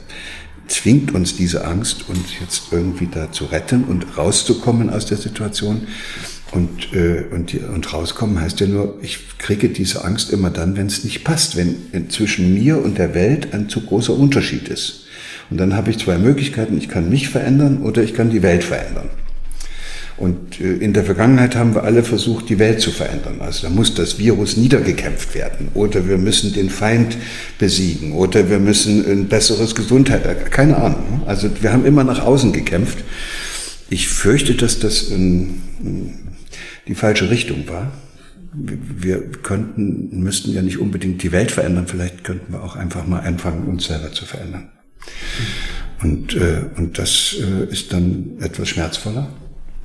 zwingt 0.69 1.15
uns 1.15 1.35
diese 1.35 1.65
Angst, 1.65 2.09
uns 2.09 2.39
jetzt 2.41 2.65
irgendwie 2.73 3.09
da 3.13 3.33
zu 3.33 3.47
retten 3.47 3.85
und 3.85 4.19
rauszukommen 4.19 4.91
aus 4.91 5.07
der 5.07 5.17
Situation. 5.17 5.87
Und, 6.53 6.93
äh, 6.93 7.25
und, 7.31 7.55
und 7.55 7.93
rauskommen 7.93 8.41
heißt 8.41 8.61
ja 8.61 8.67
nur, 8.67 8.99
ich 9.03 9.39
kriege 9.39 9.69
diese 9.69 10.05
Angst 10.05 10.31
immer 10.31 10.51
dann, 10.51 10.77
wenn 10.77 10.89
es 10.89 11.05
nicht 11.05 11.25
passt, 11.25 11.57
wenn 11.57 12.11
zwischen 12.11 12.53
mir 12.53 12.83
und 12.83 12.99
der 12.99 13.15
Welt 13.15 13.55
ein 13.55 13.69
zu 13.69 13.81
großer 13.81 14.13
Unterschied 14.13 14.69
ist. 14.69 15.00
Und 15.51 15.59
dann 15.59 15.75
habe 15.75 15.91
ich 15.91 15.99
zwei 15.99 16.17
Möglichkeiten, 16.17 16.79
ich 16.79 16.89
kann 16.89 17.11
mich 17.11 17.29
verändern 17.29 17.83
oder 17.83 18.03
ich 18.03 18.15
kann 18.15 18.31
die 18.31 18.43
Welt 18.43 18.65
verändern. 18.65 19.11
Und 20.21 20.61
äh, 20.61 20.75
in 20.75 20.93
der 20.93 21.05
Vergangenheit 21.05 21.57
haben 21.57 21.75
wir 21.75 21.83
alle 21.83 22.05
versucht, 22.05 22.51
die 22.51 22.59
Welt 22.59 22.81
zu 22.81 22.91
verändern. 22.91 23.41
Also 23.41 23.67
da 23.67 23.71
muss 23.73 23.95
das 23.95 24.19
Virus 24.19 24.57
niedergekämpft 24.57 25.35
werden. 25.35 25.69
Oder 25.73 26.07
wir 26.07 26.19
müssen 26.19 26.53
den 26.53 26.69
Feind 26.69 27.17
besiegen. 27.59 28.13
Oder 28.13 28.51
wir 28.51 28.59
müssen 28.59 29.05
ein 29.11 29.29
besseres 29.29 29.75
Gesundheit. 29.75 30.51
Keine 30.51 30.77
Ahnung. 30.77 31.23
Also 31.27 31.51
wir 31.63 31.73
haben 31.73 31.87
immer 31.87 32.05
nach 32.05 32.23
außen 32.23 32.53
gekämpft. 32.53 32.99
Ich 33.89 34.09
fürchte, 34.09 34.55
dass 34.55 34.79
das 34.79 35.05
in 35.05 35.63
die 36.87 36.95
falsche 36.95 37.31
Richtung 37.31 37.67
war. 37.67 37.91
Wir 38.53 39.23
könnten, 39.23 40.23
müssten 40.23 40.53
ja 40.53 40.61
nicht 40.61 40.79
unbedingt 40.79 41.23
die 41.23 41.33
Welt 41.33 41.51
verändern. 41.51 41.87
Vielleicht 41.87 42.25
könnten 42.25 42.53
wir 42.53 42.63
auch 42.63 42.77
einfach 42.77 43.07
mal 43.07 43.21
anfangen, 43.21 43.67
uns 43.67 43.87
selber 43.87 44.13
zu 44.13 44.27
verändern. 44.27 44.69
Und, 46.03 46.35
äh, 46.35 46.65
und 46.77 46.99
das 46.99 47.37
äh, 47.39 47.71
ist 47.71 47.93
dann 47.93 48.39
etwas 48.41 48.69
schmerzvoller. 48.69 49.33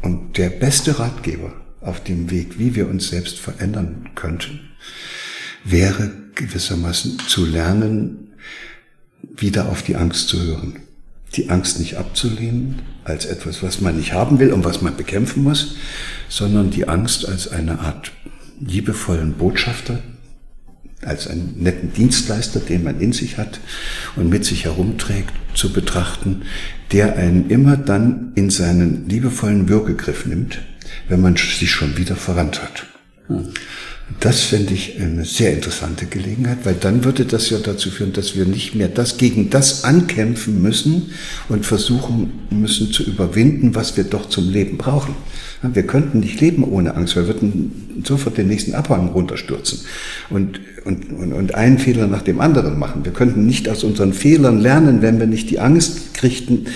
Und 0.02 0.38
der 0.38 0.50
beste 0.50 1.00
Ratgeber 1.00 1.54
auf 1.82 2.04
dem 2.04 2.32
Weg, 2.32 2.58
wie 2.58 2.76
wir 2.76 2.88
uns 2.88 3.10
selbst 3.10 3.40
verändern 3.40 4.10
könnten, 4.16 4.60
wäre 5.64 6.12
gewissermaßen 6.36 7.20
zu 7.28 7.46
lernen, 7.46 8.34
wieder 9.36 9.70
auf 9.70 9.84
die 9.84 9.96
Angst 9.96 10.28
zu 10.28 10.42
hören. 10.42 10.78
Die 11.36 11.50
Angst 11.50 11.80
nicht 11.80 11.98
abzulehnen 11.98 12.82
als 13.04 13.26
etwas, 13.26 13.62
was 13.62 13.82
man 13.82 13.98
nicht 13.98 14.14
haben 14.14 14.40
will 14.40 14.54
und 14.54 14.64
was 14.64 14.82
man 14.82 14.96
bekämpfen 14.96 15.44
muss, 15.44 15.76
sondern 16.30 16.70
die 16.70 16.88
Angst 16.88 17.28
als 17.28 17.48
eine 17.48 17.80
Art 17.80 18.12
liebevollen 18.60 19.34
Botschafter, 19.34 20.02
als 21.06 21.28
einen 21.28 21.56
netten 21.60 21.94
Dienstleister, 21.94 22.60
den 22.60 22.84
man 22.84 23.00
in 23.00 23.14
sich 23.14 23.38
hat 23.38 23.60
und 24.16 24.30
mit 24.30 24.46
sich 24.46 24.66
herumträgt, 24.66 25.34
zu 25.54 25.72
betrachten, 25.72 26.44
der 26.92 27.16
einen 27.16 27.50
immer 27.50 27.78
dann 27.78 28.32
in 28.36 28.50
seinen 28.50 29.08
liebevollen 29.08 29.70
Würgegriff 29.70 30.26
nimmt, 30.26 30.60
wenn 31.08 31.22
man 31.22 31.36
sich 31.36 31.72
schon 31.72 31.98
wieder 31.98 32.16
verrannt 32.16 32.62
hat. 32.62 32.86
Hm. 33.28 33.46
Das 34.20 34.44
fände 34.44 34.74
ich 34.74 35.02
eine 35.02 35.26
sehr 35.26 35.52
interessante 35.52 36.06
Gelegenheit, 36.06 36.60
weil 36.64 36.76
dann 36.76 37.04
würde 37.04 37.26
das 37.26 37.50
ja 37.50 37.58
dazu 37.58 37.90
führen, 37.90 38.14
dass 38.14 38.36
wir 38.36 38.46
nicht 38.46 38.76
mehr 38.76 38.88
das 38.88 39.18
gegen 39.18 39.50
das 39.50 39.84
ankämpfen 39.84 40.62
müssen 40.62 41.12
und 41.50 41.66
versuchen 41.66 42.32
müssen 42.52 42.92
zu 42.92 43.04
überwinden, 43.04 43.74
was 43.74 43.98
wir 43.98 44.04
doch 44.04 44.30
zum 44.30 44.50
Leben 44.52 44.78
brauchen. 44.78 45.16
Wir 45.64 45.88
könnten 45.88 46.20
nicht 46.20 46.40
leben 46.40 46.64
ohne 46.64 46.96
Angst, 46.96 47.16
wir 47.16 47.26
würden 47.26 48.04
sofort 48.06 48.38
den 48.38 48.48
nächsten 48.48 48.76
Abhang 48.76 49.10
runterstürzen 49.10 49.80
und, 50.30 50.60
und, 50.86 51.12
und, 51.12 51.34
und 51.34 51.56
einen 51.56 51.80
Fehler 51.80 52.08
nach 52.08 52.22
dem 52.22 52.40
anderen 52.40 52.80
machen. 52.80 53.04
Wir 53.04 53.12
könnten 53.12 53.46
nicht 53.46 53.68
aus 53.68 53.84
unseren 53.84 54.14
Fehlern 54.14 54.60
lernen, 54.60 55.02
wenn 55.02 55.20
wir 55.20 55.28
nicht 55.28 55.50
die 55.50 55.60
Angst 55.60 56.14
kriegten, 56.14 56.68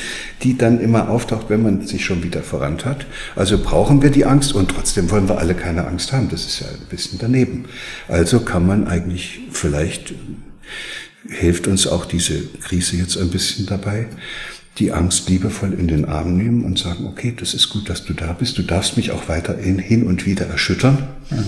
die 0.44 0.58
dann 0.58 0.82
immer 0.82 1.10
auftaucht, 1.10 1.50
wenn 1.50 1.62
man 1.62 1.86
sich 1.86 2.04
schon 2.04 2.24
wieder 2.24 2.42
verrannt 2.42 2.86
hat. 2.86 3.06
Also 3.36 3.60
brauchen 3.60 4.02
wir 4.02 4.10
die 4.10 4.26
Angst 4.26 4.54
und 4.54 4.70
trotzdem 4.72 5.12
wollen 5.12 5.30
wir 5.30 5.38
alle 5.38 5.54
keine 5.54 5.88
Angst 5.88 6.12
haben. 6.12 6.28
Das 6.30 6.46
ist 6.46 6.60
ja 6.60 6.68
ein 6.68 6.90
bisschen 6.90 7.20
daneben. 7.22 7.66
Also 8.08 8.40
kann 8.40 8.66
man 8.66 8.88
eigentlich 8.88 9.42
vielleicht 9.52 10.14
hilft 11.28 11.68
uns 11.68 11.88
auch 11.88 12.06
diese 12.06 12.42
Krise 12.62 12.98
jetzt 12.98 13.18
ein 13.18 13.30
bisschen 13.30 13.66
dabei, 13.66 14.08
die 14.78 14.92
Angst 14.92 15.30
liebevoll 15.30 15.74
in 15.74 15.88
den 15.88 16.06
Arm 16.06 16.38
nehmen 16.38 16.64
und 16.64 16.80
sagen, 16.80 17.06
okay, 17.06 17.34
das 17.38 17.54
ist 17.54 17.70
gut, 17.70 17.90
dass 17.90 18.06
du 18.06 18.14
da 18.14 18.34
bist, 18.34 18.58
du 18.58 18.64
darfst 18.64 18.98
mich 18.98 19.12
auch 19.12 19.28
weiterhin 19.28 19.78
hin 19.78 20.04
und 20.04 20.26
wieder 20.26 20.46
erschüttern, 20.46 21.10
mhm. 21.30 21.46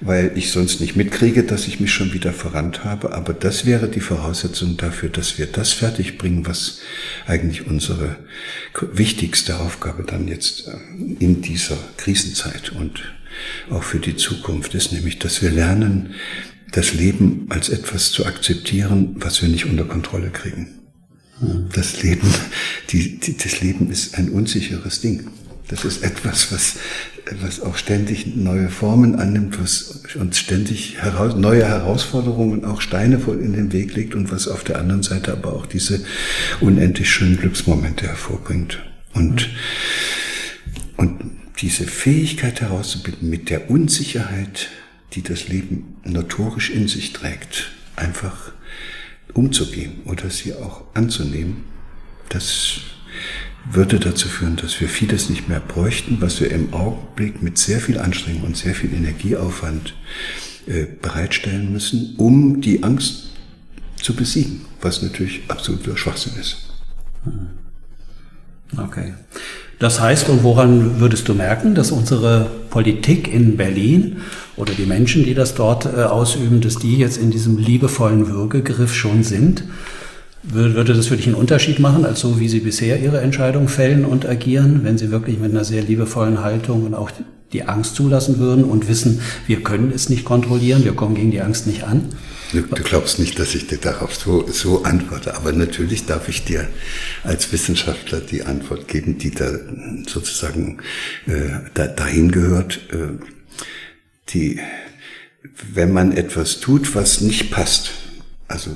Weil 0.00 0.32
ich 0.36 0.50
sonst 0.50 0.80
nicht 0.80 0.96
mitkriege, 0.96 1.42
dass 1.42 1.66
ich 1.66 1.80
mich 1.80 1.92
schon 1.92 2.12
wieder 2.12 2.32
verrannt 2.32 2.84
habe. 2.84 3.14
Aber 3.14 3.32
das 3.32 3.64
wäre 3.64 3.88
die 3.88 4.00
Voraussetzung 4.00 4.76
dafür, 4.76 5.08
dass 5.08 5.38
wir 5.38 5.46
das 5.46 5.72
fertigbringen, 5.72 6.46
was 6.46 6.80
eigentlich 7.26 7.66
unsere 7.66 8.16
wichtigste 8.92 9.58
Aufgabe 9.58 10.04
dann 10.04 10.28
jetzt 10.28 10.68
äh, 10.68 10.72
in 11.18 11.40
dieser 11.40 11.78
Krisenzeit 11.96 12.72
und 12.72 13.14
auch 13.70 13.82
für 13.82 13.98
die 13.98 14.16
Zukunft 14.16 14.74
ist, 14.74 14.92
nämlich, 14.92 15.18
dass 15.18 15.42
wir 15.42 15.50
lernen, 15.50 16.14
das 16.72 16.94
Leben 16.94 17.46
als 17.50 17.68
etwas 17.68 18.12
zu 18.12 18.26
akzeptieren, 18.26 19.16
was 19.18 19.40
wir 19.42 19.48
nicht 19.48 19.66
unter 19.66 19.84
Kontrolle 19.84 20.30
kriegen. 20.30 20.76
Das 21.74 22.02
Leben, 22.02 22.28
die, 22.90 23.18
die, 23.18 23.36
das 23.36 23.60
Leben 23.60 23.90
ist 23.90 24.16
ein 24.16 24.30
unsicheres 24.30 25.00
Ding. 25.00 25.28
Das 25.68 25.84
ist 25.84 26.02
etwas, 26.02 26.50
was, 26.50 26.76
was 27.40 27.60
auch 27.60 27.76
ständig 27.76 28.36
neue 28.36 28.68
Formen 28.68 29.16
annimmt, 29.16 29.60
was 29.60 30.02
uns 30.14 30.38
ständig 30.38 31.02
heraus, 31.02 31.34
neue 31.34 31.64
Herausforderungen, 31.64 32.64
auch 32.64 32.80
Steine 32.80 33.18
voll 33.18 33.40
in 33.40 33.52
den 33.52 33.72
Weg 33.72 33.94
legt 33.94 34.14
und 34.14 34.30
was 34.30 34.46
auf 34.46 34.62
der 34.62 34.78
anderen 34.78 35.02
Seite 35.02 35.32
aber 35.32 35.54
auch 35.54 35.66
diese 35.66 36.04
unendlich 36.60 37.10
schönen 37.10 37.36
Glücksmomente 37.36 38.06
hervorbringt. 38.06 38.78
Und, 39.12 39.50
und 40.96 41.18
diese 41.60 41.84
Fähigkeit 41.84 42.60
herauszubilden 42.60 43.28
mit 43.28 43.50
der 43.50 43.70
Unsicherheit, 43.70 44.68
die 45.14 45.22
das 45.22 45.48
Leben 45.48 45.96
notorisch 46.04 46.70
in 46.70 46.86
sich 46.86 47.12
trägt, 47.12 47.72
einfach 47.96 48.52
umzugehen 49.32 50.02
oder 50.04 50.30
sie 50.30 50.54
auch 50.54 50.84
anzunehmen, 50.94 51.64
das 52.28 52.80
würde 53.70 53.98
dazu 53.98 54.28
führen, 54.28 54.56
dass 54.56 54.80
wir 54.80 54.88
vieles 54.88 55.28
nicht 55.28 55.48
mehr 55.48 55.60
bräuchten, 55.60 56.18
was 56.20 56.40
wir 56.40 56.50
im 56.50 56.72
Augenblick 56.72 57.42
mit 57.42 57.58
sehr 57.58 57.80
viel 57.80 57.98
Anstrengung 57.98 58.42
und 58.42 58.56
sehr 58.56 58.74
viel 58.74 58.92
Energieaufwand 58.92 59.94
äh, 60.66 60.86
bereitstellen 61.00 61.72
müssen, 61.72 62.14
um 62.16 62.60
die 62.60 62.82
Angst 62.82 63.30
zu 64.00 64.14
besiegen, 64.14 64.62
was 64.80 65.02
natürlich 65.02 65.42
absoluter 65.48 65.96
Schwachsinn 65.96 66.34
ist. 66.40 66.68
Hm. 67.24 67.48
Okay. 68.78 69.14
Das 69.78 70.00
heißt, 70.00 70.28
und 70.30 70.42
woran 70.42 71.00
würdest 71.00 71.28
du 71.28 71.34
merken, 71.34 71.74
dass 71.74 71.90
unsere 71.90 72.50
Politik 72.70 73.32
in 73.32 73.56
Berlin 73.56 74.18
oder 74.56 74.72
die 74.72 74.86
Menschen, 74.86 75.22
die 75.22 75.34
das 75.34 75.54
dort 75.54 75.84
äh, 75.84 76.04
ausüben, 76.04 76.60
dass 76.62 76.76
die 76.76 76.96
jetzt 76.96 77.18
in 77.18 77.30
diesem 77.30 77.58
liebevollen 77.58 78.28
Würgegriff 78.28 78.94
schon 78.94 79.22
sind? 79.22 79.64
Würde 80.48 80.94
das 80.94 81.08
für 81.08 81.16
dich 81.16 81.26
einen 81.26 81.34
Unterschied 81.34 81.80
machen, 81.80 82.04
als 82.04 82.20
so 82.20 82.38
wie 82.38 82.48
Sie 82.48 82.60
bisher 82.60 83.00
Ihre 83.00 83.20
Entscheidung 83.20 83.68
fällen 83.68 84.04
und 84.04 84.26
agieren, 84.26 84.80
wenn 84.84 84.96
Sie 84.96 85.10
wirklich 85.10 85.38
mit 85.38 85.50
einer 85.50 85.64
sehr 85.64 85.82
liebevollen 85.82 86.42
Haltung 86.42 86.84
und 86.84 86.94
auch 86.94 87.10
die 87.52 87.64
Angst 87.64 87.96
zulassen 87.96 88.38
würden 88.38 88.64
und 88.64 88.88
wissen, 88.88 89.20
wir 89.46 89.62
können 89.62 89.92
es 89.94 90.08
nicht 90.08 90.24
kontrollieren, 90.24 90.84
wir 90.84 90.94
kommen 90.94 91.14
gegen 91.14 91.30
die 91.30 91.40
Angst 91.40 91.66
nicht 91.66 91.84
an? 91.84 92.10
Du, 92.52 92.60
du 92.60 92.82
glaubst 92.82 93.18
nicht, 93.18 93.38
dass 93.38 93.54
ich 93.54 93.66
dir 93.66 93.78
darauf 93.78 94.14
so, 94.14 94.46
so 94.48 94.84
antworte, 94.84 95.34
aber 95.34 95.52
natürlich 95.52 96.06
darf 96.06 96.28
ich 96.28 96.44
dir 96.44 96.68
als 97.24 97.52
Wissenschaftler 97.52 98.20
die 98.20 98.42
Antwort 98.42 98.88
geben, 98.88 99.18
die 99.18 99.30
da 99.30 99.50
sozusagen 100.06 100.78
äh, 101.26 101.50
da, 101.74 101.86
dahin 101.86 102.30
gehört. 102.30 102.80
Äh, 102.92 103.18
die, 104.30 104.60
wenn 105.72 105.92
man 105.92 106.12
etwas 106.12 106.60
tut, 106.60 106.94
was 106.94 107.20
nicht 107.20 107.50
passt, 107.50 107.92
also 108.48 108.70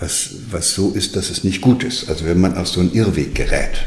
was, 0.00 0.30
was 0.50 0.74
so 0.74 0.92
ist, 0.92 1.14
dass 1.14 1.30
es 1.30 1.44
nicht 1.44 1.60
gut 1.60 1.84
ist, 1.84 2.08
also 2.08 2.24
wenn 2.24 2.40
man 2.40 2.56
auf 2.56 2.68
so 2.68 2.80
einen 2.80 2.92
Irrweg 2.92 3.34
gerät, 3.34 3.86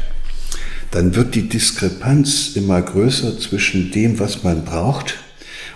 dann 0.90 1.14
wird 1.16 1.34
die 1.34 1.48
Diskrepanz 1.48 2.52
immer 2.54 2.80
größer 2.80 3.38
zwischen 3.38 3.90
dem, 3.90 4.20
was 4.20 4.44
man 4.44 4.64
braucht 4.64 5.16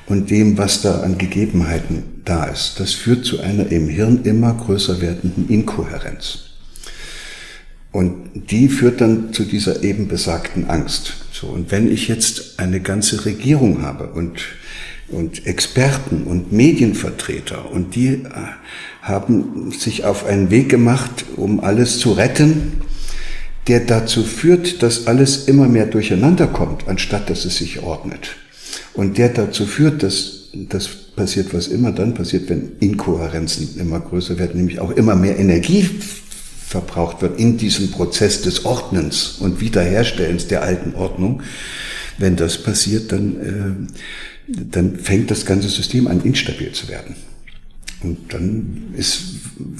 und 0.06 0.30
dem, 0.30 0.56
was 0.56 0.80
da 0.80 1.00
an 1.00 1.18
Gegebenheiten 1.18 2.04
da 2.24 2.44
ist. 2.44 2.78
Das 2.78 2.94
führt 2.94 3.24
zu 3.24 3.40
einer 3.40 3.66
im 3.70 3.88
Hirn 3.88 4.24
immer 4.24 4.54
größer 4.54 5.00
werdenden 5.00 5.48
Inkohärenz. 5.48 6.44
Und 7.90 8.30
die 8.50 8.68
führt 8.68 9.00
dann 9.00 9.32
zu 9.32 9.44
dieser 9.44 9.82
eben 9.82 10.08
besagten 10.08 10.68
Angst. 10.70 11.14
So, 11.32 11.48
und 11.48 11.72
wenn 11.72 11.90
ich 11.90 12.06
jetzt 12.06 12.58
eine 12.58 12.80
ganze 12.80 13.24
Regierung 13.24 13.82
habe 13.82 14.08
und, 14.08 14.40
und 15.08 15.46
Experten 15.46 16.24
und 16.24 16.52
Medienvertreter 16.52 17.70
und 17.70 17.96
die 17.96 18.08
äh, 18.08 18.26
haben 19.08 19.72
sich 19.72 20.04
auf 20.04 20.26
einen 20.26 20.50
Weg 20.50 20.68
gemacht, 20.68 21.24
um 21.36 21.60
alles 21.60 21.98
zu 21.98 22.12
retten, 22.12 22.80
der 23.66 23.80
dazu 23.80 24.22
führt, 24.22 24.82
dass 24.82 25.06
alles 25.06 25.48
immer 25.48 25.68
mehr 25.68 25.86
durcheinander 25.86 26.46
kommt, 26.46 26.88
anstatt 26.88 27.28
dass 27.28 27.44
es 27.44 27.56
sich 27.56 27.82
ordnet 27.82 28.36
und 28.98 29.16
der 29.16 29.28
dazu 29.28 29.64
führt, 29.64 30.02
dass 30.02 30.48
das 30.52 30.88
passiert, 30.88 31.54
was 31.54 31.68
immer 31.68 31.92
dann 31.92 32.14
passiert, 32.14 32.48
wenn 32.48 32.72
Inkohärenzen 32.80 33.78
immer 33.78 34.00
größer 34.00 34.38
werden, 34.38 34.56
nämlich 34.56 34.80
auch 34.80 34.90
immer 34.90 35.14
mehr 35.14 35.38
Energie 35.38 35.88
verbraucht 36.66 37.22
wird 37.22 37.38
in 37.38 37.56
diesem 37.56 37.92
Prozess 37.92 38.42
des 38.42 38.64
Ordnens 38.64 39.36
und 39.38 39.60
Wiederherstellens 39.60 40.48
der 40.48 40.62
alten 40.62 40.94
Ordnung. 40.96 41.42
Wenn 42.18 42.34
das 42.34 42.58
passiert, 42.58 43.12
dann, 43.12 43.88
äh, 44.48 44.54
dann 44.70 44.96
fängt 44.96 45.30
das 45.30 45.46
ganze 45.46 45.68
System 45.68 46.08
an, 46.08 46.20
instabil 46.22 46.72
zu 46.72 46.88
werden. 46.88 47.14
Und 48.02 48.32
dann 48.32 48.94
ist 48.96 49.22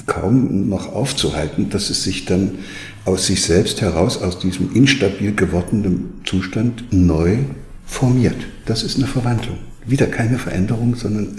kaum 0.07 0.69
noch 0.69 0.93
aufzuhalten, 0.93 1.71
dass 1.71 1.91
es 1.91 2.03
sich 2.03 2.25
dann 2.25 2.59
aus 3.05 3.27
sich 3.27 3.43
selbst 3.43 3.81
heraus, 3.81 4.21
aus 4.21 4.39
diesem 4.39 4.75
instabil 4.75 5.35
gewordenen 5.35 6.21
Zustand 6.25 6.85
neu 6.93 7.39
formiert. 7.87 8.37
Das 8.67 8.83
ist 8.83 8.97
eine 8.97 9.07
Verwandlung. 9.07 9.59
Wieder 9.87 10.07
keine 10.07 10.39
Veränderung, 10.39 10.95
sondern 10.95 11.37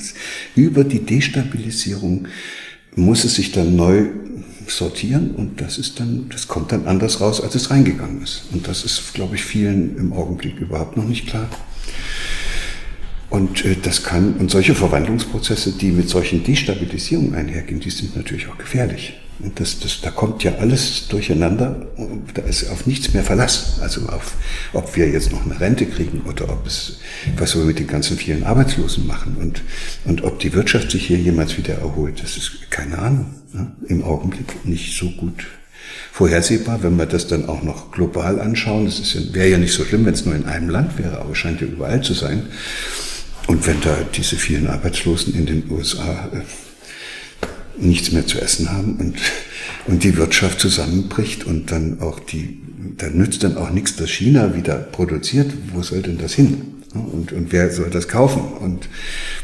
über 0.55 0.83
die 0.83 1.05
Destabilisierung 1.05 2.27
muss 2.95 3.23
es 3.23 3.35
sich 3.35 3.51
dann 3.51 3.75
neu 3.75 4.07
sortieren 4.67 5.31
und 5.31 5.61
das 5.61 5.77
ist 5.77 5.99
dann, 5.99 6.29
das 6.29 6.47
kommt 6.47 6.71
dann 6.71 6.85
anders 6.85 7.21
raus, 7.21 7.41
als 7.41 7.55
es 7.55 7.71
reingegangen 7.71 8.21
ist. 8.21 8.43
Und 8.51 8.67
das 8.67 8.83
ist, 8.83 9.13
glaube 9.13 9.35
ich, 9.35 9.43
vielen 9.43 9.97
im 9.97 10.13
Augenblick 10.13 10.59
überhaupt 10.59 10.97
noch 10.97 11.07
nicht 11.07 11.27
klar. 11.27 11.49
Und 13.29 13.63
äh, 13.65 13.75
das 13.81 14.03
kann, 14.03 14.33
und 14.35 14.49
solche 14.49 14.75
Verwandlungsprozesse, 14.75 15.73
die 15.73 15.91
mit 15.91 16.09
solchen 16.09 16.43
Destabilisierungen 16.43 17.35
einhergehen, 17.35 17.79
die 17.79 17.89
sind 17.89 18.15
natürlich 18.15 18.47
auch 18.47 18.57
gefährlich. 18.57 19.19
Und 19.41 19.57
das, 19.57 19.79
das, 19.79 20.01
da 20.01 20.11
kommt 20.11 20.43
ja 20.43 20.55
alles 20.55 21.07
durcheinander, 21.07 21.87
da 22.33 22.41
ist 22.41 22.69
auf 22.69 22.85
nichts 22.85 23.13
mehr 23.13 23.23
Verlass. 23.23 23.79
Also 23.81 24.01
auf, 24.09 24.33
ob 24.73 24.97
wir 24.97 25.07
jetzt 25.07 25.31
noch 25.31 25.45
eine 25.45 25.59
Rente 25.59 25.85
kriegen 25.85 26.23
oder 26.27 26.49
ob 26.49 26.67
es, 26.67 26.97
was 27.37 27.55
wir 27.55 27.63
mit 27.63 27.79
den 27.79 27.87
ganzen 27.87 28.17
vielen 28.17 28.43
Arbeitslosen 28.43 29.07
machen 29.07 29.37
und, 29.39 29.61
und 30.03 30.23
ob 30.25 30.39
die 30.39 30.53
Wirtschaft 30.53 30.91
sich 30.91 31.07
hier 31.07 31.17
jemals 31.17 31.57
wieder 31.57 31.75
erholt, 31.75 32.21
das 32.21 32.35
ist 32.35 32.69
keine 32.69 32.99
Ahnung. 32.99 33.27
Ne? 33.53 33.71
Im 33.87 34.03
Augenblick 34.03 34.65
nicht 34.65 34.97
so 34.97 35.09
gut 35.11 35.47
vorhersehbar, 36.11 36.83
wenn 36.83 36.97
wir 36.97 37.05
das 37.05 37.27
dann 37.27 37.47
auch 37.47 37.63
noch 37.63 37.91
global 37.91 38.41
anschauen. 38.41 38.85
Das 38.85 38.99
ist 38.99 39.13
ja, 39.13 39.21
wäre 39.33 39.47
ja 39.47 39.57
nicht 39.57 39.73
so 39.73 39.85
schlimm, 39.85 40.05
wenn 40.05 40.13
es 40.13 40.25
nur 40.25 40.35
in 40.35 40.45
einem 40.45 40.69
Land 40.69 40.97
wäre, 40.97 41.19
aber 41.21 41.31
es 41.31 41.37
scheint 41.37 41.61
ja 41.61 41.67
überall 41.67 42.01
zu 42.01 42.13
sein. 42.13 42.47
Und 43.49 43.65
wenn 43.65 43.81
da 43.81 43.97
diese 44.15 44.35
vielen 44.35 44.67
Arbeitslosen 44.67 45.33
in 45.33 45.47
den 45.47 45.71
USA 45.71 46.29
äh, 46.31 47.83
nichts 47.83 48.11
mehr 48.11 48.27
zu 48.27 48.39
essen 48.39 48.71
haben 48.71 48.97
und, 48.97 49.15
und 49.87 50.03
die 50.03 50.17
Wirtschaft 50.17 50.59
zusammenbricht 50.59 51.45
und 51.45 51.71
dann 51.71 51.99
auch 51.99 52.19
die, 52.19 52.59
da 52.95 53.09
nützt 53.09 53.43
dann 53.43 53.57
auch 53.57 53.71
nichts, 53.71 53.95
dass 53.95 54.11
China 54.11 54.55
wieder 54.55 54.75
produziert. 54.75 55.51
Wo 55.73 55.81
soll 55.81 56.03
denn 56.03 56.19
das 56.19 56.33
hin? 56.33 56.83
Und, 56.93 57.31
und 57.31 57.51
wer 57.51 57.71
soll 57.71 57.89
das 57.89 58.07
kaufen? 58.07 58.39
Und 58.39 58.87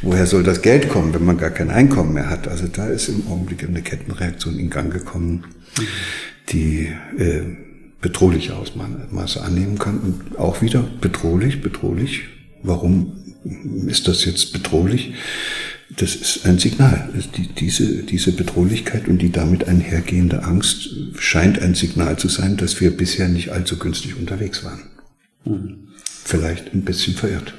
woher 0.03 0.27
soll 0.27 0.43
das 0.43 0.61
Geld 0.61 0.87
kommen, 0.87 1.11
wenn 1.15 1.25
man 1.25 1.39
gar 1.39 1.49
kein 1.49 1.71
Einkommen 1.71 2.13
mehr 2.13 2.29
hat? 2.29 2.47
Also 2.47 2.67
da 2.67 2.85
ist 2.85 3.09
im 3.09 3.25
Augenblick 3.27 3.63
eine 3.67 3.81
Kettenreaktion 3.81 4.59
in 4.59 4.69
Gang 4.69 4.93
gekommen, 4.93 5.45
die 6.49 6.89
äh, 7.17 7.41
bedrohliche 8.01 8.55
Ausmaße 8.55 9.41
annehmen 9.41 9.79
kann. 9.79 9.97
Und 9.97 10.37
auch 10.37 10.61
wieder 10.61 10.87
bedrohlich, 11.01 11.63
bedrohlich. 11.63 12.25
Warum 12.61 13.24
ist 13.87 14.07
das 14.07 14.25
jetzt 14.25 14.53
bedrohlich? 14.53 15.13
Das 15.97 16.15
ist 16.15 16.45
ein 16.45 16.57
Signal. 16.57 17.09
Die, 17.37 17.47
diese, 17.47 18.03
diese 18.03 18.31
Bedrohlichkeit 18.31 19.07
und 19.07 19.19
die 19.19 19.31
damit 19.31 19.67
einhergehende 19.67 20.43
Angst 20.43 20.89
scheint 21.17 21.61
ein 21.61 21.75
Signal 21.75 22.17
zu 22.17 22.27
sein, 22.27 22.57
dass 22.57 22.81
wir 22.81 22.95
bisher 22.95 23.27
nicht 23.27 23.51
allzu 23.51 23.77
günstig 23.77 24.17
unterwegs 24.17 24.63
waren. 24.63 24.81
Mhm. 25.45 25.89
Vielleicht 26.23 26.73
ein 26.73 26.83
bisschen 26.83 27.13
verirrt. 27.13 27.53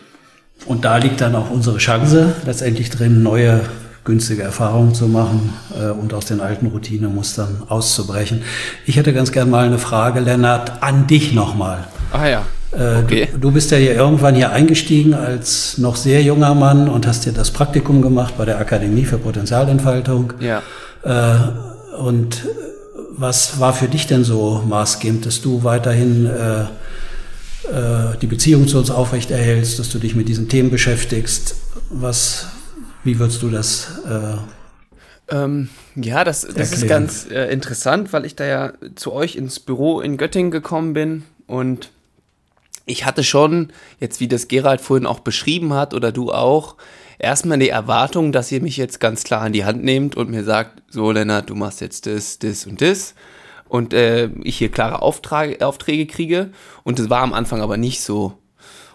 Und 0.64 0.84
da 0.84 0.96
liegt 0.96 1.20
dann 1.20 1.36
auch 1.36 1.50
unsere 1.50 1.78
Chance 1.78 2.34
letztendlich 2.44 2.90
drin, 2.90 3.22
neue 3.22 3.60
günstige 4.06 4.42
Erfahrungen 4.42 4.94
zu 4.94 5.08
machen 5.08 5.52
äh, 5.78 5.90
und 5.90 6.14
aus 6.14 6.26
den 6.26 6.40
alten 6.40 6.66
Routinemustern 6.66 7.62
auszubrechen. 7.68 8.42
Ich 8.86 8.96
hätte 8.96 9.12
ganz 9.12 9.32
gern 9.32 9.50
mal 9.50 9.66
eine 9.66 9.78
Frage, 9.78 10.20
Lennart, 10.20 10.82
an 10.82 11.06
dich 11.06 11.32
nochmal. 11.32 11.86
Ah 12.12 12.26
ja. 12.26 12.46
Äh, 12.72 13.02
okay. 13.02 13.28
Du, 13.32 13.38
du, 13.38 13.50
bist 13.52 13.70
ja 13.70 13.78
hier 13.78 13.94
irgendwann 13.94 14.34
hier 14.34 14.50
eingestiegen 14.50 15.14
als 15.14 15.78
noch 15.78 15.96
sehr 15.96 16.22
junger 16.22 16.54
Mann 16.54 16.88
und 16.88 17.06
hast 17.06 17.24
dir 17.26 17.32
das 17.32 17.50
Praktikum 17.50 18.02
gemacht 18.02 18.34
bei 18.36 18.44
der 18.44 18.58
Akademie 18.58 19.04
für 19.04 19.18
Potenzialentfaltung. 19.18 20.32
Ja. 20.40 20.62
Äh, 21.04 21.98
und 21.98 22.44
was 23.16 23.60
war 23.60 23.72
für 23.72 23.88
dich 23.88 24.06
denn 24.06 24.24
so 24.24 24.62
maßgebend, 24.66 25.24
dass 25.24 25.40
du 25.40 25.64
weiterhin 25.64 26.26
äh, 26.26 26.66
die 28.20 28.26
Beziehung 28.26 28.68
zu 28.68 28.78
uns 28.78 28.90
aufrechterhältst, 28.90 29.78
dass 29.78 29.88
du 29.88 29.98
dich 29.98 30.14
mit 30.14 30.28
diesen 30.28 30.48
Themen 30.48 30.70
beschäftigst? 30.70 31.56
Was, 31.90 32.48
wie 33.04 33.18
würdest 33.18 33.42
du 33.42 33.48
das? 33.48 34.00
Äh, 34.06 35.34
ähm, 35.34 35.68
ja, 35.96 36.22
das, 36.24 36.42
das 36.42 36.72
ist 36.72 36.86
ganz 36.86 37.26
äh, 37.30 37.50
interessant, 37.52 38.12
weil 38.12 38.24
ich 38.24 38.36
da 38.36 38.44
ja 38.44 38.72
zu 38.94 39.12
euch 39.12 39.36
ins 39.36 39.58
Büro 39.58 40.00
in 40.00 40.16
Göttingen 40.18 40.50
gekommen 40.50 40.92
bin 40.92 41.24
und 41.46 41.90
ich 42.86 43.04
hatte 43.04 43.24
schon, 43.24 43.72
jetzt 44.00 44.20
wie 44.20 44.28
das 44.28 44.48
Gerald 44.48 44.80
vorhin 44.80 45.06
auch 45.06 45.20
beschrieben 45.20 45.74
hat 45.74 45.92
oder 45.92 46.12
du 46.12 46.32
auch, 46.32 46.76
erstmal 47.18 47.58
die 47.58 47.68
Erwartung, 47.68 48.32
dass 48.32 48.52
ihr 48.52 48.62
mich 48.62 48.76
jetzt 48.76 49.00
ganz 49.00 49.24
klar 49.24 49.42
an 49.42 49.52
die 49.52 49.64
Hand 49.64 49.84
nehmt 49.84 50.16
und 50.16 50.30
mir 50.30 50.44
sagt, 50.44 50.82
so 50.88 51.10
Lennart, 51.10 51.50
du 51.50 51.54
machst 51.54 51.80
jetzt 51.80 52.06
das, 52.06 52.38
das 52.38 52.66
und 52.66 52.80
das 52.80 53.14
und 53.68 53.92
äh, 53.92 54.28
ich 54.42 54.58
hier 54.58 54.70
klare 54.70 55.02
Auftrag, 55.02 55.62
Aufträge 55.62 56.06
kriege 56.06 56.50
und 56.84 56.98
das 56.98 57.10
war 57.10 57.22
am 57.22 57.34
Anfang 57.34 57.60
aber 57.60 57.76
nicht 57.76 58.00
so. 58.00 58.38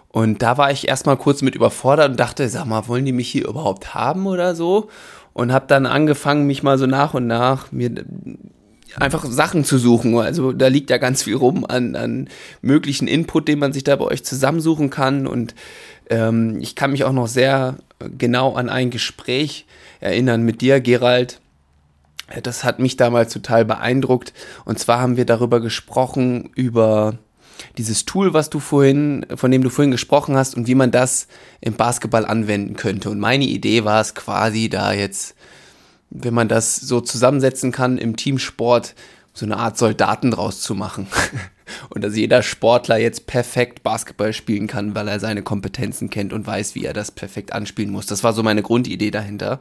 Und 0.08 0.42
da 0.42 0.58
war 0.58 0.70
ich 0.70 0.88
erstmal 0.88 1.16
kurz 1.16 1.40
mit 1.40 1.54
überfordert 1.54 2.10
und 2.10 2.20
dachte, 2.20 2.46
sag 2.48 2.66
mal, 2.66 2.86
wollen 2.86 3.06
die 3.06 3.12
mich 3.12 3.30
hier 3.30 3.48
überhaupt 3.48 3.94
haben 3.94 4.26
oder 4.26 4.54
so? 4.54 4.88
Und 5.32 5.52
habe 5.52 5.64
dann 5.66 5.86
angefangen, 5.86 6.46
mich 6.46 6.62
mal 6.62 6.76
so 6.76 6.84
nach 6.84 7.14
und 7.14 7.26
nach 7.26 7.72
mir 7.72 8.04
einfach 8.96 9.24
Sachen 9.24 9.64
zu 9.64 9.78
suchen. 9.78 10.16
Also 10.18 10.52
da 10.52 10.68
liegt 10.68 10.90
ja 10.90 10.98
ganz 10.98 11.22
viel 11.22 11.36
rum 11.36 11.64
an, 11.66 11.96
an 11.96 12.28
möglichen 12.60 13.08
Input, 13.08 13.48
den 13.48 13.58
man 13.58 13.72
sich 13.72 13.84
da 13.84 13.96
bei 13.96 14.04
euch 14.04 14.24
zusammensuchen 14.24 14.90
kann. 14.90 15.26
Und 15.26 15.54
ähm, 16.10 16.58
ich 16.60 16.74
kann 16.74 16.92
mich 16.92 17.04
auch 17.04 17.12
noch 17.12 17.28
sehr 17.28 17.76
genau 18.18 18.54
an 18.54 18.68
ein 18.68 18.90
Gespräch 18.90 19.66
erinnern 20.00 20.42
mit 20.42 20.60
dir, 20.60 20.80
Gerald. 20.80 21.40
Das 22.42 22.64
hat 22.64 22.78
mich 22.78 22.96
damals 22.96 23.32
total 23.32 23.64
beeindruckt. 23.64 24.32
Und 24.64 24.78
zwar 24.78 25.00
haben 25.00 25.16
wir 25.16 25.26
darüber 25.26 25.60
gesprochen, 25.60 26.50
über 26.54 27.18
dieses 27.78 28.04
Tool, 28.04 28.34
was 28.34 28.50
du 28.50 28.60
vorhin, 28.60 29.26
von 29.34 29.50
dem 29.50 29.62
du 29.62 29.70
vorhin 29.70 29.90
gesprochen 29.90 30.36
hast 30.36 30.56
und 30.56 30.66
wie 30.66 30.74
man 30.74 30.90
das 30.90 31.28
im 31.60 31.74
Basketball 31.74 32.24
anwenden 32.24 32.74
könnte. 32.74 33.10
Und 33.10 33.20
meine 33.20 33.44
Idee 33.44 33.84
war 33.84 34.00
es 34.00 34.14
quasi, 34.14 34.68
da 34.68 34.92
jetzt 34.92 35.34
wenn 36.14 36.34
man 36.34 36.48
das 36.48 36.76
so 36.76 37.00
zusammensetzen 37.00 37.72
kann 37.72 37.98
im 37.98 38.16
Teamsport, 38.16 38.94
so 39.34 39.46
eine 39.46 39.56
Art 39.56 39.78
Soldaten 39.78 40.30
draus 40.30 40.60
zu 40.60 40.74
machen. 40.74 41.06
und 41.88 42.04
dass 42.04 42.16
jeder 42.16 42.42
Sportler 42.42 42.98
jetzt 42.98 43.26
perfekt 43.26 43.82
Basketball 43.82 44.32
spielen 44.32 44.66
kann, 44.66 44.94
weil 44.94 45.08
er 45.08 45.20
seine 45.20 45.42
Kompetenzen 45.42 46.10
kennt 46.10 46.32
und 46.32 46.46
weiß, 46.46 46.74
wie 46.74 46.84
er 46.84 46.92
das 46.92 47.10
perfekt 47.10 47.52
anspielen 47.52 47.90
muss. 47.90 48.06
Das 48.06 48.22
war 48.22 48.34
so 48.34 48.42
meine 48.42 48.62
Grundidee 48.62 49.10
dahinter. 49.10 49.58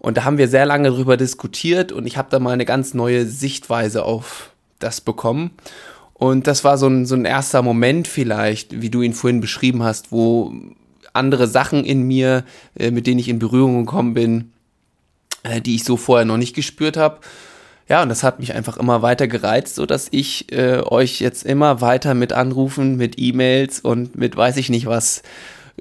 Und 0.00 0.16
da 0.16 0.24
haben 0.24 0.38
wir 0.38 0.48
sehr 0.48 0.66
lange 0.66 0.90
drüber 0.90 1.16
diskutiert 1.16 1.92
und 1.92 2.06
ich 2.06 2.16
habe 2.18 2.28
da 2.30 2.38
mal 2.38 2.50
eine 2.50 2.66
ganz 2.66 2.92
neue 2.92 3.24
Sichtweise 3.24 4.04
auf 4.04 4.50
das 4.78 5.00
bekommen. 5.00 5.52
Und 6.12 6.46
das 6.46 6.64
war 6.64 6.78
so 6.78 6.88
ein, 6.88 7.06
so 7.06 7.14
ein 7.14 7.24
erster 7.24 7.62
Moment 7.62 8.06
vielleicht, 8.06 8.82
wie 8.82 8.90
du 8.90 9.02
ihn 9.02 9.14
vorhin 9.14 9.40
beschrieben 9.40 9.82
hast, 9.82 10.12
wo 10.12 10.52
andere 11.12 11.46
Sachen 11.46 11.84
in 11.84 12.02
mir, 12.02 12.44
äh, 12.76 12.90
mit 12.90 13.06
denen 13.06 13.20
ich 13.20 13.28
in 13.28 13.38
Berührung 13.38 13.86
gekommen 13.86 14.14
bin, 14.14 14.52
äh, 15.44 15.60
die 15.60 15.76
ich 15.76 15.84
so 15.84 15.96
vorher 15.96 16.24
noch 16.24 16.36
nicht 16.36 16.54
gespürt 16.54 16.96
habe. 16.96 17.20
Ja, 17.88 18.02
und 18.02 18.08
das 18.08 18.22
hat 18.22 18.40
mich 18.40 18.54
einfach 18.54 18.78
immer 18.78 19.02
weiter 19.02 19.28
gereizt, 19.28 19.74
so 19.74 19.84
dass 19.86 20.08
ich 20.10 20.50
äh, 20.52 20.80
euch 20.80 21.20
jetzt 21.20 21.44
immer 21.44 21.80
weiter 21.80 22.14
mit 22.14 22.32
Anrufen, 22.32 22.96
mit 22.96 23.18
E-Mails 23.18 23.80
und 23.80 24.16
mit 24.16 24.36
weiß 24.36 24.56
ich 24.56 24.70
nicht 24.70 24.86
was 24.86 25.22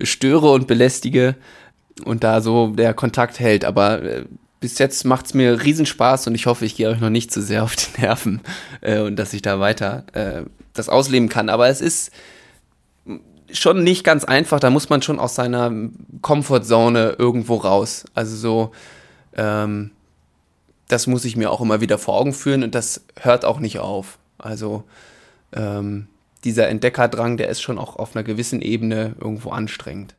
störe 0.02 0.52
und 0.52 0.68
belästige 0.68 1.36
und 2.04 2.24
da 2.24 2.42
so 2.42 2.68
der 2.68 2.94
Kontakt 2.94 3.40
hält. 3.40 3.64
Aber 3.64 4.04
äh, 4.04 4.26
bis 4.60 4.80
jetzt 4.80 5.06
macht 5.06 5.28
es 5.28 5.34
mir 5.34 5.64
Riesenspaß 5.64 6.28
und 6.28 6.36
ich 6.36 6.46
hoffe, 6.46 6.66
ich 6.66 6.76
gehe 6.76 6.90
euch 6.90 7.00
noch 7.00 7.10
nicht 7.10 7.32
zu 7.32 7.42
sehr 7.42 7.64
auf 7.64 7.76
die 7.76 8.02
Nerven 8.02 8.42
äh, 8.82 9.00
und 9.00 9.16
dass 9.18 9.34
ich 9.34 9.42
da 9.42 9.60
weiter 9.60 10.04
äh, 10.14 10.44
das 10.74 10.90
ausleben 10.90 11.30
kann. 11.30 11.50
Aber 11.50 11.70
es 11.70 11.80
ist 11.80 12.12
schon 13.54 13.84
nicht 13.84 14.04
ganz 14.04 14.24
einfach. 14.24 14.60
Da 14.60 14.70
muss 14.70 14.90
man 14.90 15.02
schon 15.02 15.20
aus 15.20 15.36
seiner 15.36 15.72
Comfortzone 16.22 17.16
irgendwo 17.18 17.56
raus. 17.56 18.06
Also 18.14 18.36
so, 18.36 18.72
ähm, 19.36 19.92
das 20.88 21.08
muss 21.08 21.26
ich 21.26 21.36
mir 21.36 21.52
auch 21.52 21.62
immer 21.62 21.82
wieder 21.82 21.98
vor 21.98 22.16
Augen 22.16 22.34
führen 22.34 22.64
und 22.64 22.76
das 22.76 23.06
hört 23.20 23.46
auch 23.46 23.60
nicht 23.60 23.80
auf. 23.80 24.20
Also 24.38 24.84
ähm, 25.54 26.08
dieser 26.44 26.68
Entdeckerdrang, 26.68 27.38
der 27.38 27.50
ist 27.50 27.62
schon 27.62 27.78
auch 27.78 27.96
auf 27.96 28.16
einer 28.16 28.24
gewissen 28.24 28.62
Ebene 28.62 29.16
irgendwo 29.20 29.52
anstrengend. 29.52 30.16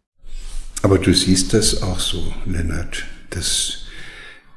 Aber 0.83 0.99
du 0.99 1.15
siehst 1.15 1.55
das 1.55 1.83
auch 1.83 2.01
so, 2.01 2.33
Lennart, 2.45 3.05
dass 3.31 3.85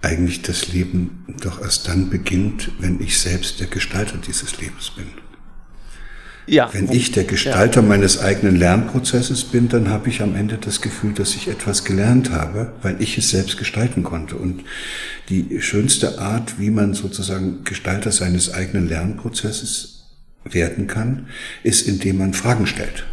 eigentlich 0.02 0.42
das 0.42 0.68
Leben 0.70 1.26
doch 1.42 1.62
erst 1.62 1.88
dann 1.88 2.10
beginnt, 2.10 2.72
wenn 2.80 3.02
ich 3.02 3.20
selbst 3.20 3.60
der 3.60 3.68
Gestalter 3.68 4.18
dieses 4.18 4.60
Lebens 4.60 4.92
bin. 4.92 5.08
Ja. 6.48 6.70
Wenn 6.74 6.90
ich 6.90 7.12
der 7.12 7.26
Gestalter 7.26 7.82
ja. 7.82 7.88
meines 7.88 8.20
eigenen 8.20 8.56
Lernprozesses 8.56 9.44
bin, 9.44 9.68
dann 9.68 9.90
habe 9.90 10.08
ich 10.08 10.22
am 10.22 10.34
Ende 10.34 10.58
das 10.58 10.82
Gefühl, 10.82 11.14
dass 11.14 11.36
ich 11.36 11.50
etwas 11.50 11.84
gelernt 11.84 12.32
habe, 12.32 12.72
weil 12.82 13.02
ich 13.02 13.18
es 13.18 13.30
selbst 13.30 13.58
gestalten 13.58 14.04
konnte. 14.04 14.38
Und 14.38 14.64
die 15.28 15.60
schönste 15.60 16.20
Art, 16.20 16.58
wie 16.58 16.72
man 16.72 16.94
sozusagen 16.94 17.66
Gestalter 17.66 18.14
seines 18.14 18.54
eigenen 18.54 18.88
Lernprozesses 18.88 20.06
werden 20.46 20.88
kann, 20.88 21.28
ist, 21.64 21.86
indem 21.86 22.20
man 22.20 22.34
Fragen 22.34 22.66
stellt. 22.66 23.06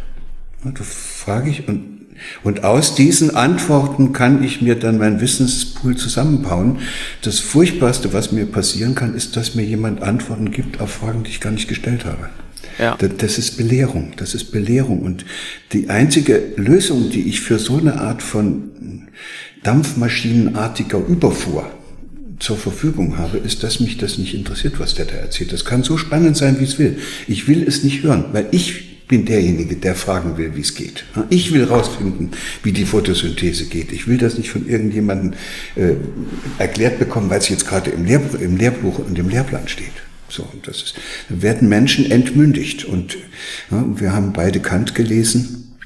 Da 0.63 0.83
frage 0.83 1.49
ich 1.49 1.67
und 1.67 1.95
und 2.43 2.63
aus 2.63 2.95
diesen 2.95 3.35
Antworten 3.35 4.13
kann 4.13 4.41
ich 4.41 4.61
mir 4.61 4.75
dann 4.75 4.97
mein 4.97 5.19
Wissenspool 5.19 5.97
zusammenbauen. 5.97 6.79
Das 7.21 7.41
Furchtbarste, 7.41 8.13
was 8.13 8.31
mir 8.31 8.45
passieren 8.45 8.95
kann, 8.95 9.15
ist, 9.15 9.35
dass 9.35 9.55
mir 9.55 9.63
jemand 9.63 10.01
Antworten 10.01 10.51
gibt 10.51 10.79
auf 10.79 10.91
Fragen, 10.91 11.23
die 11.23 11.31
ich 11.31 11.41
gar 11.41 11.51
nicht 11.51 11.67
gestellt 11.67 12.05
habe. 12.05 12.29
Ja. 12.77 12.97
Das 12.97 13.37
ist 13.37 13.57
Belehrung, 13.57 14.13
das 14.17 14.33
ist 14.33 14.51
Belehrung. 14.51 15.01
Und 15.01 15.25
die 15.71 15.89
einzige 15.89 16.41
Lösung, 16.57 17.09
die 17.09 17.27
ich 17.29 17.41
für 17.41 17.59
so 17.59 17.77
eine 17.77 17.99
Art 17.99 18.21
von 18.21 19.07
dampfmaschinenartiger 19.63 20.99
Überfuhr 21.07 21.71
zur 22.39 22.57
Verfügung 22.57 23.17
habe, 23.17 23.37
ist, 23.37 23.63
dass 23.63 23.79
mich 23.79 23.97
das 23.97 24.17
nicht 24.17 24.33
interessiert, 24.33 24.79
was 24.79 24.93
der 24.93 25.05
da 25.05 25.15
erzählt. 25.15 25.53
Das 25.53 25.65
kann 25.65 25.83
so 25.83 25.97
spannend 25.97 26.37
sein, 26.37 26.59
wie 26.59 26.65
es 26.65 26.77
will. 26.77 26.97
Ich 27.27 27.47
will 27.47 27.63
es 27.67 27.83
nicht 27.83 28.03
hören, 28.03 28.25
weil 28.33 28.47
ich 28.51 29.07
bin 29.07 29.25
derjenige, 29.25 29.75
der 29.75 29.95
fragen 29.95 30.37
will, 30.37 30.55
wie 30.55 30.61
es 30.61 30.73
geht. 30.73 31.05
Ich 31.29 31.53
will 31.53 31.63
rausfinden, 31.65 32.31
wie 32.63 32.71
die 32.71 32.85
Photosynthese 32.85 33.65
geht. 33.65 33.91
Ich 33.91 34.07
will 34.07 34.17
das 34.17 34.37
nicht 34.37 34.49
von 34.49 34.67
irgendjemandem 34.67 35.33
äh, 35.75 35.93
erklärt 36.57 36.99
bekommen, 36.99 37.29
weil 37.29 37.37
es 37.37 37.49
jetzt 37.49 37.67
gerade 37.67 37.91
im, 37.91 38.05
Lehr 38.05 38.21
im 38.39 38.57
Lehrbuch 38.57 38.99
und 38.99 39.17
im 39.17 39.29
Lehrplan 39.29 39.67
steht. 39.67 39.93
So, 40.29 40.47
das 40.63 40.81
ist, 40.81 40.95
werden 41.29 41.69
Menschen 41.69 42.09
entmündigt. 42.09 42.85
Und 42.85 43.17
ja, 43.71 43.83
wir 43.87 44.13
haben 44.13 44.33
beide 44.33 44.59
Kant 44.59 44.95
gelesen, 44.95 45.77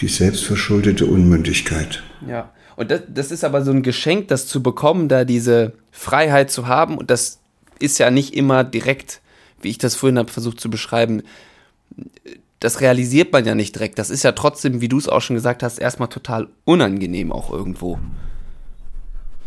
die 0.00 0.08
selbstverschuldete 0.08 1.06
Unmündigkeit. 1.06 2.02
Ja, 2.26 2.52
und 2.76 2.90
das, 2.90 3.02
das 3.08 3.30
ist 3.30 3.44
aber 3.44 3.62
so 3.62 3.70
ein 3.70 3.82
Geschenk, 3.82 4.28
das 4.28 4.46
zu 4.46 4.62
bekommen, 4.62 5.08
da 5.08 5.24
diese 5.24 5.74
Freiheit 5.90 6.50
zu 6.50 6.66
haben. 6.66 6.98
Und 6.98 7.10
das 7.10 7.38
ist 7.78 7.98
ja 7.98 8.10
nicht 8.10 8.34
immer 8.34 8.64
direkt, 8.64 9.20
wie 9.60 9.68
ich 9.68 9.78
das 9.78 9.94
vorhin 9.94 10.18
habe 10.18 10.32
versucht 10.32 10.60
zu 10.60 10.70
beschreiben, 10.70 11.22
das 12.60 12.80
realisiert 12.80 13.32
man 13.32 13.44
ja 13.44 13.54
nicht 13.54 13.74
direkt. 13.74 13.98
Das 13.98 14.08
ist 14.08 14.22
ja 14.22 14.32
trotzdem, 14.32 14.80
wie 14.80 14.88
du 14.88 14.96
es 14.96 15.08
auch 15.08 15.20
schon 15.20 15.34
gesagt 15.34 15.62
hast, 15.62 15.78
erstmal 15.78 16.08
total 16.08 16.48
unangenehm 16.64 17.32
auch 17.32 17.52
irgendwo. 17.52 17.98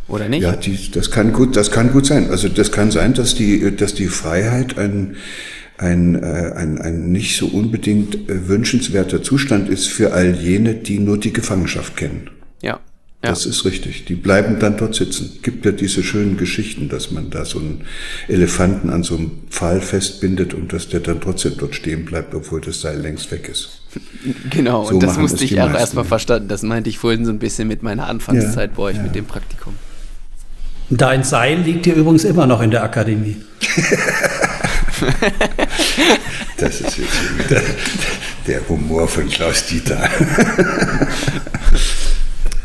Oder 0.07 0.29
nicht? 0.29 0.43
Ja, 0.43 0.55
die, 0.55 0.91
das 0.91 1.09
kann 1.11 1.33
gut, 1.33 1.55
das 1.55 1.71
kann 1.71 1.91
gut 1.91 2.05
sein. 2.05 2.29
Also 2.29 2.47
das 2.47 2.71
kann 2.71 2.91
sein, 2.91 3.13
dass 3.13 3.35
die, 3.35 3.75
dass 3.75 3.95
die 3.95 4.07
Freiheit 4.07 4.77
ein, 4.77 5.15
ein, 5.77 6.15
äh, 6.15 6.53
ein, 6.55 6.79
ein 6.79 7.11
nicht 7.11 7.37
so 7.37 7.47
unbedingt 7.47 8.29
äh, 8.29 8.47
wünschenswerter 8.47 9.23
Zustand 9.23 9.67
ist 9.67 9.87
für 9.87 10.13
all 10.13 10.35
jene, 10.35 10.75
die 10.75 10.99
nur 10.99 11.17
die 11.17 11.33
Gefangenschaft 11.33 11.97
kennen. 11.97 12.29
Ja. 12.61 12.79
Ja. 13.25 13.31
Das 13.31 13.47
ist 13.47 13.65
richtig. 13.65 14.05
Die 14.05 14.13
bleiben 14.13 14.59
dann 14.59 14.77
dort 14.77 14.93
sitzen. 14.93 15.39
Gibt 15.41 15.65
ja 15.65 15.71
diese 15.71 16.03
schönen 16.03 16.37
Geschichten, 16.37 16.89
dass 16.89 17.09
man 17.09 17.31
da 17.31 17.43
so 17.43 17.57
einen 17.57 17.81
Elefanten 18.27 18.91
an 18.91 19.01
so 19.01 19.15
einem 19.15 19.31
Pfahl 19.49 19.81
festbindet 19.81 20.53
und 20.53 20.71
dass 20.71 20.89
der 20.89 20.99
dann 20.99 21.21
trotzdem 21.21 21.53
dort 21.57 21.73
stehen 21.73 22.05
bleibt, 22.05 22.35
obwohl 22.35 22.61
das 22.61 22.81
Seil 22.81 22.99
längst 22.99 23.31
weg 23.31 23.49
ist. 23.49 23.81
Genau, 24.49 24.85
so 24.85 24.95
und 24.95 25.03
das 25.03 25.17
musste 25.17 25.45
ich 25.45 25.59
auch 25.61 25.73
erstmal 25.73 26.03
verstanden. 26.03 26.49
Das 26.49 26.61
meinte 26.63 26.89
ich 26.89 26.97
vorhin 26.97 27.25
so 27.25 27.31
ein 27.31 27.39
bisschen 27.39 27.67
mit 27.67 27.81
meiner 27.81 28.07
Anfangszeit 28.07 28.71
ja, 28.71 28.75
bei 28.75 28.83
euch 28.83 28.97
ja. 28.97 29.03
mit 29.03 29.15
dem 29.15 29.25
Praktikum. 29.25 29.73
Dein 30.89 31.23
Seil 31.23 31.61
liegt 31.61 31.85
hier 31.85 31.95
übrigens 31.95 32.23
immer 32.23 32.45
noch 32.45 32.61
in 32.61 32.69
der 32.71 32.83
Akademie. 32.83 33.37
das 36.57 36.81
ist 36.81 36.97
jetzt 36.97 37.19
der, 37.49 37.61
der 38.45 38.69
Humor 38.69 39.07
von 39.07 39.27
Klaus 39.27 39.65
Dieter. 39.65 40.07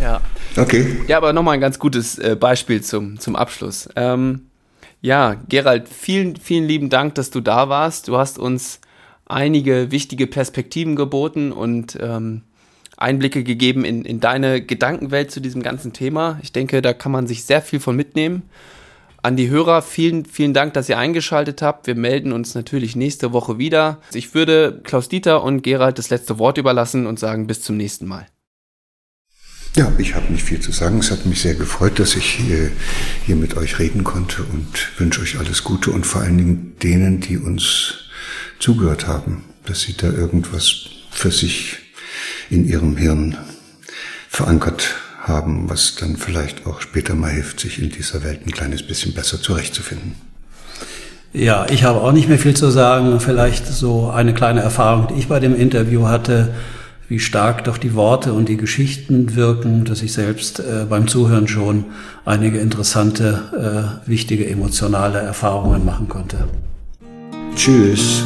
ja. 0.01 0.21
Okay. 0.57 1.01
Ja, 1.07 1.17
aber 1.17 1.33
nochmal 1.33 1.55
ein 1.55 1.61
ganz 1.61 1.79
gutes 1.79 2.19
äh, 2.19 2.37
Beispiel 2.39 2.83
zum, 2.83 3.19
zum 3.19 3.37
Abschluss. 3.37 3.89
Ähm, 3.97 4.43
ja, 5.01 5.37
Gerald, 5.49 5.89
vielen, 5.89 6.37
vielen 6.37 6.67
lieben 6.67 6.91
Dank, 6.91 7.15
dass 7.15 7.31
du 7.31 7.41
da 7.41 7.71
warst. 7.71 8.09
Du 8.09 8.19
hast 8.19 8.39
uns 8.39 8.81
einige 9.25 9.91
wichtige 9.91 10.27
Perspektiven 10.27 10.95
geboten 10.95 11.53
und 11.53 11.97
ähm, 12.01 12.43
Einblicke 13.01 13.43
gegeben 13.43 13.85
in, 13.85 14.05
in 14.05 14.21
deine 14.21 14.61
Gedankenwelt 14.61 15.31
zu 15.31 15.41
diesem 15.41 15.63
ganzen 15.63 15.93
Thema. 15.93 16.39
Ich 16.43 16.53
denke, 16.53 16.83
da 16.83 16.93
kann 16.93 17.13
man 17.13 17.27
sich 17.27 17.45
sehr 17.45 17.63
viel 17.63 17.81
von 17.81 17.97
mitnehmen. 17.97 18.43
An 19.23 19.37
die 19.37 19.51
Hörer, 19.51 19.83
vielen, 19.83 20.25
vielen 20.25 20.55
Dank, 20.55 20.73
dass 20.75 20.89
ihr 20.89 20.99
eingeschaltet 20.99 21.61
habt. 21.61 21.87
Wir 21.87 21.95
melden 21.95 22.33
uns 22.33 22.55
natürlich 22.55 22.97
nächste 22.97 23.33
Woche 23.33 23.59
wieder. 23.59 24.01
Ich 24.15 24.35
würde 24.35 24.81
Klaus 24.83 25.09
Dieter 25.09 25.43
und 25.43 25.63
Gerald 25.63 25.99
das 25.99 26.09
letzte 26.11 26.39
Wort 26.39 26.57
überlassen 26.57 27.07
und 27.07 27.19
sagen 27.19 27.47
bis 27.47 27.61
zum 27.63 27.77
nächsten 27.77 28.07
Mal. 28.07 28.27
Ja, 29.77 29.93
ich 29.99 30.15
habe 30.15 30.33
nicht 30.33 30.43
viel 30.43 30.61
zu 30.61 30.73
sagen. 30.73 30.99
Es 30.99 31.11
hat 31.11 31.27
mich 31.27 31.43
sehr 31.43 31.55
gefreut, 31.55 31.99
dass 31.99 32.17
ich 32.17 32.25
hier, 32.25 32.71
hier 33.25 33.37
mit 33.37 33.57
euch 33.57 33.79
reden 33.79 34.05
konnte 34.05 34.43
und 34.43 34.99
wünsche 34.99 35.21
euch 35.21 35.39
alles 35.39 35.65
Gute 35.65 35.91
und 35.91 36.07
vor 36.07 36.23
allen 36.23 36.39
Dingen 36.39 36.77
denen, 36.83 37.21
die 37.21 37.39
uns 37.39 37.95
zugehört 38.59 39.07
haben, 39.07 39.45
dass 39.67 39.83
sie 39.83 39.97
da 39.97 40.11
irgendwas 40.11 40.87
für 41.11 41.31
sich 41.31 41.79
in 42.51 42.67
ihrem 42.67 42.97
Hirn 42.97 43.37
verankert 44.29 44.97
haben, 45.23 45.71
was 45.71 45.97
dann 45.97 46.17
vielleicht 46.17 46.67
auch 46.67 46.81
später 46.81 47.15
mal 47.15 47.31
hilft, 47.31 47.61
sich 47.61 47.81
in 47.81 47.91
dieser 47.91 48.25
Welt 48.25 48.47
ein 48.47 48.53
kleines 48.53 48.83
bisschen 48.83 49.15
besser 49.15 49.41
zurechtzufinden. 49.41 50.15
Ja, 51.33 51.67
ich 51.71 51.85
habe 51.85 52.01
auch 52.01 52.13
nicht 52.13 52.29
mehr 52.29 52.39
viel 52.39 52.57
zu 52.57 52.71
sagen. 52.71 53.21
Vielleicht 53.21 53.67
so 53.67 54.11
eine 54.11 54.35
kleine 54.35 54.61
Erfahrung, 54.61 55.09
die 55.09 55.21
ich 55.21 55.29
bei 55.29 55.39
dem 55.39 55.55
Interview 55.55 56.09
hatte 56.09 56.53
wie 57.11 57.19
stark 57.19 57.65
doch 57.65 57.77
die 57.77 57.95
Worte 57.95 58.33
und 58.33 58.49
die 58.49 58.57
Geschichten 58.57 59.35
wirken, 59.35 59.85
dass 59.85 60.01
ich 60.01 60.13
selbst 60.13 60.61
äh, 60.61 60.87
beim 60.89 61.09
Zuhören 61.09 61.49
schon 61.49 61.87
einige 62.25 62.61
interessante, 62.61 63.99
äh, 64.07 64.09
wichtige 64.09 64.49
emotionale 64.49 65.19
Erfahrungen 65.19 65.85
machen 65.85 66.09
konnte. 66.09 66.49
Tschüss. 67.57 68.23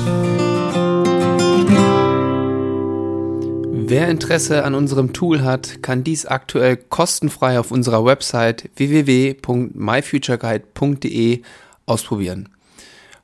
Wer 3.86 4.08
Interesse 4.08 4.64
an 4.64 4.74
unserem 4.74 5.12
Tool 5.12 5.42
hat, 5.42 5.82
kann 5.82 6.04
dies 6.04 6.24
aktuell 6.24 6.78
kostenfrei 6.78 7.60
auf 7.60 7.70
unserer 7.70 8.02
Website 8.04 8.70
www.myfutureguide.de 8.76 11.42
ausprobieren. 11.84 12.48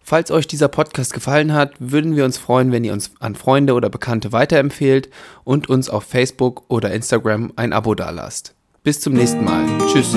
Falls 0.03 0.31
euch 0.31 0.47
dieser 0.47 0.69
Podcast 0.69 1.15
gefallen 1.15 1.55
hat, 1.55 1.73
würden 1.79 2.15
wir 2.15 2.27
uns 2.27 2.37
freuen, 2.37 2.73
wenn 2.73 2.85
ihr 2.85 2.93
uns 2.93 3.13
an 3.21 3.37
Freunde 3.37 3.73
oder 3.73 3.89
Bekannte 3.89 4.33
weiterempfehlt 4.33 5.09
und 5.45 5.71
uns 5.71 5.89
auf 5.89 6.05
Facebook 6.05 6.65
oder 6.69 6.93
Instagram 6.93 7.55
ein 7.57 7.73
Abo 7.73 7.95
dalasst. 7.95 8.55
Bis 8.83 9.01
zum 9.01 9.15
nächsten 9.15 9.43
Mal. 9.45 9.65
Tschüss. 9.87 10.15